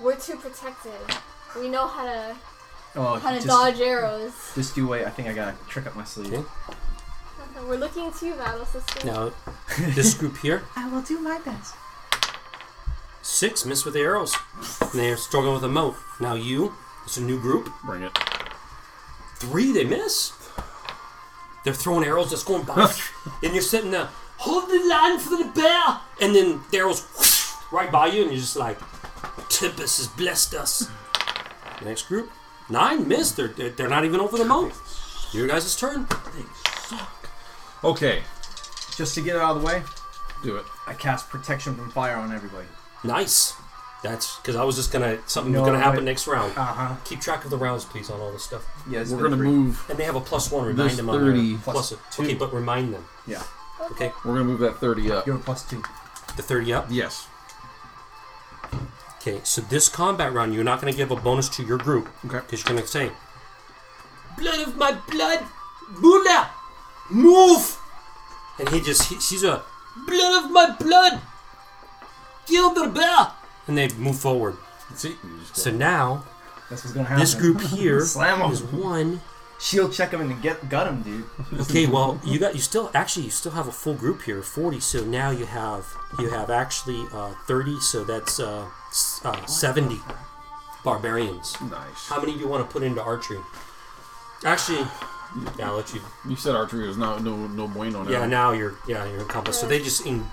We're 0.00 0.16
too 0.16 0.36
protected. 0.36 0.92
We 1.58 1.68
know 1.68 1.86
how 1.86 2.04
to 2.04 2.36
Oh, 2.94 3.18
how 3.18 3.30
to 3.30 3.36
just, 3.36 3.46
dodge 3.46 3.80
arrows. 3.80 4.32
Just 4.54 4.74
do 4.74 4.86
wait. 4.88 5.04
I 5.04 5.10
think 5.10 5.28
I 5.28 5.34
got 5.34 5.52
a 5.52 5.68
trick 5.68 5.86
up 5.86 5.94
my 5.94 6.04
sleeve. 6.04 6.32
Okay. 6.32 6.44
We're 7.66 7.76
looking 7.76 8.10
to 8.10 8.26
you, 8.26 8.34
battle 8.34 8.64
sister. 8.64 9.06
Now, 9.06 9.32
this 9.94 10.14
group 10.14 10.38
here, 10.38 10.62
I 10.76 10.88
will 10.88 11.02
do 11.02 11.18
my 11.20 11.38
best. 11.40 11.74
Six 13.36 13.66
miss 13.66 13.84
with 13.84 13.94
the 13.94 14.00
arrows. 14.00 14.34
And 14.80 14.92
they're 14.92 15.16
struggling 15.16 15.54
with 15.54 15.64
a 15.64 15.68
moat. 15.68 15.96
Now 16.20 16.34
you, 16.34 16.74
it's 17.04 17.18
a 17.18 17.22
new 17.22 17.38
group. 17.38 17.70
Bring 17.84 18.02
it. 18.02 18.16
Three, 19.36 19.72
they 19.72 19.84
miss. 19.84 20.32
They're 21.64 21.74
throwing 21.74 22.04
arrows 22.04 22.30
that's 22.30 22.44
going 22.44 22.64
by. 22.64 22.90
and 23.42 23.52
you're 23.52 23.62
sitting 23.62 23.90
there, 23.90 24.08
hold 24.38 24.70
the 24.70 24.82
line 24.88 25.18
for 25.18 25.36
the 25.36 25.50
bear. 25.54 26.00
And 26.20 26.34
then 26.34 26.60
the 26.70 26.78
arrows 26.78 27.02
whoosh, 27.16 27.52
right 27.72 27.92
by 27.92 28.06
you, 28.06 28.22
and 28.22 28.30
you're 28.30 28.40
just 28.40 28.56
like, 28.56 28.78
Tempest 29.50 29.98
has 29.98 30.08
blessed 30.08 30.54
us. 30.54 30.88
Next 31.84 32.08
group, 32.08 32.30
nine 32.70 33.06
missed. 33.06 33.36
They're, 33.36 33.48
they're, 33.48 33.70
they're 33.70 33.88
not 33.88 34.06
even 34.06 34.20
over 34.20 34.38
the 34.38 34.44
moat. 34.46 34.72
Your 35.32 35.46
guys' 35.46 35.76
turn. 35.76 36.06
Okay. 37.84 38.22
Just 38.96 39.14
to 39.16 39.20
get 39.20 39.36
it 39.36 39.42
out 39.42 39.56
of 39.56 39.60
the 39.60 39.66
way, 39.66 39.82
Do 40.42 40.56
it. 40.56 40.64
I 40.86 40.94
cast 40.94 41.28
protection 41.28 41.74
from 41.74 41.90
fire 41.90 42.16
on 42.16 42.32
everybody. 42.32 42.66
Nice. 43.06 43.54
That's 44.02 44.36
because 44.36 44.54
I 44.56 44.62
was 44.64 44.76
just 44.76 44.92
gonna 44.92 45.18
something 45.26 45.52
No, 45.52 45.62
was 45.62 45.68
gonna 45.68 45.78
happen 45.80 46.00
right. 46.00 46.04
next 46.04 46.26
round. 46.26 46.52
Uh 46.56 46.64
huh. 46.64 46.96
Keep 47.04 47.20
track 47.20 47.44
of 47.44 47.50
the 47.50 47.56
rounds, 47.56 47.84
please, 47.84 48.10
on 48.10 48.20
all 48.20 48.30
this 48.30 48.44
stuff. 48.44 48.64
Yeah, 48.88 49.00
it's 49.00 49.10
We're 49.10 49.16
been 49.16 49.24
gonna 49.30 49.36
three. 49.36 49.48
move. 49.48 49.84
And 49.88 49.98
they 49.98 50.04
have 50.04 50.16
a 50.16 50.20
plus 50.20 50.50
one. 50.52 50.66
Remind 50.66 50.90
This 50.90 50.96
them 50.98 51.08
on 51.10 51.18
30 51.18 51.48
there. 51.54 51.58
plus 51.64 51.74
Plus 51.74 51.92
it. 51.92 51.98
two. 52.12 52.22
Okay, 52.22 52.34
but 52.34 52.52
remind 52.52 52.92
them. 52.94 53.04
Yeah. 53.26 53.42
Okay, 53.92 54.12
We're 54.24 54.34
gonna 54.34 54.44
move 54.44 54.60
that 54.60 54.78
thirty 54.78 55.10
up. 55.10 55.26
You're 55.26 55.38
plus 55.38 55.62
two. 55.68 55.82
the 56.36 56.42
thirty 56.42 56.72
up. 56.72 56.86
Yes. 56.90 57.26
Okay, 59.20 59.40
so 59.42 59.60
this 59.60 59.88
combat 59.88 60.32
round, 60.32 60.54
you're 60.54 60.62
not 60.62 60.80
going 60.80 60.92
to 60.92 60.96
give 60.96 61.10
a 61.10 61.16
bonus 61.16 61.48
to 61.48 61.64
your 61.64 61.78
group. 61.78 62.08
Okay. 62.26 62.38
Because 62.38 62.60
you're 62.62 62.72
going 62.74 62.80
to 62.80 62.86
say, 62.86 63.10
Blood 64.38 64.68
of 64.68 64.76
my 64.76 64.92
blood, 65.10 65.44
Bula, 66.00 66.50
move! 67.10 67.76
And 68.60 68.68
he 68.68 68.80
just, 68.80 69.08
he, 69.08 69.18
she's 69.18 69.42
a, 69.42 69.64
Blood 70.06 70.44
of 70.44 70.50
my 70.52 70.76
blood, 70.78 71.20
kill 72.46 72.72
the 72.74 72.88
bear! 72.88 73.28
And 73.68 73.76
they 73.76 73.88
move 73.96 74.18
forward. 74.18 74.56
See, 74.94 75.16
So 75.52 75.70
now, 75.70 76.24
That's 76.70 76.84
what's 76.84 76.94
gonna 76.94 77.06
happen. 77.08 77.20
this 77.20 77.34
group 77.34 77.60
here 77.76 78.00
Slam 78.04 78.42
'em. 78.42 78.52
is 78.52 78.62
one. 78.62 79.20
Shield 79.58 79.92
check 79.94 80.10
him 80.12 80.20
and 80.20 80.42
get 80.42 80.68
gut 80.68 80.86
him, 80.86 81.02
dude. 81.02 81.24
Okay, 81.62 81.86
well, 81.86 82.20
you 82.22 82.38
got, 82.38 82.54
you 82.54 82.60
still, 82.60 82.90
actually, 82.94 83.24
you 83.24 83.30
still 83.30 83.52
have 83.52 83.66
a 83.66 83.72
full 83.72 83.94
group 83.94 84.22
here, 84.22 84.42
40. 84.42 84.80
So 84.80 85.02
now 85.02 85.30
you 85.30 85.46
have, 85.46 85.86
you 86.18 86.28
have 86.28 86.50
actually 86.50 87.06
uh, 87.12 87.32
30, 87.46 87.80
so 87.80 88.04
that's 88.04 88.38
uh, 88.38 88.66
uh, 89.24 89.46
70 89.46 89.98
barbarians. 90.84 91.58
nice. 91.62 92.08
How 92.08 92.20
many 92.20 92.34
do 92.34 92.38
you 92.38 92.48
want 92.48 92.68
to 92.68 92.72
put 92.72 92.82
into 92.82 93.02
archery? 93.02 93.40
Actually, 94.44 94.86
yeah, 95.58 95.68
I'll 95.68 95.76
let 95.76 95.92
you. 95.94 96.00
You 96.28 96.36
said 96.36 96.54
archery 96.54 96.88
is 96.88 96.96
not 96.96 97.22
no 97.22 97.34
no 97.48 97.66
bueno 97.66 98.02
now. 98.04 98.10
Yeah, 98.10 98.26
now 98.26 98.52
you're 98.52 98.74
yeah 98.86 99.04
you're 99.10 99.22
accomplished. 99.22 99.60
So 99.60 99.66
they 99.66 99.78
just 99.80 100.06
en- 100.06 100.28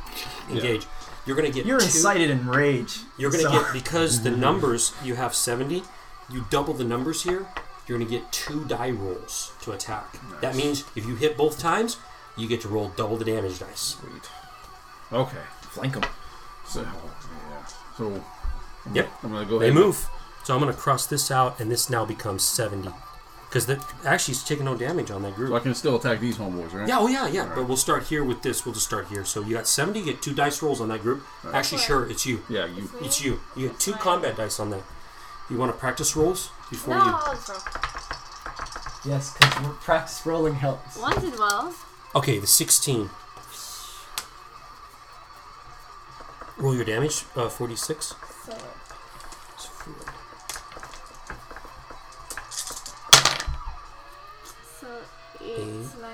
engage. 0.50 0.86
You're 1.26 1.36
gonna 1.36 1.50
get 1.52 1.66
You're 1.66 1.80
two. 1.80 1.86
incited 1.86 2.30
in 2.30 2.48
rage. 2.48 3.00
You're 3.18 3.32
gonna 3.32 3.44
so- 3.44 3.52
get 3.52 3.74
because 3.74 4.24
the 4.24 4.32
numbers 4.48 4.94
you 5.04 5.16
have 5.16 5.34
seventy. 5.34 5.84
You 6.30 6.46
double 6.50 6.74
the 6.74 6.84
numbers 6.84 7.24
here. 7.24 7.46
You're 7.88 7.98
gonna 7.98 8.10
get 8.10 8.32
two 8.32 8.64
die 8.66 8.92
rolls 8.92 9.52
to 9.62 9.72
attack. 9.74 10.18
That 10.42 10.56
means 10.56 10.84
if 10.96 11.06
you 11.06 11.16
hit 11.16 11.36
both 11.38 11.60
times, 11.60 11.98
you 12.38 12.48
get 12.48 12.62
to 12.62 12.68
roll 12.70 12.90
double 12.96 13.18
the 13.18 13.26
damage 13.26 13.60
dice. 13.60 13.98
Sweet. 14.00 14.30
Okay. 15.12 15.38
flank 15.62 15.94
them. 15.94 16.04
So 16.68 16.82
yeah. 16.82 17.66
So 17.98 18.24
Yep. 18.94 19.10
I'm 19.24 19.32
gonna 19.32 19.46
go 19.46 19.60
They 19.60 19.70
ahead. 19.70 19.82
move. 19.82 20.08
So 20.44 20.54
I'm 20.54 20.60
gonna 20.60 20.74
cross 20.74 21.06
this 21.08 21.32
out, 21.32 21.60
and 21.60 21.72
this 21.72 21.90
now 21.90 22.04
becomes 22.06 22.44
seventy. 22.44 22.90
Because 23.54 23.68
that 23.68 23.86
actually 24.04 24.32
is 24.32 24.44
taking 24.44 24.66
no 24.66 24.76
damage 24.76 25.12
on 25.12 25.22
that 25.22 25.36
group. 25.36 25.50
So 25.50 25.56
I 25.56 25.60
can 25.60 25.76
still 25.76 25.96
attack 25.98 26.20
these 26.20 26.40
homeboys, 26.40 26.74
right? 26.74 26.88
Yeah, 26.88 26.98
oh 26.98 27.08
yeah, 27.08 27.28
yeah. 27.28 27.52
But 27.54 27.68
we'll 27.68 27.78
start 27.78 28.02
here 28.02 28.24
with 28.24 28.42
this. 28.42 28.66
We'll 28.66 28.74
just 28.74 28.88
start 28.88 29.10
here. 29.10 29.24
So 29.26 29.44
you 29.44 29.54
got 29.54 29.68
70, 29.68 30.00
you 30.00 30.06
get 30.06 30.24
two 30.24 30.34
dice 30.34 30.64
rolls 30.64 30.82
on 30.82 30.90
that 30.90 31.04
group. 31.04 31.22
Actually, 31.54 31.82
sure, 31.82 32.10
it's 32.10 32.26
you. 32.26 32.42
Yeah. 32.50 32.66
You. 32.66 32.90
It's 33.02 33.24
you. 33.24 33.42
You 33.56 33.68
get 33.68 33.80
two 33.80 33.92
combat 33.94 34.38
dice 34.38 34.60
on 34.60 34.72
that. 34.72 34.82
You 35.52 35.58
want 35.58 35.72
to 35.72 35.78
practice 35.78 36.16
rolls 36.16 36.50
before 36.72 36.96
No, 36.96 37.06
you. 37.06 37.12
I'll 37.12 37.34
just 37.36 37.50
roll. 37.50 39.14
Yes, 39.14 39.38
because 39.38 39.76
practice 39.82 40.26
rolling 40.26 40.56
helps. 40.56 40.98
One 40.98 41.22
did 41.22 41.38
well. 41.38 41.76
Okay, 42.16 42.40
the 42.40 42.48
16. 42.48 43.12
Roll 46.58 46.76
your 46.76 46.86
damage, 46.86 47.26
uh, 47.36 47.50
46. 47.50 48.06
So 48.08 48.16
so 48.52 48.58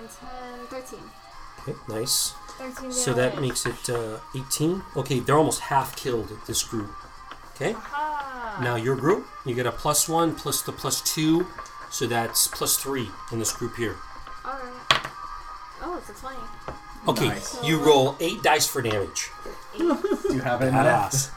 Eight. 0.10 0.24
nine, 0.24 0.57
ten, 0.60 0.68
thirteen. 0.68 0.99
Okay, 1.68 1.76
nice. 1.88 2.34
Thirteen 2.57 2.91
So 2.91 3.14
that 3.14 3.36
damage. 3.36 3.49
makes 3.49 3.66
it 3.66 3.89
uh, 3.89 4.20
18. 4.36 4.82
Okay, 4.97 5.20
they're 5.20 5.38
almost 5.38 5.62
half 5.62 5.95
killed 5.95 6.32
at 6.32 6.45
this 6.47 6.64
group. 6.64 6.89
Okay, 7.55 7.74
Aha. 7.74 8.60
now 8.64 8.76
your 8.76 8.95
group, 8.95 9.28
you 9.45 9.53
get 9.55 9.66
a 9.66 9.72
plus 9.72 10.07
one 10.07 10.34
plus 10.36 10.62
the 10.62 10.72
plus 10.72 11.01
two, 11.01 11.45
so 11.91 12.07
that's 12.07 12.47
plus 12.47 12.78
three 12.78 13.10
in 13.32 13.39
this 13.39 13.51
group 13.51 13.76
here. 13.76 13.97
Alright. 14.45 14.64
Oh, 15.82 15.97
it's 15.97 16.10
a 16.10 16.14
20. 16.14 16.38
Okay, 17.07 17.28
Nice. 17.30 17.64
you 17.64 17.80
roll 17.84 18.16
eight 18.20 18.41
dice 18.43 18.68
for 18.68 18.82
damage. 18.82 19.30
Do 19.78 19.97
you 20.34 20.39
have 20.41 20.62
enough? 20.62 21.14
Badass. 21.14 21.32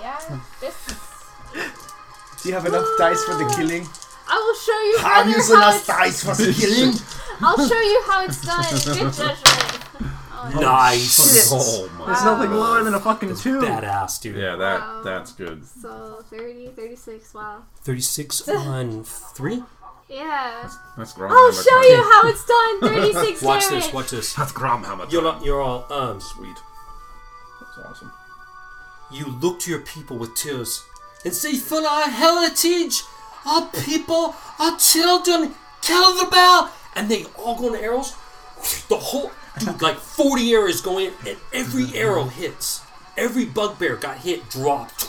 Yeah, 0.00 0.38
this. 0.60 0.86
Do 2.42 2.48
you 2.48 2.54
have 2.54 2.66
enough 2.66 2.86
dice 2.98 3.22
for 3.24 3.34
the 3.34 3.52
killing? 3.56 3.86
I 4.30 4.36
will 4.36 4.54
show 4.54 4.80
you 4.82 4.98
Have 4.98 5.24
further 5.24 5.38
you 5.38 5.56
how 5.62 5.76
it's, 5.76 5.86
dice 5.86 6.22
for 6.24 6.34
the 6.34 6.52
killing? 6.52 6.94
I'll 7.40 7.68
show 7.68 7.80
you 7.80 8.02
how 8.06 8.24
it's 8.24 8.40
done. 8.42 8.94
Good 8.94 9.12
judgment. 9.14 9.84
Oh, 10.40 10.58
Nice. 10.60 11.50
Oh 11.52 11.88
my. 11.98 12.06
There's 12.06 12.24
nothing 12.24 12.50
lower 12.52 12.84
than 12.84 12.94
a 12.94 13.00
fucking 13.00 13.36
two. 13.36 13.60
Badass, 13.60 14.20
dude. 14.20 14.36
Yeah. 14.36 14.56
That 14.56 14.80
Wow. 14.80 15.02
that's 15.02 15.32
good. 15.32 15.66
So 15.66 16.24
30, 16.30 16.68
36, 16.68 17.34
wow. 17.34 17.62
36 17.82 18.48
on 18.48 19.02
3. 19.04 19.62
Yeah. 20.08 20.70
That's 20.96 21.18
I'll 21.18 21.28
Gromhammer. 21.28 21.64
show 21.68 21.80
you 21.82 22.02
how 22.02 22.28
it's 22.28 22.44
done. 22.46 22.80
36 23.12 23.42
Watch 23.42 23.68
damage. 23.68 23.84
this, 23.84 23.92
watch 23.92 24.10
this. 24.10 24.34
That's 24.34 24.52
Gromhammer. 24.52 25.10
You're, 25.12 25.26
all- 25.26 25.44
you're 25.44 25.60
all, 25.60 25.92
um, 25.92 26.20
Sweet. 26.20 26.56
That's 27.60 27.86
awesome. 27.86 28.12
you 29.12 29.26
look 29.26 29.58
to 29.60 29.70
your 29.70 29.80
people 29.80 30.16
with 30.18 30.34
tears 30.34 30.84
and 31.24 31.34
say, 31.34 31.56
For 31.56 31.80
our 31.86 32.08
heritage, 32.08 33.02
our 33.46 33.66
people, 33.84 34.34
our 34.58 34.76
children, 34.78 35.54
kill 35.82 36.14
the 36.16 36.26
bear! 36.30 36.70
And 36.96 37.08
they 37.08 37.24
all 37.36 37.56
go 37.58 37.68
into 37.68 37.80
arrows. 37.82 38.14
The 38.88 38.96
whole, 38.96 39.30
dude, 39.58 39.80
like 39.80 39.96
40 39.98 40.52
arrows 40.52 40.80
go 40.80 40.98
in, 40.98 41.12
and 41.26 41.36
every 41.52 41.96
arrow 41.96 42.24
hits. 42.24 42.82
Every 43.16 43.44
bugbear 43.44 43.96
got 43.96 44.18
hit, 44.18 44.48
dropped. 44.50 45.04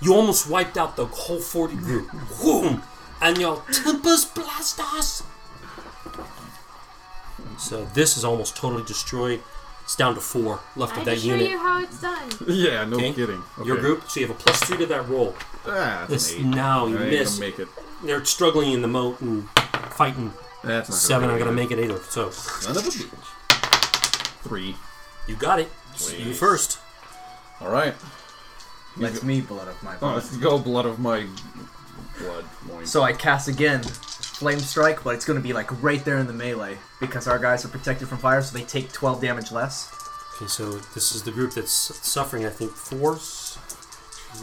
you 0.00 0.14
almost 0.14 0.48
wiped 0.50 0.76
out 0.76 0.96
the 0.96 1.06
whole 1.06 1.40
40 1.40 1.76
group. 1.76 2.10
Boom! 2.42 2.82
And 3.20 3.38
your 3.38 3.62
Tempest 3.72 4.34
Blasters! 4.34 5.22
So 7.58 7.84
this 7.94 8.16
is 8.16 8.24
almost 8.24 8.56
totally 8.56 8.84
destroyed. 8.84 9.42
It's 9.82 9.96
down 9.96 10.14
to 10.14 10.20
four 10.20 10.60
left 10.76 10.92
I 10.96 11.00
of 11.00 11.04
can 11.06 11.14
that 11.14 11.20
show 11.20 11.26
unit. 11.28 11.48
you 11.50 11.58
how 11.58 11.82
it's 11.82 12.00
done. 12.00 12.28
Yeah. 12.46 12.84
No 12.84 12.96
Okay. 12.96 13.12
kidding. 13.12 13.42
Okay. 13.58 13.66
Your 13.66 13.78
group, 13.78 14.08
so 14.08 14.20
you 14.20 14.26
have 14.26 14.36
a 14.36 14.38
plus 14.38 14.60
three 14.64 14.76
to 14.78 14.86
that 14.86 15.08
roll. 15.08 15.34
Ah, 15.68 16.06
that's 16.08 16.10
This 16.10 16.34
an 16.34 16.40
eight. 16.40 16.56
now 16.56 16.86
you 16.86 16.98
I 16.98 17.10
miss. 17.10 17.38
make 17.38 17.58
it. 17.58 17.68
They're 18.04 18.24
struggling 18.24 18.72
in 18.72 18.82
the 18.82 18.88
moat 18.88 19.20
and 19.20 19.48
fighting. 19.90 20.32
That's 20.64 20.88
not 20.88 20.98
Seven, 20.98 21.30
I'm 21.30 21.38
gonna 21.38 21.44
gonna 21.50 21.56
make 21.56 21.70
make 21.70 21.78
it 21.78 21.84
either. 21.84 21.98
So 22.00 22.28
it. 22.28 22.34
Son 22.34 22.76
of 22.76 22.86
a 22.86 22.88
bitch. 22.90 24.42
Three. 24.42 24.76
you 25.26 25.36
got 25.36 25.60
it. 25.60 25.70
Sweet. 25.94 26.20
You 26.20 26.34
first. 26.34 26.78
All 27.60 27.70
right. 27.70 27.94
Let's 28.96 29.22
me 29.22 29.40
blood 29.40 29.68
of 29.68 29.80
my 29.82 29.94
Oh, 29.96 29.98
blood. 29.98 30.14
let's 30.16 30.36
go 30.38 30.58
blood 30.58 30.86
of 30.86 30.98
my 30.98 31.26
blood. 32.18 32.44
Loin. 32.68 32.86
So 32.86 33.02
I 33.02 33.12
cast 33.12 33.46
again, 33.48 33.82
flame 33.82 34.58
strike, 34.60 35.04
but 35.04 35.14
it's 35.14 35.24
gonna 35.24 35.40
be 35.40 35.52
like 35.52 35.82
right 35.82 36.04
there 36.04 36.18
in 36.18 36.26
the 36.26 36.32
melee 36.32 36.78
because 37.00 37.28
our 37.28 37.38
guys 37.38 37.64
are 37.64 37.68
protected 37.68 38.08
from 38.08 38.18
fire, 38.18 38.42
so 38.42 38.56
they 38.56 38.64
take 38.64 38.92
12 38.92 39.20
damage 39.20 39.52
less. 39.52 39.92
Okay, 40.36 40.46
so 40.46 40.72
this 40.94 41.12
is 41.14 41.22
the 41.24 41.30
group 41.32 41.52
that's 41.54 41.72
suffering. 41.72 42.44
I 42.46 42.50
think 42.50 42.72
four. 42.72 43.18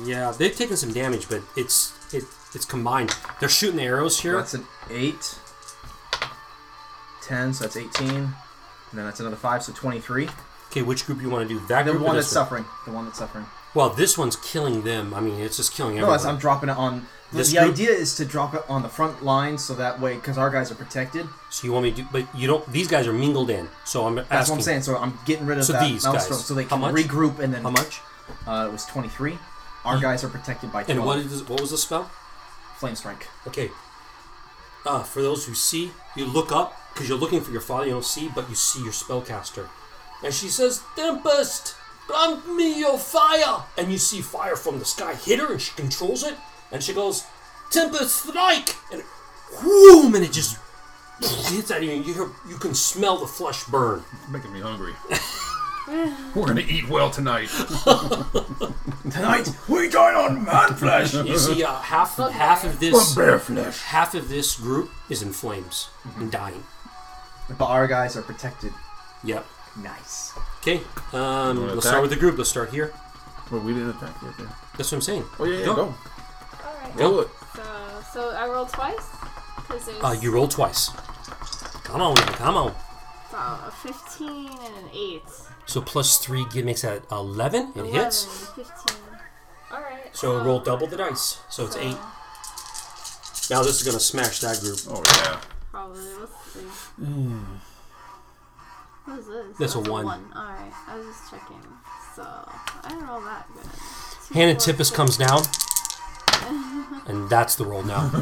Yeah, 0.04 0.32
they've 0.38 0.56
taken 0.56 0.76
some 0.78 0.92
damage, 0.94 1.30
but 1.30 1.42
it's 1.56 1.94
it 2.14 2.24
it's 2.54 2.66
combined. 2.66 3.16
They're 3.40 3.50
shooting 3.50 3.78
the 3.78 3.84
arrows 3.84 4.20
here. 4.20 4.38
That's 4.38 4.54
an 4.54 4.66
8, 4.90 5.14
10, 7.24 7.54
so 7.54 7.64
that's 7.64 7.78
18, 7.78 8.10
and 8.10 8.34
then 8.94 9.06
that's 9.06 9.20
another 9.20 9.36
5, 9.36 9.64
so 9.64 9.74
23. 9.74 10.30
Okay, 10.72 10.82
which 10.82 11.06
group 11.06 11.22
you 11.22 11.30
want 11.30 11.48
to 11.48 11.54
do? 11.60 11.66
That 11.68 11.86
The 11.86 11.98
one 11.98 12.16
that's 12.16 12.28
suffering. 12.28 12.66
The 12.86 12.92
one 12.92 13.06
that's 13.06 13.18
suffering. 13.20 13.46
Well, 13.74 13.90
this 13.90 14.18
one's 14.18 14.36
killing 14.38 14.84
them. 14.84 15.14
I 15.14 15.20
mean, 15.20 15.40
it's 15.40 15.58
just 15.58 15.74
killing 15.74 15.96
No, 15.96 16.02
everyone. 16.02 16.14
that's, 16.18 16.26
I'm 16.26 16.38
dropping 16.38 16.70
it 16.70 16.78
on. 16.78 17.08
The, 17.32 17.38
This 17.40 17.52
the 17.52 17.60
group- 17.60 17.72
idea 17.74 17.90
is 17.92 18.16
to 18.16 18.26
drop 18.26 18.54
it 18.54 18.64
on 18.70 18.84
the 18.84 18.90
front 18.90 19.24
line 19.24 19.58
so 19.58 19.74
that 19.76 20.00
way, 20.00 20.16
because 20.16 20.38
our 20.38 20.50
guys 20.50 20.72
are 20.72 20.76
protected. 20.76 21.28
so 21.50 21.66
you 21.68 21.74
want 21.74 21.84
me 21.84 21.92
to? 21.94 22.04
But 22.12 22.34
you 22.36 22.48
don't. 22.48 22.70
These 22.72 22.88
guys 22.88 23.06
are 23.08 23.14
mingled 23.14 23.50
in. 23.50 23.68
So 23.84 24.06
I'm 24.08 24.18
asking. 24.20 24.30
That's 24.30 24.50
what 24.50 24.56
I'm 24.58 24.62
saying. 24.62 24.82
So 24.84 24.98
I'm 24.98 25.20
getting 25.26 25.46
rid 25.46 25.58
of 25.58 25.66
So 25.66 25.74
that 25.74 25.82
these 25.90 26.06
guys. 26.06 26.46
so 26.46 26.54
they 26.54 26.64
can 26.66 26.80
regroup 26.82 27.40
and 27.40 27.54
then. 27.54 27.64
How 27.64 27.72
much? 27.72 28.00
Uh, 28.48 28.68
it 28.70 28.72
was 28.72 28.86
23. 28.86 29.38
Our 29.86 30.00
guys 30.00 30.24
are 30.24 30.30
protected 30.30 30.72
by 30.72 30.84
12. 30.84 30.90
And 30.98 31.06
what 31.06 31.20
is 31.20 31.44
what 31.44 31.62
was 31.62 31.72
the 31.72 31.78
spell? 31.78 32.10
Flame 32.78 32.96
strike. 32.96 33.28
Okay. 33.48 33.70
Uh, 34.86 35.04
for 35.04 35.22
those 35.22 35.46
who 35.46 35.54
see, 35.54 35.92
you 36.16 36.26
look 36.26 36.52
up 36.52 36.76
because 36.94 37.08
you're 37.08 37.18
looking 37.18 37.42
for 37.42 37.52
your 37.52 37.62
father. 37.62 37.86
You 37.86 37.94
don't 37.94 38.06
see, 38.06 38.30
but 38.34 38.50
you 38.50 38.56
see 38.56 38.84
your 38.84 38.94
spellcaster, 38.94 39.68
and 40.24 40.34
she 40.34 40.48
says, 40.48 40.82
"Tempest, 40.96 41.76
grant 42.08 42.48
me 42.56 42.80
your 42.80 42.98
fire." 43.00 43.64
And 43.78 43.92
you 43.92 43.98
see 43.98 44.22
fire 44.22 44.56
from 44.56 44.80
the 44.80 44.86
sky 44.86 45.16
hit 45.16 45.40
her, 45.40 45.52
and 45.52 45.62
she 45.62 45.74
controls 45.76 46.24
it, 46.24 46.36
and 46.72 46.84
she 46.84 46.94
goes, 46.94 47.24
"Tempest, 47.72 48.28
strike!" 48.28 48.76
And 48.92 49.04
whoom, 49.58 50.14
and 50.16 50.24
it 50.24 50.32
just 50.32 50.58
hits 51.20 51.72
at 51.72 51.82
you. 51.82 51.92
and 51.92 52.06
You 52.06 52.14
hear, 52.14 52.30
you 52.48 52.58
can 52.58 52.76
smell 52.76 53.18
the 53.18 53.28
flesh 53.28 53.64
burn. 53.66 54.04
It's 54.14 54.30
making 54.30 54.54
me 54.54 54.62
hungry. 54.62 54.94
We're 55.88 56.48
gonna 56.48 56.62
eat 56.68 56.90
well 56.90 57.10
tonight. 57.12 57.50
Tonight, 59.12 59.50
we 59.70 59.88
dine 59.88 60.16
on 60.16 60.44
man 60.44 60.74
flesh! 60.74 61.14
You 61.14 61.38
see, 61.38 61.64
uh, 61.64 61.76
half 61.76 62.18
half 62.18 62.64
of 62.64 62.80
this 62.80 63.14
Bear 63.14 63.38
flesh. 63.38 63.82
half 63.84 64.16
of 64.16 64.28
this 64.30 64.56
group 64.60 64.90
is 65.10 65.22
in 65.22 65.32
flames 65.32 65.90
and 66.18 66.32
dying. 66.32 66.64
but 67.60 67.66
our 67.66 67.86
guys 67.88 68.18
are 68.18 68.24
protected. 68.24 68.74
Yep. 69.24 69.46
Nice. 69.84 70.34
Okay. 70.62 70.82
Um, 71.14 71.58
let's 71.68 71.74
attack? 71.74 71.84
start 71.84 72.02
with 72.02 72.10
the 72.12 72.18
group. 72.18 72.38
Let's 72.38 72.50
start 72.50 72.72
here. 72.72 72.92
But 73.52 73.64
we 73.64 73.74
didn't 73.74 73.92
attack 73.92 74.16
yet. 74.24 74.36
Then. 74.40 74.50
That's 74.78 74.92
what 74.92 74.98
I'm 74.98 75.02
saying. 75.02 75.24
Oh 75.40 75.44
yeah, 75.46 75.60
yeah, 75.60 75.66
Go. 75.66 75.76
go. 75.76 75.96
Alright. 76.66 76.96
Roll 76.96 77.20
it. 77.22 77.28
So, 77.56 77.64
so 78.12 78.30
I 78.32 78.48
rolled 78.48 78.70
twice? 78.70 79.08
Because 79.58 79.86
there's 79.86 80.04
Uh, 80.04 80.16
you 80.20 80.32
roll 80.32 80.48
twice. 80.48 80.90
Come 81.84 82.02
on, 82.02 82.16
come 82.16 82.58
on. 82.58 82.74
so 83.30 83.38
a 83.38 83.72
15 83.84 84.48
and 84.48 84.76
an 84.78 84.90
8. 84.92 85.22
So 85.66 85.82
plus 85.82 86.18
three 86.18 86.46
gi- 86.52 86.62
makes 86.64 86.82
that 86.84 87.04
11. 87.12 87.72
It 87.76 87.80
11, 87.80 87.94
hits. 87.94 88.48
15. 88.56 88.66
Alright. 89.72 90.16
So 90.16 90.44
roll 90.44 90.60
double 90.60 90.88
the 90.88 90.98
dice. 90.98 91.40
So 91.50 91.66
it's 91.66 91.76
eight. 91.78 91.98
Now 93.50 93.62
this 93.64 93.80
is 93.80 93.84
gonna 93.84 94.00
smash 94.00 94.40
that 94.40 94.60
group. 94.62 94.80
Oh 94.90 95.04
yeah. 95.08 95.40
Probably. 95.72 96.02
Let's 96.20 96.32
see. 96.54 96.60
What 99.06 99.20
is 99.20 99.28
this? 99.28 99.58
That's 99.60 99.76
a 99.76 99.78
Oh, 99.80 99.92
one. 99.92 100.08
Alright. 100.36 100.72
I 100.88 100.98
was 100.98 101.06
just 101.08 101.30
checking. 101.32 101.62
So, 102.16 102.24
I 102.24 102.90
don't 102.90 103.06
roll 103.08 103.22
that 103.22 103.46
good. 103.54 103.64
Two, 103.64 104.34
Hannah 104.34 104.54
four, 104.60 104.74
Tippus 104.74 104.86
six. 104.86 104.92
comes 104.92 105.18
down. 105.18 105.42
And 107.08 107.30
that's 107.30 107.54
the 107.56 107.66
roll 107.66 107.84
now. 107.84 108.10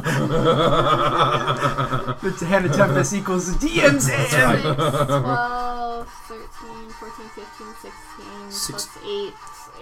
The 2.23 2.45
Hannah 2.45 2.69
Tempest 2.69 3.13
equals 3.13 3.57
the 3.57 3.67
DM's 3.67 4.07
hand. 4.09 4.61
12, 4.61 6.07
13, 6.27 6.89
14, 6.89 7.29
15, 7.29 7.73
16, 7.81 8.51
Six- 8.51 8.85
plus 8.87 9.05
8 9.05 9.33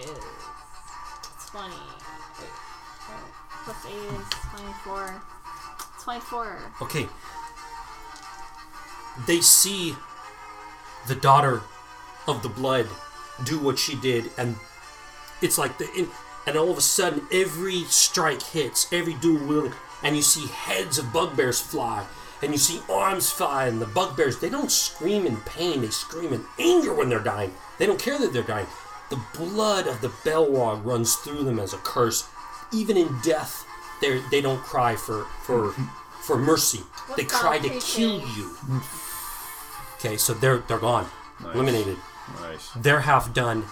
is 0.02 0.10
20. 1.50 1.70
Wait, 1.70 1.76
wait, 3.10 3.26
plus 3.66 3.86
8 3.86 3.92
is 3.92 4.28
24. 4.52 5.22
24. 6.04 6.58
Okay. 6.82 7.08
They 9.28 9.42
see 9.42 9.96
the 11.08 11.16
daughter 11.16 11.62
of 12.28 12.42
the 12.44 12.50
blood 12.50 12.88
do 13.44 13.60
what 13.60 13.78
she 13.80 13.96
did, 13.96 14.32
and 14.38 14.56
it's 15.42 15.58
like 15.58 15.78
the 15.78 15.92
in, 15.94 16.08
and 16.48 16.56
all 16.58 16.72
of 16.72 16.78
a 16.78 16.82
sudden 16.82 17.22
every 17.32 17.84
strike 17.86 18.42
hits, 18.42 18.92
every 18.92 19.14
dual 19.16 19.46
wielding, 19.48 19.74
and 20.04 20.16
you 20.16 20.22
see 20.22 20.48
heads 20.48 20.98
of 20.98 21.12
bugbears 21.14 21.60
fly, 21.62 22.06
and 22.42 22.52
you 22.52 22.58
see 22.58 22.80
arms 22.92 23.32
fly, 23.32 23.68
and 23.68 23.82
the 23.82 23.86
bugbears 23.86 24.40
they 24.40 24.50
don't 24.50 24.72
scream 24.72 25.26
in 25.26 25.38
pain, 25.38 25.82
they 25.82 25.88
scream 25.90 26.34
in 26.34 26.44
anger 26.60 26.94
when 26.94 27.10
they're 27.10 27.20
dying. 27.20 27.54
They 27.78 27.86
don't 27.86 28.00
care 28.00 28.18
that 28.20 28.34
they're 28.34 28.44
dying. 28.44 28.68
The 29.10 29.22
blood 29.38 29.88
of 29.88 30.02
the 30.02 30.08
Belrog 30.08 30.86
runs 30.86 31.16
through 31.16 31.44
them 31.44 31.60
as 31.60 31.74
a 31.74 31.78
curse. 31.78 32.28
Even 32.74 32.96
in 32.98 33.10
death, 33.24 33.66
they 34.02 34.22
they 34.32 34.40
don't 34.42 34.62
cry 34.64 34.96
for 34.96 35.26
for 35.44 35.72
for 36.22 36.38
mercy. 36.38 36.80
they 37.18 37.26
cry 37.26 37.60
to 37.60 37.70
kill 37.70 38.22
creature? 38.22 38.38
you. 38.40 38.82
Okay, 39.96 40.18
so 40.18 40.34
they're 40.34 40.60
they're 40.60 40.80
gone, 40.80 41.08
Nice. 41.42 41.54
eliminated. 41.56 41.98
Nice. 42.40 42.70
They're 42.76 43.02
half 43.02 43.34
done. 43.34 43.66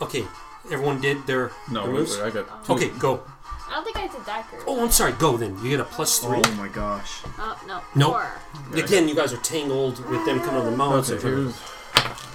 Okay, 0.00 0.24
everyone 0.70 1.00
did 1.00 1.26
their 1.26 1.50
No, 1.70 1.84
their 1.84 1.92
moves? 1.92 2.18
wait, 2.18 2.26
I 2.26 2.30
got. 2.30 2.64
Two. 2.64 2.72
Okay, 2.74 2.88
go. 2.98 3.22
I 3.68 3.74
don't 3.74 3.84
think 3.84 3.96
I 3.98 4.06
did 4.06 4.24
that 4.24 4.48
group. 4.50 4.62
Oh, 4.66 4.82
I'm 4.82 4.90
sorry. 4.90 5.12
Go 5.12 5.36
then. 5.36 5.62
You 5.62 5.70
get 5.70 5.80
a 5.80 5.84
plus 5.84 6.18
three. 6.20 6.40
Oh 6.44 6.52
my 6.54 6.68
gosh. 6.68 7.20
Oh, 7.38 7.60
no. 7.66 7.82
Nope. 7.94 8.12
Four. 8.12 8.78
Again, 8.82 9.08
you 9.08 9.14
guys 9.14 9.32
are 9.34 9.38
tangled 9.38 9.98
with 10.08 10.24
them 10.24 10.40
coming 10.40 10.60
on 10.60 10.64
the 10.64 10.76
mountains. 10.76 11.10
Okay, 11.10 11.22
here's 11.22 11.60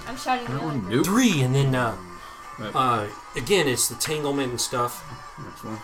I'm 0.06 0.16
shouting 0.16 0.46
the 0.46 0.52
that 0.52 0.58
other 0.58 0.66
one. 0.66 0.88
Nope. 0.88 1.04
Three, 1.06 1.42
and 1.42 1.54
then 1.54 1.74
uh, 1.74 1.96
That- 2.60 2.76
uh, 2.76 3.06
again, 3.36 3.66
it's 3.66 3.88
the 3.88 3.96
tanglement 3.96 4.50
and 4.50 4.60
stuff. 4.60 5.02
Next 5.44 5.64
one. 5.64 5.78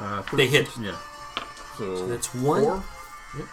Uh, 0.00 0.22
They 0.32 0.46
hit. 0.46 0.68
Yeah. 0.78 0.96
So, 1.76 2.06
that's 2.06 2.32
one. 2.34 2.62
Four. 2.62 2.82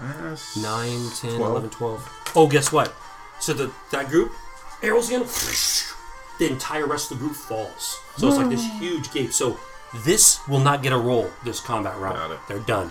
That's 0.00 0.56
9, 0.56 1.10
10, 1.14 1.36
12. 1.36 1.40
11, 1.40 1.70
12. 1.70 2.32
Oh, 2.36 2.46
guess 2.46 2.72
what? 2.72 2.94
So 3.38 3.52
the 3.52 3.70
that 3.90 4.08
group, 4.08 4.32
arrows 4.82 5.08
again, 5.08 5.26
the 6.38 6.52
entire 6.52 6.86
rest 6.86 7.10
of 7.10 7.18
the 7.18 7.24
group 7.24 7.36
falls. 7.36 7.98
So 8.16 8.28
it's 8.28 8.36
like 8.36 8.50
this 8.50 8.64
huge 8.78 9.12
gate. 9.12 9.32
So 9.32 9.58
this 10.04 10.46
will 10.48 10.60
not 10.60 10.82
get 10.82 10.92
a 10.92 10.98
roll 10.98 11.30
this 11.44 11.60
combat 11.60 11.98
round. 11.98 12.16
Got 12.16 12.30
it. 12.32 12.38
They're 12.48 12.58
done. 12.60 12.90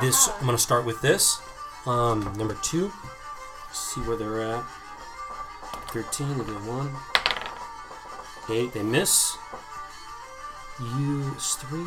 This 0.00 0.28
I'm 0.40 0.46
gonna 0.46 0.58
start 0.58 0.84
with 0.84 1.00
this. 1.00 1.40
Um, 1.86 2.32
number 2.36 2.56
two. 2.62 2.92
See 3.72 4.00
where 4.02 4.16
they're 4.16 4.40
at. 4.40 4.64
Thirteen, 5.88 6.38
they 6.38 6.44
get 6.44 6.62
one. 6.62 6.94
Eight, 8.50 8.72
they 8.72 8.82
miss. 8.82 9.36
You 10.80 11.32
is 11.36 11.54
three. 11.54 11.86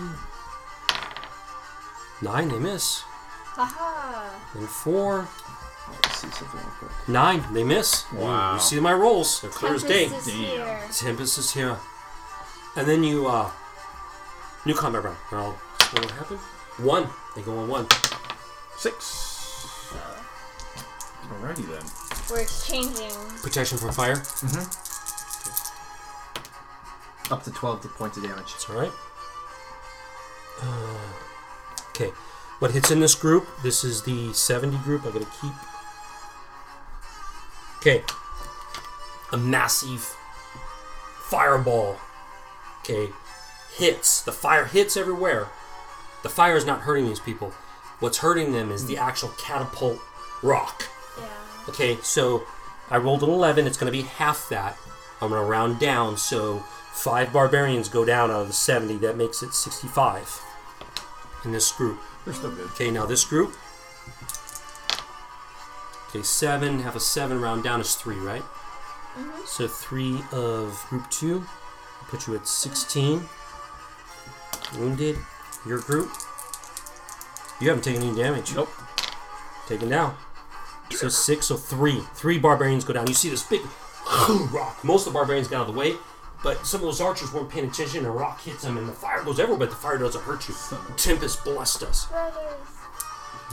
Nine, 2.21 2.49
they 2.49 2.59
miss. 2.59 3.03
Haha. 3.57 4.29
And 4.53 4.69
four. 4.69 5.27
Let's 5.89 6.19
see 6.19 6.29
something 6.29 6.59
real 6.59 6.69
quick. 6.77 6.91
Nine, 7.07 7.41
they 7.53 7.63
miss. 7.63 8.05
Wow. 8.13 8.53
You 8.53 8.59
see 8.59 8.79
my 8.79 8.93
rolls. 8.93 9.41
They're 9.41 9.49
clear 9.49 9.73
as 9.73 9.83
day. 9.83 10.09
Tempest 10.09 10.27
is 10.27 10.33
Damn. 10.33 10.43
here. 10.43 10.79
Tempest 10.93 11.37
is 11.39 11.53
here. 11.53 11.77
And 12.75 12.87
then 12.87 13.03
you, 13.03 13.25
uh, 13.27 13.49
new 14.65 14.75
combat 14.75 15.03
round. 15.05 15.17
Now, 15.31 15.55
what 15.91 16.01
will 16.01 16.11
happen? 16.13 16.37
One. 16.85 17.07
They 17.35 17.41
go 17.41 17.57
on 17.57 17.67
one. 17.67 17.87
six. 18.77 19.93
Alrighty 21.29 21.65
then. 21.67 21.83
We're 22.29 22.41
exchanging. 22.43 23.11
Protection 23.41 23.77
from 23.79 23.91
fire. 23.91 24.21
Up 27.31 27.43
to 27.43 27.51
12 27.51 27.81
to 27.81 27.87
points 27.89 28.17
of 28.17 28.23
damage. 28.23 28.51
That's 28.51 28.69
alright. 28.69 28.91
Uh, 30.61 30.97
okay. 31.89 32.11
What 32.59 32.71
hits 32.71 32.89
in 32.89 32.99
this 32.99 33.13
group? 33.13 33.47
This 33.61 33.83
is 33.83 34.01
the 34.01 34.33
70 34.33 34.77
group. 34.77 35.05
I'm 35.05 35.11
going 35.11 35.25
to 35.25 35.31
keep. 35.39 35.53
Okay. 37.77 38.03
A 39.31 39.37
massive 39.37 40.15
fireball. 41.29 41.97
Okay. 42.79 43.09
Hits. 43.75 44.21
The 44.21 44.31
fire 44.31 44.65
hits 44.65 44.97
everywhere. 44.97 45.49
The 46.23 46.29
fire 46.29 46.55
is 46.55 46.65
not 46.65 46.81
hurting 46.81 47.05
these 47.05 47.19
people. 47.19 47.53
What's 47.99 48.17
hurting 48.19 48.53
them 48.53 48.71
is 48.71 48.85
the 48.85 48.95
hmm. 48.95 49.01
actual 49.01 49.29
catapult 49.37 49.99
rock. 50.41 50.89
Yeah. 51.17 51.25
Okay, 51.69 51.97
so 52.01 52.43
I 52.89 52.97
rolled 52.97 53.23
an 53.23 53.29
11. 53.29 53.67
It's 53.67 53.77
going 53.77 53.91
to 53.91 53.97
be 53.97 54.03
half 54.03 54.49
that. 54.49 54.77
I'm 55.21 55.29
going 55.29 55.41
to 55.41 55.47
round 55.47 55.79
down. 55.79 56.17
So 56.17 56.59
five 56.93 57.31
barbarians 57.31 57.89
go 57.89 58.03
down 58.05 58.31
out 58.31 58.41
of 58.41 58.47
the 58.47 58.53
70. 58.53 58.97
That 58.97 59.17
makes 59.17 59.43
it 59.43 59.53
65 59.53 60.41
in 61.45 61.51
this 61.51 61.71
group. 61.71 61.99
They're 62.27 62.33
still 62.33 62.51
good. 62.51 62.65
Okay, 62.71 62.91
now 62.91 63.05
this 63.05 63.23
group. 63.23 63.55
Okay, 66.09 66.21
seven. 66.23 66.81
Half 66.81 66.97
a 66.97 66.99
seven. 66.99 67.39
Round 67.39 67.63
down 67.63 67.79
is 67.79 67.95
three, 67.95 68.17
right? 68.17 68.41
Mm-hmm. 68.41 69.45
So 69.45 69.65
three 69.69 70.19
of 70.33 70.85
group 70.89 71.09
two. 71.09 71.45
Put 72.09 72.27
you 72.27 72.35
at 72.35 72.45
16. 72.45 73.21
Wounded. 74.77 75.15
Your 75.65 75.79
group. 75.79 76.11
You 77.61 77.69
haven't 77.69 77.85
taken 77.85 78.03
any 78.03 78.13
damage. 78.13 78.53
Nope. 78.53 78.71
Taken 79.65 79.87
down. 79.87 80.17
So 80.91 81.07
six, 81.07 81.45
so 81.45 81.55
three. 81.55 82.01
Three 82.13 82.37
barbarians 82.37 82.83
go 82.83 82.91
down. 82.91 83.07
You 83.07 83.13
see 83.13 83.29
this 83.29 83.43
big 83.43 83.61
rock. 84.51 84.83
Most 84.83 85.07
of 85.07 85.13
the 85.13 85.17
barbarians 85.17 85.47
get 85.47 85.55
out 85.55 85.69
of 85.69 85.73
the 85.73 85.79
way, 85.79 85.93
but 86.47 86.65
some 86.65 86.79
of 86.79 86.85
those 86.85 87.01
archers 87.01 87.33
weren't 87.33 87.49
paying 87.49 87.67
attention. 87.67 87.97
and 87.99 88.07
A 88.07 88.09
rock 88.09 88.41
hits 88.41 88.63
them, 88.63 88.77
and 88.77 88.87
the 88.87 88.93
fire 88.93 89.21
goes 89.21 89.37
everywhere, 89.37 89.59
but 89.59 89.69
the 89.69 89.75
fire 89.75 89.97
doesn't 89.97 90.21
hurt 90.23 90.47
you. 90.47 90.55
Tempest 90.95 91.43
blessed 91.43 91.83
us. 91.83 92.05
Brothers. 92.05 92.67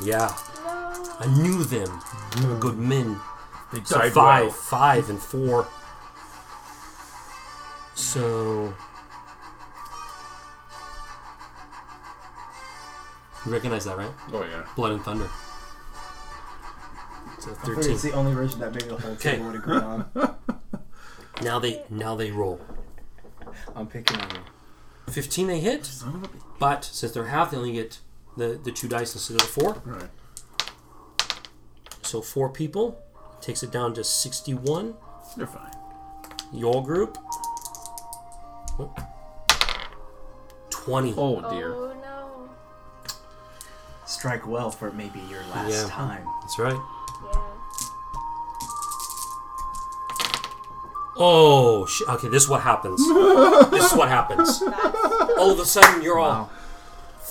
Yeah, 0.04 0.32
No. 0.64 1.16
I 1.18 1.26
knew 1.42 1.64
them. 1.64 2.00
They 2.36 2.46
were 2.46 2.56
good 2.60 2.78
men. 2.78 3.18
They 3.72 3.82
So 3.82 3.98
five, 3.98 4.14
well. 4.16 4.50
five, 4.50 5.10
and 5.10 5.20
four. 5.20 5.66
So 7.96 8.72
you 13.44 13.52
recognize 13.52 13.84
that, 13.86 13.96
right? 13.98 14.10
Oh 14.32 14.44
yeah. 14.44 14.64
Blood 14.76 14.92
and 14.92 15.02
Thunder. 15.02 15.28
So 17.40 17.50
I 17.50 17.54
figured 17.54 17.76
thirteen. 17.76 17.92
it's 17.94 18.02
the 18.02 18.12
only 18.12 18.32
version 18.34 18.60
that 18.60 18.72
maybe 18.72 18.86
the 18.86 18.96
whole 18.98 19.10
Okay. 19.12 19.32
table 19.32 19.46
would 19.46 19.56
agree 19.56 19.78
on. 19.78 20.06
Now 21.42 21.58
they 21.58 21.82
now 21.90 22.14
they 22.14 22.30
roll. 22.30 22.60
I'm 23.74 23.86
picking 23.86 24.18
on 24.20 24.30
you. 24.30 25.12
15 25.12 25.46
they 25.48 25.60
hit, 25.60 25.84
Son 25.84 26.14
of 26.16 26.24
a. 26.24 26.28
but 26.58 26.84
since 26.84 27.12
they're 27.12 27.26
half, 27.26 27.50
they 27.50 27.56
only 27.58 27.72
get 27.72 27.98
the, 28.36 28.58
the 28.62 28.72
two 28.72 28.88
dice 28.88 29.14
instead 29.14 29.34
of 29.34 29.42
the 29.42 29.46
four. 29.48 29.82
Alright. 29.86 30.10
So 32.02 32.20
four 32.22 32.48
people 32.48 33.00
takes 33.40 33.62
it 33.62 33.70
down 33.70 33.92
to 33.94 34.04
61. 34.04 34.94
They're 35.36 35.46
fine. 35.46 35.72
Your 36.52 36.82
group. 36.84 37.18
Oh. 38.78 38.94
20. 40.70 41.14
Oh 41.16 41.50
dear. 41.50 41.72
Oh 41.74 41.94
no. 42.00 42.48
Strike 44.06 44.46
well 44.46 44.70
for 44.70 44.90
maybe 44.92 45.20
your 45.30 45.40
last 45.54 45.72
Yeah. 45.72 45.88
time. 45.88 46.26
That's 46.42 46.58
right. 46.58 46.80
Oh, 51.16 51.86
sh- 51.86 52.02
okay, 52.08 52.28
this 52.28 52.44
is 52.44 52.48
what 52.48 52.62
happens. 52.62 52.98
this 53.70 53.92
is 53.92 53.96
what 53.96 54.08
happens. 54.08 54.62
All 55.38 55.50
of 55.50 55.60
a 55.60 55.64
sudden, 55.64 56.02
you're 56.02 56.18
all 56.18 56.50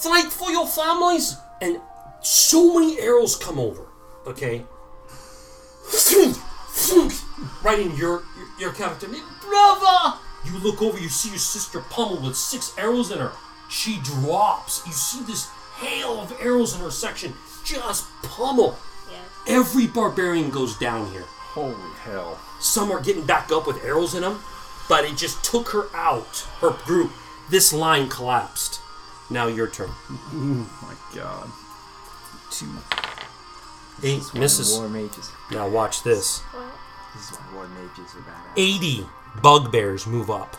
fight 0.04 0.32
for 0.32 0.52
your 0.52 0.68
families, 0.68 1.38
and 1.62 1.80
so 2.22 2.78
many 2.78 3.00
arrows 3.00 3.36
come 3.38 3.58
over. 3.58 3.88
Okay, 4.28 4.66
right 7.64 7.80
in 7.80 7.96
your 7.96 8.24
your, 8.38 8.48
your 8.60 8.74
character. 8.74 9.08
Brother! 9.08 10.18
You 10.46 10.60
look 10.60 10.82
over, 10.82 11.00
you 11.00 11.08
see 11.08 11.30
your 11.30 11.38
sister 11.38 11.80
pummeled 11.90 12.24
with 12.24 12.36
six 12.36 12.74
arrows 12.78 13.12
in 13.12 13.20
her. 13.20 13.32
She 13.70 14.00
drops. 14.04 14.86
You 14.86 14.92
see 14.92 15.24
this 15.24 15.50
hail 15.78 16.20
of 16.20 16.34
arrows 16.42 16.76
in 16.76 16.82
her 16.82 16.92
section 16.92 17.34
just 17.64 18.06
pummel. 18.24 18.78
Yeah. 19.10 19.20
Every 19.48 19.88
barbarian 19.88 20.50
goes 20.50 20.78
down 20.78 21.10
here. 21.12 21.26
Holy 21.54 21.76
hell. 22.04 22.40
Some 22.60 22.92
are 22.92 23.00
getting 23.02 23.26
back 23.26 23.52
up 23.52 23.68
with 23.68 23.84
arrows 23.84 24.16
in 24.16 24.22
them, 24.22 24.40
but 24.90 25.06
it 25.06 25.16
just 25.18 25.44
took 25.44 25.70
her 25.70 25.86
out, 25.96 26.48
her 26.62 26.72
group. 26.86 27.12
This 27.50 27.72
line 27.72 28.10
collapsed. 28.10 28.80
Now 29.30 29.48
your 29.48 29.68
turn. 29.68 29.90
Oh 30.10 30.70
my 30.82 30.96
god. 31.16 31.50
Two. 32.52 32.68
Eight 34.02 34.18
This 34.20 34.34
misses. 34.34 34.78
War 34.80 34.90
mages. 34.90 35.32
Now 35.52 35.68
watch 35.70 36.04
this. 36.04 36.42
This 37.14 37.30
is 37.30 37.38
why 37.38 37.56
war 37.56 37.68
mages 37.68 38.16
are 38.16 38.22
badass. 38.22 38.58
80 38.58 39.06
bugbears 39.42 40.08
move 40.08 40.32
up. 40.32 40.58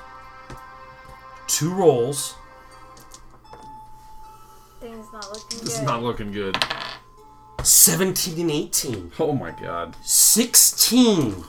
Two 1.49 1.75
rolls. 1.75 2.35
Things 4.81 5.07
not 5.13 5.29
looking 5.33 5.59
This 5.59 5.61
good. 5.61 5.69
is 5.71 5.83
not 5.83 6.03
looking 6.03 6.31
good. 6.33 6.57
17 7.67 8.41
and 8.41 8.51
18. 8.51 9.13
Oh 9.19 9.33
my 9.33 9.51
god. 9.51 9.97
16 10.05 11.45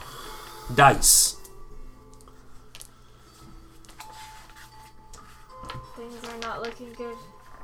dice. 0.73 1.35
Things 5.95 6.29
are 6.29 6.37
not 6.39 6.61
looking 6.61 6.93
good. 6.93 7.15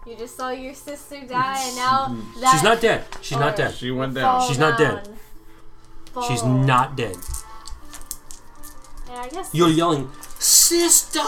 You 0.05 0.15
just 0.17 0.35
saw 0.35 0.49
your 0.49 0.73
sister 0.73 1.21
die, 1.27 1.61
and 1.67 1.75
now 1.75 2.17
that 2.39 2.51
She's 2.51 2.63
not 2.63 2.81
dead. 2.81 3.05
She's 3.21 3.37
not 3.37 3.55
dead. 3.55 3.73
She 3.75 3.91
went 3.91 4.15
fall 4.15 4.39
down. 4.39 4.47
She's 4.47 4.57
not 4.57 4.77
dead. 4.77 5.03
down. 6.15 6.23
She's 6.27 6.43
not 6.43 6.97
dead. 6.97 7.15
And 9.09 9.19
I 9.19 9.29
guess 9.29 9.53
You're 9.53 9.69
yelling, 9.69 10.09
Sister! 10.39 11.19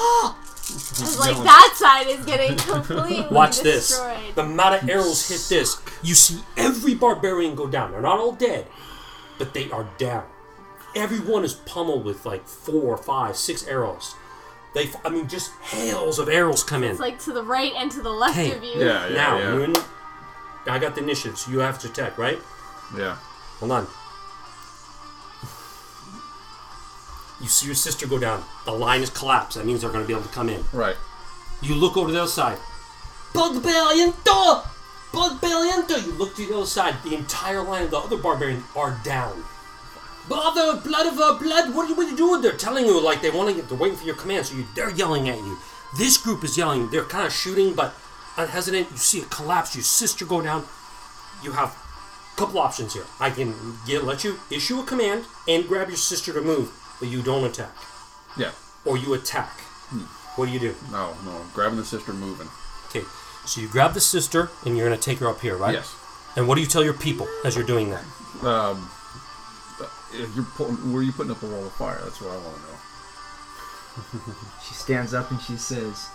It's 0.69 1.19
like 1.19 1.35
that 1.43 1.73
side 1.75 2.07
is 2.07 2.25
getting 2.25 2.57
completely 2.57 3.27
Watch 3.31 3.59
this. 3.61 3.89
destroyed. 3.89 4.35
The 4.35 4.41
amount 4.43 4.81
of 4.83 4.89
arrows 4.89 5.27
hit 5.27 5.41
this. 5.49 5.81
You 6.01 6.15
see 6.15 6.39
every 6.57 6.95
barbarian 6.95 7.55
go 7.55 7.67
down. 7.67 7.91
They're 7.91 8.01
not 8.01 8.19
all 8.19 8.31
dead, 8.31 8.67
but 9.37 9.53
they 9.53 9.69
are 9.71 9.87
down. 9.97 10.25
Everyone 10.95 11.43
is 11.43 11.53
pummeled 11.55 12.05
with 12.05 12.25
like 12.25 12.47
four, 12.47 12.95
five, 12.97 13.35
six 13.35 13.67
arrows. 13.67 14.15
They, 14.73 14.89
I 15.05 15.09
mean, 15.09 15.27
just 15.27 15.51
hails 15.61 16.17
of 16.17 16.29
arrows 16.29 16.63
come 16.63 16.83
in. 16.83 16.91
It's 16.91 16.99
like 16.99 17.19
to 17.23 17.33
the 17.33 17.43
right 17.43 17.73
and 17.77 17.91
to 17.91 18.01
the 18.01 18.09
left 18.09 18.35
Hey. 18.35 18.51
of 18.55 18.63
you. 18.63 18.71
Yeah, 18.79 19.07
yeah, 19.07 19.15
now, 19.15 19.37
yeah. 19.37 19.63
in, 19.65 19.73
I 20.65 20.79
got 20.79 20.95
the 20.95 21.01
initiative, 21.03 21.37
so 21.37 21.51
you 21.51 21.59
have 21.59 21.77
to 21.79 21.87
attack, 21.89 22.17
right? 22.17 22.39
Yeah. 22.97 23.17
Hold 23.59 23.71
on. 23.71 23.87
You 27.43 27.49
see 27.49 27.65
your 27.67 27.75
sister 27.75 28.07
go 28.07 28.17
down. 28.17 28.43
The 28.65 28.71
line 28.71 29.01
is 29.01 29.09
collapsed. 29.09 29.57
That 29.57 29.65
means 29.65 29.81
they're 29.81 29.91
going 29.91 30.03
to 30.03 30.07
be 30.07 30.13
able 30.13 30.23
to 30.23 30.33
come 30.33 30.49
in. 30.49 30.63
Right. 30.71 30.95
You 31.61 31.75
look 31.75 31.97
over 31.97 32.07
to 32.07 32.13
the 32.13 32.21
other 32.21 32.31
side. 32.31 32.57
Bugbaliento! 33.33 34.63
Bugbaliento! 35.11 36.05
You 36.05 36.13
look 36.13 36.35
to 36.37 36.47
the 36.47 36.55
other 36.55 36.65
side. 36.65 36.95
The 37.03 37.15
entire 37.15 37.61
line 37.61 37.83
of 37.83 37.91
the 37.91 37.97
other 37.97 38.17
barbarians 38.17 38.63
are 38.75 38.97
down. 39.03 39.43
Bother, 40.29 40.79
blood 40.79 41.05
of 41.05 41.19
our 41.19 41.37
blood, 41.37 41.75
what 41.75 41.85
are, 41.85 41.89
you, 41.89 41.95
what 41.95 42.07
are 42.07 42.09
you 42.09 42.15
doing? 42.15 42.41
They're 42.41 42.53
telling 42.55 42.85
you 42.85 43.03
like 43.03 43.21
they 43.21 43.29
want 43.29 43.49
to 43.49 43.55
get, 43.55 43.67
they're 43.67 43.77
waiting 43.77 43.97
for 43.97 44.05
your 44.05 44.15
command, 44.15 44.45
so 44.45 44.55
you, 44.55 44.65
they're 44.73 44.91
yelling 44.91 45.27
at 45.27 45.37
you. 45.37 45.57
This 45.97 46.17
group 46.17 46.45
is 46.45 46.57
yelling. 46.57 46.89
They're 46.91 47.03
kind 47.03 47.27
of 47.27 47.33
shooting, 47.33 47.73
but 47.73 47.93
unhesitant. 48.37 48.89
You 48.89 48.97
see 48.97 49.19
it 49.19 49.29
collapse. 49.29 49.75
Your 49.75 49.83
sister 49.83 50.25
go 50.25 50.41
down. 50.41 50.63
You 51.43 51.51
have 51.51 51.75
a 52.33 52.37
couple 52.37 52.59
options 52.59 52.93
here. 52.93 53.05
I 53.19 53.31
can 53.31 53.53
get, 53.85 54.05
let 54.05 54.23
you 54.23 54.39
issue 54.49 54.79
a 54.79 54.85
command 54.85 55.25
and 55.47 55.67
grab 55.67 55.89
your 55.89 55.97
sister 55.97 56.31
to 56.33 56.41
move, 56.41 56.71
but 56.99 57.09
you 57.09 57.21
don't 57.21 57.43
attack. 57.43 57.71
Yeah. 58.37 58.51
Or 58.85 58.97
you 58.97 59.13
attack. 59.13 59.59
What 60.35 60.47
do 60.47 60.51
you 60.51 60.59
do? 60.59 60.75
No, 60.91 61.13
no. 61.25 61.41
Grabbing 61.53 61.77
the 61.77 61.85
sister, 61.85 62.11
moving. 62.13 62.47
Okay, 62.89 63.03
so 63.45 63.61
you 63.61 63.67
grab 63.67 63.93
the 63.93 64.01
sister 64.01 64.49
and 64.65 64.77
you're 64.77 64.87
gonna 64.87 64.99
take 64.99 65.19
her 65.19 65.27
up 65.27 65.41
here, 65.41 65.55
right? 65.55 65.73
Yes. 65.75 65.95
And 66.35 66.47
what 66.47 66.55
do 66.55 66.61
you 66.61 66.67
tell 66.67 66.83
your 66.83 66.93
people 66.95 67.27
as 67.45 67.55
you're 67.55 67.65
doing 67.65 67.91
that? 67.91 68.03
Um, 68.43 68.89
you're 70.35 70.45
pulling, 70.55 70.75
where 70.91 71.01
are 71.01 71.03
you 71.03 71.11
putting 71.11 71.31
up 71.31 71.41
a 71.43 71.45
wall 71.47 71.65
of 71.65 71.73
fire? 71.73 71.99
That's 72.03 72.19
what 72.21 72.31
I 72.31 72.37
want 72.37 72.55
to 72.55 72.61
know. 72.61 74.33
She 74.67 74.73
stands 74.73 75.13
up 75.13 75.29
and 75.29 75.39
she 75.41 75.55
says, 75.55 76.07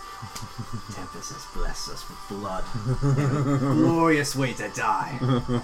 Tempest 0.93 1.31
has 1.31 1.45
blessed 1.53 1.89
us 1.91 2.09
with 2.09 2.19
blood. 2.27 2.63
and 3.01 3.47
a 3.55 3.57
glorious 3.57 4.35
way 4.35 4.51
to 4.53 4.67
die. 4.69 5.17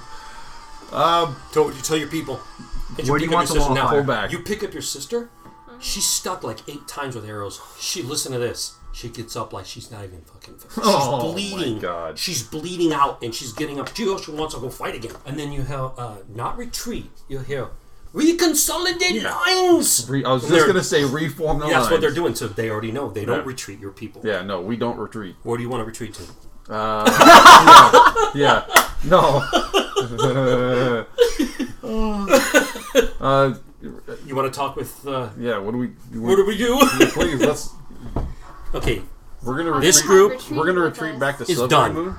Um, 0.92 1.36
So 1.52 1.68
you 1.70 1.82
tell 1.82 1.98
your 1.98 2.08
people. 2.10 2.40
And 2.98 3.08
Where 3.10 3.20
do 3.20 3.26
pick 3.26 3.32
you 3.32 3.38
up 3.38 3.40
want 3.46 3.50
your 3.50 3.56
the 3.56 3.60
sister. 3.60 3.60
wall 3.70 3.76
Now, 3.76 3.88
fire? 3.90 3.98
Pull 4.02 4.08
back. 4.08 4.32
You 4.32 4.40
pick 4.40 4.64
up 4.64 4.74
your 4.74 4.82
sister. 4.82 5.30
She's 5.80 6.06
stuck 6.08 6.44
like 6.44 6.60
eight 6.70 6.88
times 6.88 7.16
with 7.16 7.26
arrows. 7.28 7.60
She 7.80 8.02
listen 8.02 8.32
to 8.32 8.40
this. 8.40 8.76
She 8.94 9.10
gets 9.10 9.36
up 9.36 9.52
like 9.52 9.66
she's 9.66 9.92
not 9.92 10.06
even 10.06 10.22
fucking. 10.22 10.56
She's 10.60 10.84
Oh, 10.86 11.18
my 11.18 11.34
bleeding. 11.34 11.80
God. 11.80 12.18
She's 12.18 12.42
bleeding 12.44 12.94
out, 12.94 13.22
and 13.22 13.36
she's 13.36 13.52
getting 13.52 13.78
up. 13.78 13.94
She 13.94 14.08
also 14.08 14.32
wants 14.34 14.54
to 14.56 14.62
go 14.62 14.70
fight 14.70 14.96
again. 14.96 15.12
And 15.26 15.38
then 15.38 15.52
you 15.52 15.64
have 15.64 15.92
uh, 16.00 16.16
not 16.34 16.58
retreat. 16.58 17.12
You'll 17.28 17.44
hear 17.44 17.68
reconsolidate 18.14 19.22
Yeah. 19.22 19.36
lines. 19.36 20.06
re- 20.10 20.24
I 20.24 20.32
was 20.32 20.44
just 20.44 20.54
They're- 20.54 20.66
gonna 20.68 20.82
say 20.84 21.04
reform 21.04 21.60
the 21.60 21.66
Yeah, 21.68 21.74
that's 21.80 21.84
what 21.86 21.92
lines. 21.92 22.02
they're 22.04 22.12
doing. 22.12 22.36
So 22.36 22.48
they 22.48 22.70
already 22.70 22.94
know 22.94 23.10
they 23.10 23.26
don't 23.26 23.40
Yeah. 23.40 23.44
retreat 23.46 23.80
your 23.82 23.92
people. 23.92 24.22
Yeah, 24.24 24.42
no, 24.44 24.62
we 24.62 24.78
don't 24.78 24.98
retreat. 24.98 25.36
Where 25.44 25.58
do 25.58 25.64
you 25.64 25.70
want 25.70 25.82
to 25.82 25.86
retreat 25.86 26.14
to? 26.14 26.24
Uh, 26.68 28.32
yeah, 28.36 28.66
yeah, 28.66 28.90
no. 29.06 29.44
uh, 33.20 33.54
You 34.26 34.36
want 34.36 34.52
to 34.52 34.58
talk 34.58 34.76
with? 34.76 35.06
Uh, 35.08 35.30
yeah. 35.40 35.58
What 35.60 35.72
do 35.72 35.78
we? 35.78 35.88
what 36.20 36.36
do 36.38 36.46
we 36.46 36.58
do? 36.58 36.80
Please, 37.14 37.40
let's. 37.42 37.70
okay, 38.74 39.02
We're 39.44 39.58
gonna 39.58 39.80
This 39.80 39.98
retreat. 40.02 40.08
group- 40.08 40.32
Retreat 40.34 40.58
We're 40.58 40.66
gonna 40.66 40.82
retreat 40.82 41.20
back 41.20 41.38
to 41.38 41.44
Is 41.44 41.58
Southern 41.58 41.70
done. 41.70 41.94
Moon. 41.94 42.16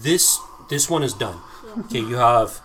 this 0.00 0.38
this 0.68 0.88
one 0.88 1.02
is 1.02 1.12
done. 1.14 1.38
Okay, 1.86 2.00
you 2.00 2.14
have 2.16 2.60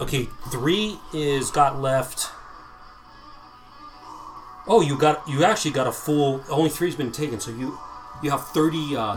okay. 0.00 0.26
Three 0.50 0.98
is 1.14 1.50
got 1.50 1.80
left. 1.80 2.30
Oh, 4.66 4.80
you 4.80 4.96
got 4.98 5.26
you 5.28 5.44
actually 5.44 5.70
got 5.72 5.86
a 5.86 5.92
full. 5.92 6.42
Only 6.50 6.70
three's 6.70 6.94
been 6.96 7.12
taken, 7.12 7.38
so 7.40 7.50
you 7.50 7.78
you 8.22 8.30
have 8.30 8.46
thirty 8.48 8.96
uh, 8.96 9.16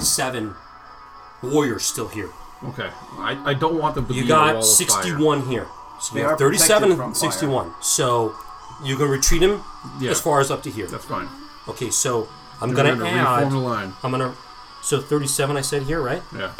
warriors 1.44 1.84
still 1.84 2.08
here. 2.08 2.30
Okay, 2.64 2.90
I, 3.18 3.52
I 3.52 3.54
don't 3.54 3.78
want 3.80 3.96
them 3.96 4.06
to 4.08 4.14
You 4.14 4.24
be 4.24 4.32
a 4.32 4.36
wall 4.36 4.46
got 4.46 4.56
of 4.58 4.66
sixty 4.66 5.12
fire. 5.12 5.20
one 5.24 5.48
here. 5.48 5.68
So 6.02 6.14
They 6.16 6.22
you 6.22 6.26
are 6.26 6.30
have 6.32 6.40
thirty 6.40 6.58
seven 6.58 6.90
protected 6.90 6.98
from 6.98 7.08
and 7.10 7.18
fire. 7.18 7.32
sixty 7.32 7.46
one. 7.48 7.74
So 7.82 8.36
you 8.84 8.96
can 8.98 9.08
retreat 9.10 9.42
him 9.42 9.62
Yeah. 10.00 10.12
as 10.12 10.20
far 10.22 10.40
as 10.42 10.50
up 10.52 10.64
to 10.64 10.70
here. 10.72 10.88
That's 10.88 11.06
fine. 11.06 11.28
Okay, 11.68 11.90
so 11.92 12.28
I'm 12.62 12.70
We're 12.70 12.76
gonna, 12.76 12.92
reform 12.94 13.08
add. 13.18 13.52
the 13.52 13.58
line. 13.58 13.94
I'm 14.04 14.12
gonna. 14.12 14.34
So 14.82 15.02
thirty 15.02 15.28
seven. 15.28 15.58
I 15.58 15.62
said 15.62 15.84
here, 15.84 16.02
right? 16.02 16.22
Yeah. 16.36 16.52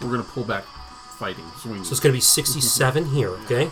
We're 0.00 0.10
gonna 0.10 0.22
pull 0.22 0.44
back, 0.44 0.64
fighting, 1.18 1.44
swinging. 1.58 1.84
So 1.84 1.90
it's 1.90 2.00
going 2.00 2.12
to 2.12 2.16
be 2.16 2.20
67 2.20 3.06
here, 3.06 3.30
okay? 3.46 3.70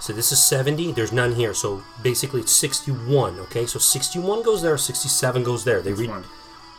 So 0.00 0.12
this 0.12 0.32
is 0.32 0.42
70. 0.42 0.92
There's 0.92 1.12
none 1.12 1.34
here. 1.34 1.52
So 1.54 1.82
basically 2.02 2.40
it's 2.40 2.52
61, 2.52 3.38
okay? 3.40 3.66
So 3.66 3.78
61 3.78 4.42
goes 4.42 4.62
there, 4.62 4.76
67 4.78 5.42
goes 5.42 5.64
there. 5.64 5.80
They 5.82 5.92
re- 5.92 6.06
fine. 6.06 6.24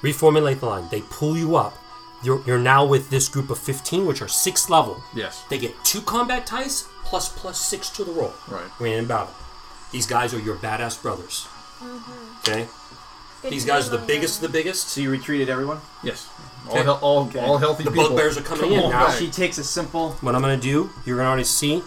reformulate 0.02 0.60
the 0.60 0.66
line. 0.66 0.88
They 0.90 1.02
pull 1.02 1.38
you 1.38 1.56
up. 1.56 1.78
You're, 2.24 2.42
you're 2.46 2.60
now 2.60 2.86
with 2.86 3.10
this 3.10 3.30
group 3.30 3.50
of 3.50 3.58
15, 3.60 4.06
which 4.06 4.22
are 4.22 4.26
6th 4.28 4.70
level. 4.70 5.04
Yes. 5.16 5.44
They 5.50 5.58
get 5.58 5.74
2 5.86 6.02
combat 6.02 6.46
ties 6.46 6.88
plus 7.04 7.30
plus 7.30 7.60
6 7.62 7.90
to 7.92 8.04
the 8.04 8.12
roll. 8.12 8.34
Right. 8.48 8.66
When 8.80 8.94
in 8.94 9.06
battle. 9.08 9.34
These 9.92 10.08
guys 10.08 10.34
are 10.34 10.40
your 10.40 10.56
badass 10.56 11.02
brothers. 11.02 11.48
Mm-hmm. 11.84 12.38
Okay? 12.52 12.68
Good 13.42 13.52
These 13.52 13.66
guys 13.66 13.88
are 13.88 13.98
the 13.98 14.06
biggest 14.06 14.36
of 14.42 14.52
the 14.52 14.56
biggest. 14.56 14.90
So 14.90 15.02
you 15.02 15.10
retreated 15.12 15.50
everyone? 15.50 15.80
Yes. 16.04 16.30
All, 16.68 16.74
Okay. 16.76 16.84
hel- 16.84 17.00
all, 17.02 17.24
Okay. 17.28 17.40
all 17.40 17.58
healthy 17.58 17.84
The 17.84 17.92
people. 17.92 18.10
bugbears 18.10 18.38
are 18.38 18.42
coming 18.42 18.66
Come 18.70 18.74
in 18.74 18.80
on 18.86 18.92
now. 18.92 19.08
back. 19.08 19.18
She 19.18 19.30
takes 19.32 19.58
a 19.58 19.64
simple. 19.64 20.12
What 20.22 20.36
I'm 20.36 20.42
going 20.42 20.60
to 20.60 20.64
do, 20.64 20.90
you're 21.06 21.18
going 21.18 21.26
to 21.26 21.30
already 21.30 21.44
see. 21.44 21.84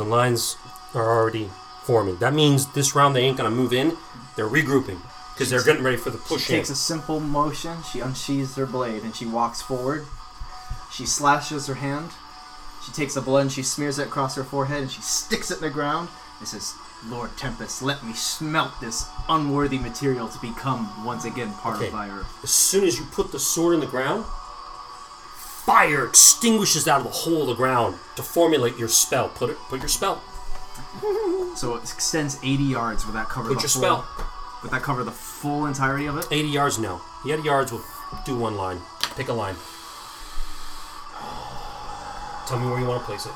The 0.00 0.06
lines 0.06 0.56
are 0.94 1.04
already 1.14 1.50
forming. 1.82 2.16
That 2.20 2.32
means 2.32 2.64
this 2.72 2.94
round 2.94 3.14
they 3.14 3.20
ain't 3.20 3.36
to 3.36 3.50
move 3.50 3.74
in. 3.74 3.98
They're 4.34 4.48
regrouping 4.48 4.98
because 5.34 5.50
they're 5.50 5.62
getting 5.62 5.84
ready 5.84 5.98
for 5.98 6.08
the 6.08 6.16
She 6.16 6.24
push 6.24 6.48
in. 6.48 6.56
takes 6.56 6.70
a 6.70 6.74
simple 6.74 7.20
motion. 7.20 7.76
She 7.82 8.00
unsheathes 8.00 8.56
her 8.56 8.64
blade 8.64 9.02
and 9.02 9.14
she 9.14 9.26
walks 9.26 9.60
forward. 9.60 10.06
She 10.90 11.04
slashes 11.04 11.66
her 11.66 11.74
hand. 11.74 12.12
She 12.82 12.92
takes 12.92 13.12
the 13.12 13.20
blood 13.20 13.40
and 13.42 13.52
she 13.52 13.62
smears 13.62 13.98
it 13.98 14.06
across 14.06 14.36
her 14.36 14.42
forehead 14.42 14.80
and 14.84 14.90
she 14.90 15.02
sticks 15.02 15.50
it 15.50 15.56
in 15.58 15.64
the 15.64 15.68
ground 15.68 16.08
and 16.38 16.48
says, 16.48 16.72
Lord 17.06 17.36
Tempest, 17.36 17.82
let 17.82 18.02
me 18.02 18.14
smelt 18.14 18.80
this 18.80 19.06
unworthy 19.28 19.78
material 19.78 20.28
to 20.28 20.38
become 20.40 21.04
once 21.04 21.26
again 21.26 21.52
part 21.52 21.76
Okay. 21.76 21.88
of 21.88 21.92
thy 21.92 22.08
earth. 22.08 22.26
As 22.42 22.50
soon 22.50 22.84
as 22.84 22.98
you 22.98 23.04
put 23.12 23.32
the 23.32 23.38
sword 23.38 23.74
in 23.74 23.80
the 23.80 23.86
ground, 23.86 24.24
fire 25.70 26.04
extinguishes 26.06 26.88
out 26.88 26.98
of 26.98 27.04
the 27.06 27.12
hole 27.12 27.42
of 27.42 27.46
the 27.46 27.54
ground 27.54 27.96
to 28.16 28.22
formulate 28.24 28.76
your 28.76 28.88
spell. 28.88 29.28
Put 29.28 29.50
it. 29.50 29.56
Put 29.68 29.78
your 29.80 29.88
spell. 29.88 30.20
So 31.54 31.76
it 31.76 31.82
extends 31.84 32.38
80 32.42 32.64
yards. 32.64 33.06
Would 33.06 33.14
that 33.14 33.28
cover 33.28 33.48
Put 33.50 33.58
the 33.58 33.62
your 33.62 33.68
full, 33.68 33.82
spell. 33.82 34.06
Would 34.62 34.72
that 34.72 34.82
cover 34.82 35.04
the 35.04 35.12
full 35.12 35.66
entirety 35.66 36.06
of 36.06 36.16
it? 36.16 36.26
80 36.30 36.48
yards, 36.48 36.78
no. 36.80 37.00
The 37.24 37.32
80 37.32 37.42
yards 37.44 37.70
will 37.72 37.84
do 38.26 38.36
one 38.36 38.56
line. 38.56 38.80
Pick 39.16 39.28
a 39.28 39.32
line. 39.32 39.54
Tell 42.48 42.58
me 42.58 42.66
where 42.68 42.80
you 42.80 42.86
want 42.86 43.02
to 43.02 43.06
place 43.06 43.26
it. 43.26 43.32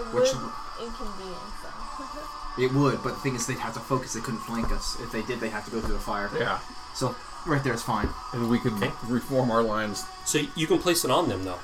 It 0.00 0.06
Which- 0.12 0.34
would 0.34 0.86
inconvenience 0.86 1.60
them. 1.62 1.72
It 2.58 2.72
would, 2.74 3.00
but 3.04 3.10
the 3.14 3.20
thing 3.20 3.36
is, 3.36 3.46
they'd 3.46 3.58
have 3.58 3.74
to 3.74 3.80
focus. 3.80 4.12
They 4.14 4.20
couldn't 4.20 4.40
flank 4.40 4.72
us. 4.72 4.98
If 5.00 5.12
they 5.12 5.22
did, 5.22 5.38
they'd 5.38 5.50
have 5.50 5.64
to 5.66 5.70
go 5.70 5.80
through 5.80 5.94
the 5.94 6.00
fire. 6.00 6.28
Yeah. 6.36 6.58
So 6.94 7.14
right 7.46 7.62
there 7.64 7.74
is 7.74 7.82
fine. 7.82 8.08
And 8.32 8.48
we 8.50 8.58
could 8.58 8.72
Okay. 8.74 8.92
reform 9.08 9.50
our 9.50 9.62
lines. 9.62 10.04
So 10.24 10.38
you 10.56 10.66
can 10.66 10.78
place 10.78 11.04
it 11.04 11.10
on 11.10 11.28
them, 11.28 11.44
though. 11.44 11.58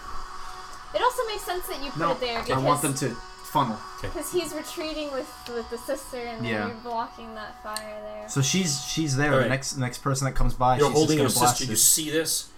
It 0.95 1.03
also 1.03 1.22
makes 1.27 1.43
sense 1.43 1.66
that 1.66 1.83
you 1.83 1.91
put 1.91 1.99
No, 2.01 2.12
it 2.12 2.20
there 2.20 2.39
I 2.39 2.43
because 2.43 2.62
want 2.62 2.83
them 2.83 2.95
to 2.95 3.11
funnel. 3.45 3.79
because 4.01 4.33
he's 4.33 4.53
retreating 4.55 5.12
with 5.12 5.29
with 5.49 5.68
the 5.70 5.79
sister 5.79 6.16
and 6.18 6.39
then 6.45 6.53
Yeah. 6.53 6.66
you're 6.68 6.77
blocking 6.77 7.35
that 7.35 7.62
fire 7.62 8.01
there. 8.03 8.29
So 8.29 8.41
she's 8.43 8.81
she's 8.83 9.16
there. 9.16 9.33
All 9.35 9.41
The 9.41 9.49
next 9.49 9.77
next 9.77 9.99
person 9.99 10.24
that 10.27 10.35
comes 10.35 10.55
by, 10.55 10.79
You're 10.79 10.89
she's 10.89 10.97
holding 10.97 11.18
your 11.18 11.27
just 11.27 11.37
gonna 11.37 11.45
blast 11.47 11.59
sister. 11.59 11.70
it. 11.72 11.74
You 11.74 11.77
see 11.77 12.11
this? 12.11 12.49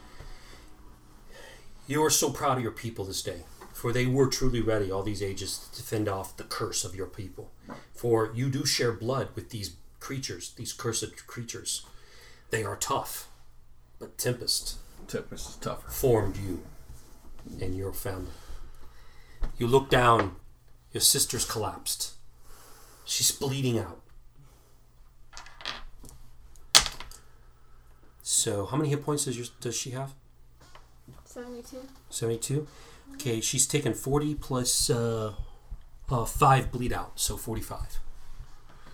You 1.86 2.04
are 2.04 2.10
so 2.10 2.30
proud 2.30 2.58
of 2.58 2.62
your 2.62 2.72
people 2.72 3.04
this 3.04 3.22
day, 3.22 3.42
for 3.72 3.92
they 3.92 4.06
were 4.06 4.26
truly 4.28 4.60
ready 4.60 4.90
all 4.90 5.02
these 5.02 5.22
ages 5.22 5.68
to 5.74 5.82
fend 5.82 6.08
off 6.08 6.36
the 6.36 6.44
curse 6.44 6.84
of 6.84 6.94
your 6.94 7.06
people. 7.06 7.50
For 7.94 8.30
you 8.34 8.50
do 8.50 8.64
share 8.66 8.92
blood 8.92 9.28
with 9.34 9.50
these 9.50 9.72
creatures, 10.00 10.52
these 10.56 10.72
cursed 10.72 11.26
creatures. 11.26 11.84
They 12.50 12.64
are 12.64 12.76
tough, 12.76 13.28
but 13.98 14.16
Tempest 14.18 14.76
Tempest 15.06 15.48
is 15.48 15.56
tougher. 15.56 15.90
formed 15.90 16.36
you 16.36 16.62
and 17.60 17.76
your 17.76 17.92
family. 17.92 18.32
You 19.56 19.66
look 19.66 19.88
down, 19.88 20.36
your 20.92 21.00
sister's 21.00 21.44
collapsed. 21.44 22.14
She's 23.04 23.30
bleeding 23.30 23.78
out. 23.78 24.00
So, 28.22 28.66
how 28.66 28.76
many 28.76 28.90
hit 28.90 29.02
points 29.02 29.24
does, 29.24 29.36
your, 29.36 29.46
does 29.60 29.76
she 29.76 29.90
have? 29.90 30.12
Seventy-two. 31.24 31.82
72? 32.10 32.66
Okay, 33.14 33.40
she's 33.40 33.66
taken 33.66 33.94
40 33.94 34.34
plus 34.34 34.90
uh, 34.90 35.32
uh, 36.10 36.24
5 36.24 36.70
bleed 36.70 36.92
out, 36.92 37.18
so 37.18 37.36
45. 37.36 37.98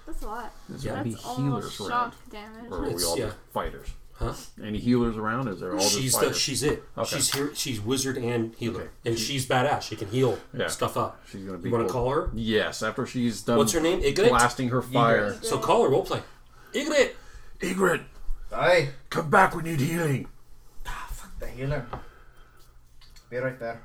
That's 0.07 0.23
a 0.23 0.27
lot. 0.27 0.53
There's 0.69 0.85
Yeah. 0.85 0.93
gonna 0.93 1.05
be 1.05 1.11
That's 1.13 1.23
healers 1.25 1.39
almost 1.39 1.81
around. 1.81 1.89
shock 1.91 2.15
damage. 2.31 2.71
Or 2.71 2.79
are 2.79 2.83
we 2.83 2.87
It's- 2.89 3.05
all 3.05 3.19
yeah. 3.19 3.25
just 3.27 3.37
fighters? 3.53 3.89
Huh? 4.17 4.33
Any 4.63 4.79
healers 4.79 5.17
around? 5.17 5.49
Is 5.49 5.59
there 5.61 5.73
all 5.73 5.79
just 5.81 5.93
She's 5.99 6.13
the, 6.13 6.19
fighters? 6.21 6.37
she's 6.39 6.63
it. 6.63 6.85
Okay. 6.97 7.17
She's 7.17 7.33
here. 7.35 7.51
She's 7.55 7.81
wizard 7.81 8.17
and 8.17 8.55
healer, 8.55 8.83
Okay. 8.83 8.91
and 9.07 9.19
she's 9.19 9.45
badass. 9.47 9.83
She 9.83 9.97
can 9.97 10.09
heal 10.09 10.39
Yeah. 10.57 10.69
stuff 10.69 10.97
up. 10.97 11.21
She's 11.29 11.45
gonna 11.45 11.59
be. 11.59 11.69
You 11.69 11.75
want 11.75 11.89
to 11.89 11.93
call 11.93 12.11
her? 12.11 12.31
Yes. 12.33 12.83
After 12.83 13.07
she's 13.07 13.43
done. 13.43 13.57
What's 13.59 13.73
her 13.73 13.81
name? 13.81 14.03
Igrit. 14.03 14.29
Blasting 14.29 14.69
her 14.69 14.83
fire. 14.83 15.37
So 15.43 15.59
call 15.59 15.83
her. 15.83 15.89
Role 15.89 16.05
play. 16.05 16.23
Igrit. 16.73 17.13
Egret, 17.61 18.03
Aye, 18.53 18.91
come 19.11 19.31
back. 19.31 19.55
We 19.57 19.63
need 19.63 19.81
healing. 19.81 20.29
Ah, 20.87 21.09
fuck 21.11 21.31
the 21.41 21.47
healer. 21.49 21.87
Be 23.31 23.39
right 23.39 23.59
there. 23.59 23.83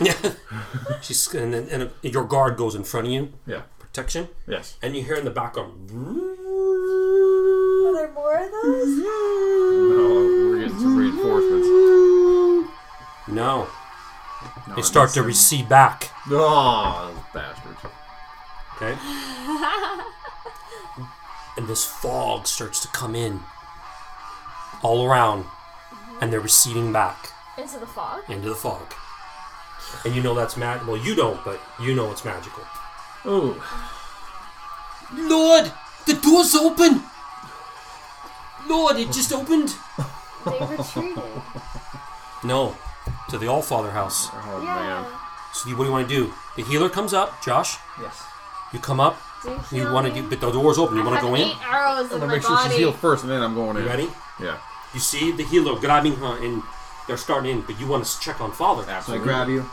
Yeah. 0.00 0.34
She's 1.02 1.26
and 1.34 1.52
then 1.54 1.68
and 1.68 1.90
your 2.02 2.24
guard 2.24 2.56
goes 2.56 2.74
in 2.76 2.84
front 2.84 3.06
of 3.08 3.12
you, 3.12 3.32
Yeah. 3.46 3.62
Protection, 3.98 4.28
Yes. 4.46 4.76
and 4.80 4.94
you 4.94 5.02
hear 5.02 5.16
in 5.16 5.24
the 5.24 5.30
background. 5.30 5.90
Are 5.90 7.94
there 7.94 8.12
more 8.12 8.36
of 8.36 8.48
those? 8.50 8.96
No, 8.96 10.50
we're 10.50 10.58
getting 10.60 10.78
some 10.78 10.96
reinforcements. 10.96 11.66
No, 13.26 13.66
No, 14.68 14.74
they 14.76 14.82
I 14.82 14.84
start 14.84 15.10
need 15.10 15.14
to 15.14 15.22
recede 15.24 15.68
back. 15.68 16.10
Oh, 16.30 17.10
those 17.12 17.42
bastards. 17.42 17.78
Okay. 18.76 18.96
and 21.56 21.66
this 21.66 21.84
fog 21.84 22.46
starts 22.46 22.78
to 22.80 22.88
come 22.88 23.16
in 23.16 23.40
all 24.82 25.04
around, 25.06 25.44
and 26.20 26.32
they're 26.32 26.38
receding 26.40 26.92
back 26.92 27.32
Into 27.56 27.78
the 27.80 27.86
fog. 27.86 28.22
into 28.28 28.48
the 28.48 28.54
fog. 28.54 28.94
And 30.04 30.14
you 30.14 30.22
know 30.22 30.34
that's 30.34 30.56
mag. 30.56 30.86
Well, 30.86 30.96
you 30.98 31.16
don't, 31.16 31.42
but 31.44 31.60
you 31.80 31.94
know 31.96 32.12
it's 32.12 32.24
magical. 32.24 32.62
Oh, 33.30 33.54
Lord, 35.14 35.70
the 36.06 36.14
door's 36.14 36.54
open. 36.54 37.02
Lord, 38.66 38.96
it 38.96 39.12
just 39.12 39.32
opened. 39.32 39.74
They 40.46 40.58
retreated. 40.76 41.22
No, 42.44 42.76
to 43.30 43.38
the 43.38 43.46
Allfather 43.46 43.90
house. 43.90 44.28
oh 44.32 44.60
yeah. 44.62 44.74
man. 44.76 45.04
So 45.52 45.68
what 45.70 45.78
do 45.78 45.84
you 45.84 45.92
want 45.92 46.08
to 46.08 46.14
do? 46.14 46.32
The 46.56 46.62
healer 46.62 46.88
comes 46.88 47.12
up, 47.12 47.42
Josh. 47.44 47.76
Yes. 48.00 48.22
You 48.72 48.78
come 48.78 49.00
up. 49.00 49.18
Do 49.42 49.50
you, 49.72 49.84
You 49.86 49.92
want 49.92 50.06
to 50.06 50.12
me? 50.12 50.20
do, 50.22 50.28
but 50.30 50.40
the 50.40 50.50
door's 50.50 50.78
open. 50.78 50.96
You 50.96 51.04
want 51.04 51.16
to 51.16 51.20
have 51.20 51.28
go 51.28 51.34
in? 51.34 51.48
eight 51.48 51.56
arrows 51.68 52.06
in 52.06 52.12
I'm 52.14 52.20
gonna 52.20 52.26
my 52.26 52.32
make 52.34 52.42
sure 52.42 52.56
she's 52.58 52.66
body. 52.68 52.76
healed 52.76 52.96
first, 52.96 53.22
and 53.24 53.30
then 53.32 53.42
I'm 53.42 53.54
going 53.54 53.76
in. 53.76 53.82
You 53.84 53.88
ready? 53.88 54.08
Yeah. 54.40 54.58
You 54.94 55.00
see 55.00 55.32
the 55.32 55.42
healer 55.44 55.78
grabbing 55.78 56.16
her, 56.16 56.42
and 56.44 56.62
they're 57.06 57.16
starting 57.16 57.50
in. 57.50 57.60
But 57.62 57.78
you 57.80 57.86
want 57.86 58.04
to 58.04 58.20
check 58.20 58.40
on 58.40 58.52
Father. 58.52 58.82
So 59.02 59.14
I 59.14 59.18
grab 59.18 59.48
you. 59.48 59.68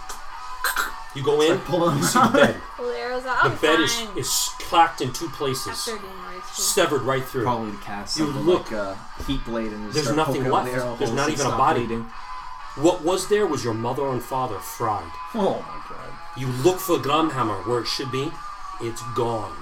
You 1.15 1.23
go 1.23 1.41
in. 1.41 1.57
Pull 1.59 1.85
them 1.89 1.97
You 1.97 2.03
see 2.03 2.19
the 2.23 2.27
bed. 2.29 2.55
Pull 2.75 2.87
the 2.87 2.97
arrows 2.97 3.25
out. 3.25 3.43
The 3.43 3.49
I'm 3.49 3.57
bed 3.57 3.79
is, 3.79 3.93
fine. 3.95 4.17
is 4.17 4.49
clacked 4.59 5.01
in 5.01 5.13
two 5.13 5.29
places, 5.29 5.67
After 5.67 5.91
getting 5.95 6.09
right 6.09 6.43
through. 6.43 6.63
severed 6.63 7.01
right 7.03 7.23
through. 7.23 7.43
Probably 7.43 7.71
to 7.71 7.77
cast 7.77 8.17
You 8.17 8.25
something 8.25 8.43
look- 8.43 8.71
like 8.71 8.79
a 8.81 8.97
heat 9.25 9.43
blade 9.45 9.71
and 9.71 9.83
just 9.85 9.93
There's 9.93 10.05
start 10.07 10.17
nothing 10.17 10.35
poking 10.43 10.51
left. 10.51 10.65
the 10.67 10.73
arrow 10.73 10.95
There's 10.97 11.09
holes 11.09 11.13
not 11.13 11.23
and 11.29 11.33
even 11.33 11.45
a 11.45 11.49
stop 11.49 11.57
body. 11.57 11.79
bleeding. 11.85 12.01
What 12.75 13.03
was 13.03 13.29
there 13.29 13.47
was 13.47 13.63
your 13.63 13.73
mother 13.73 14.05
and 14.09 14.21
father 14.21 14.59
fried. 14.59 15.09
Oh 15.33 15.59
my 15.65 15.95
god. 15.95 16.13
You 16.35 16.47
look 16.47 16.79
for 16.79 16.97
Glamhammer 16.97 17.65
where 17.65 17.79
it 17.79 17.87
should 17.87 18.11
be, 18.11 18.31
it's 18.81 19.01
gone. 19.15 19.55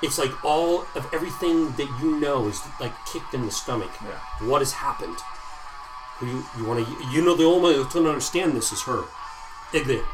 It's 0.00 0.16
like 0.18 0.44
all 0.44 0.82
of 0.94 1.08
everything 1.12 1.72
that 1.72 1.88
you 2.00 2.20
know 2.20 2.46
is 2.46 2.60
like 2.78 2.92
kicked 3.06 3.34
in 3.34 3.44
the 3.46 3.50
stomach. 3.50 3.90
Yeah. 4.04 4.46
What 4.46 4.60
has 4.60 4.72
happened? 4.74 5.16
You, 6.22 6.44
you 6.56 6.64
want 6.64 6.86
to? 6.86 7.06
You 7.10 7.24
know 7.24 7.34
the 7.34 7.44
only 7.44 7.60
one 7.62 7.74
who's 7.74 7.92
going 7.92 8.04
to 8.04 8.10
understand 8.10 8.52
this 8.54 8.70
is 8.72 8.82
her, 8.82 9.02
Igrit. 9.72 10.04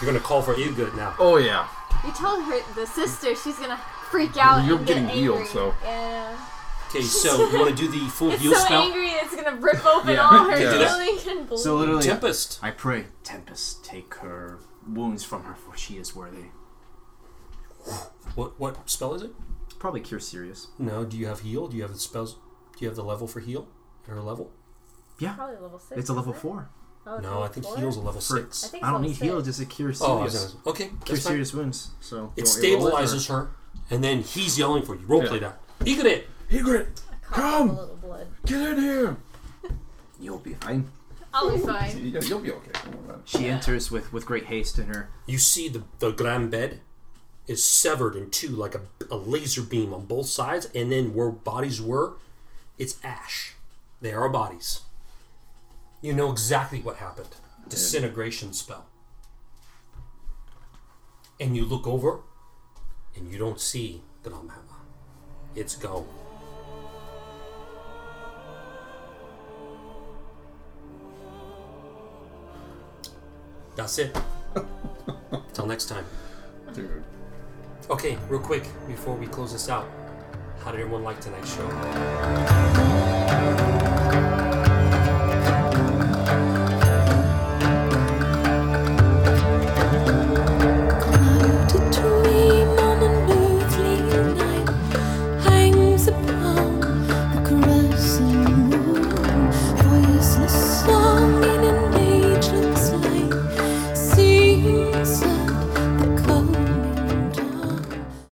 You're 0.00 0.10
going 0.10 0.14
to 0.14 0.20
call 0.20 0.42
for 0.42 0.54
Igrit 0.54 0.94
now. 0.96 1.14
Oh 1.18 1.36
yeah. 1.36 1.68
You 2.04 2.12
told 2.12 2.44
her 2.44 2.60
the 2.74 2.86
sister 2.86 3.34
she's 3.34 3.58
gonna 3.58 3.78
freak 4.10 4.36
out. 4.36 4.64
You're 4.66 4.76
and 4.78 4.86
get 4.86 4.94
getting 4.94 5.08
healed, 5.08 5.46
so- 5.48 5.74
yeah. 5.82 6.36
Okay, 6.90 7.02
so 7.02 7.48
you 7.50 7.58
want 7.58 7.76
to 7.76 7.82
do 7.82 7.88
the 7.90 8.06
full 8.10 8.30
It's 8.30 8.42
heal 8.42 8.52
so 8.54 8.64
spell? 8.64 8.82
angry 8.82 9.06
it's 9.08 9.34
gonna 9.34 9.56
rip 9.56 9.84
open 9.84 10.10
Yeah. 10.14 10.20
all 10.28 10.44
her 10.50 10.56
Yeah. 10.58 10.72
healing 10.98 11.18
and 11.38 11.48
bleed. 11.48 11.58
So 11.58 11.76
literally, 11.76 12.02
Tempest. 12.02 12.60
I 12.62 12.70
pray, 12.70 13.06
Tempest, 13.24 13.84
take 13.84 14.14
her 14.16 14.60
wounds 14.86 15.24
from 15.24 15.44
her, 15.44 15.54
for 15.54 15.76
she 15.76 15.94
is 15.96 16.14
worthy. 16.14 16.46
What 18.34 18.58
what 18.60 18.88
spell 18.88 19.14
is 19.14 19.22
it? 19.22 19.32
Probably 19.78 20.00
cure 20.00 20.20
serious. 20.20 20.68
No. 20.78 21.04
Do 21.04 21.16
you 21.16 21.26
have 21.26 21.40
heal? 21.40 21.68
Do 21.68 21.76
you 21.76 21.82
have 21.82 21.92
the 21.92 21.98
spells? 21.98 22.34
Do 22.34 22.40
you 22.84 22.88
have 22.88 22.96
the 22.96 23.04
level 23.04 23.26
for 23.26 23.40
heal? 23.40 23.68
At 24.04 24.10
her 24.14 24.20
level? 24.22 24.52
Yeah, 25.18 25.34
Probably 25.34 25.56
level 25.56 25.78
six. 25.78 25.98
it's 26.00 26.10
a 26.10 26.12
level 26.12 26.32
it? 26.34 26.38
four. 26.38 26.68
Oh, 27.06 27.18
No, 27.18 27.42
I 27.42 27.48
think 27.48 27.64
four? 27.66 27.76
heal's 27.78 27.96
a 27.96 28.00
level 28.00 28.20
For- 28.20 28.36
six. 28.38 28.64
I 28.64 28.68
think 28.68 28.84
I 28.84 28.90
don't 28.90 29.02
need 29.02 29.12
level 29.20 29.26
heal, 29.26 29.44
six. 29.44 29.58
just 29.58 29.60
a 29.60 29.74
cure 29.74 29.92
Oh, 30.00 30.18
I 30.18 30.24
was 30.24 30.32
serious. 30.32 30.52
gonna, 30.52 30.68
okay. 30.70 30.84
cure 30.88 30.98
That's 31.06 31.10
fine. 31.22 31.32
serious 31.32 31.54
wounds. 31.54 31.90
So 32.00 32.32
It 32.36 32.44
you 32.44 32.44
want 32.50 32.62
me 32.62 32.70
to 32.70 32.76
roll 32.76 32.90
stabilizes 32.92 33.28
her, 33.28 33.50
and 33.90 34.02
then 34.04 34.22
he's 34.22 34.58
yelling 34.58 34.82
for 34.82 34.94
you. 34.96 35.06
Roleplay 35.06 35.40
that. 35.40 35.60
Igrit. 35.80 36.24
Egret, 36.50 37.00
Cough 37.22 37.34
Come! 37.34 37.70
A 37.70 37.80
little 37.80 37.96
blood. 37.96 38.26
get 38.44 38.60
in 38.60 38.78
here. 38.82 39.16
You'll 40.20 40.38
be 40.38 40.54
fine. 40.54 40.88
I'll 41.34 41.50
be 41.50 41.58
fine. 41.58 41.90
Yeah, 42.14 42.20
you'll 42.22 42.38
be 42.40 42.50
okay. 42.52 42.70
Don't 42.72 42.94
worry 42.96 43.04
about 43.04 43.18
it. 43.18 43.28
She 43.28 43.46
enters 43.48 43.90
with 43.90 44.12
with 44.12 44.24
great 44.24 44.46
haste 44.46 44.78
in 44.78 44.86
her. 44.86 45.10
You 45.26 45.36
see 45.38 45.68
the 45.68 45.82
the 45.98 46.12
grand 46.12 46.50
bed 46.50 46.80
is 47.46 47.62
severed 47.64 48.16
in 48.16 48.30
two 48.30 48.48
like 48.48 48.74
a, 48.74 48.80
a 49.10 49.16
laser 49.16 49.62
beam 49.62 49.92
on 49.92 50.06
both 50.06 50.26
sides, 50.28 50.66
and 50.74 50.90
then 50.90 51.12
where 51.14 51.30
bodies 51.30 51.82
were, 51.82 52.14
it's 52.78 52.96
ash. 53.04 53.54
They 54.00 54.12
are 54.14 54.28
bodies. 54.30 54.80
You 56.02 56.12
know 56.12 56.30
exactly 56.30 56.80
what 56.80 56.96
happened. 56.96 57.36
Disintegration 57.68 58.52
spell. 58.52 58.86
And 61.40 61.56
you 61.56 61.64
look 61.64 61.86
over, 61.86 62.20
and 63.14 63.30
you 63.30 63.38
don't 63.38 63.60
see 63.60 64.02
Gramhammer. 64.22 64.52
It's 65.54 65.76
gone. 65.76 66.06
That's 73.74 73.98
it. 73.98 74.16
Till 75.52 75.66
next 75.66 75.86
time. 75.86 76.04
Dude. 76.72 77.04
Okay, 77.90 78.16
real 78.28 78.40
quick 78.40 78.64
before 78.86 79.14
we 79.14 79.26
close 79.26 79.52
this 79.52 79.68
out, 79.68 79.88
how 80.60 80.72
did 80.72 80.80
everyone 80.80 81.04
like 81.04 81.20
tonight's 81.20 81.54
show? 81.54 83.65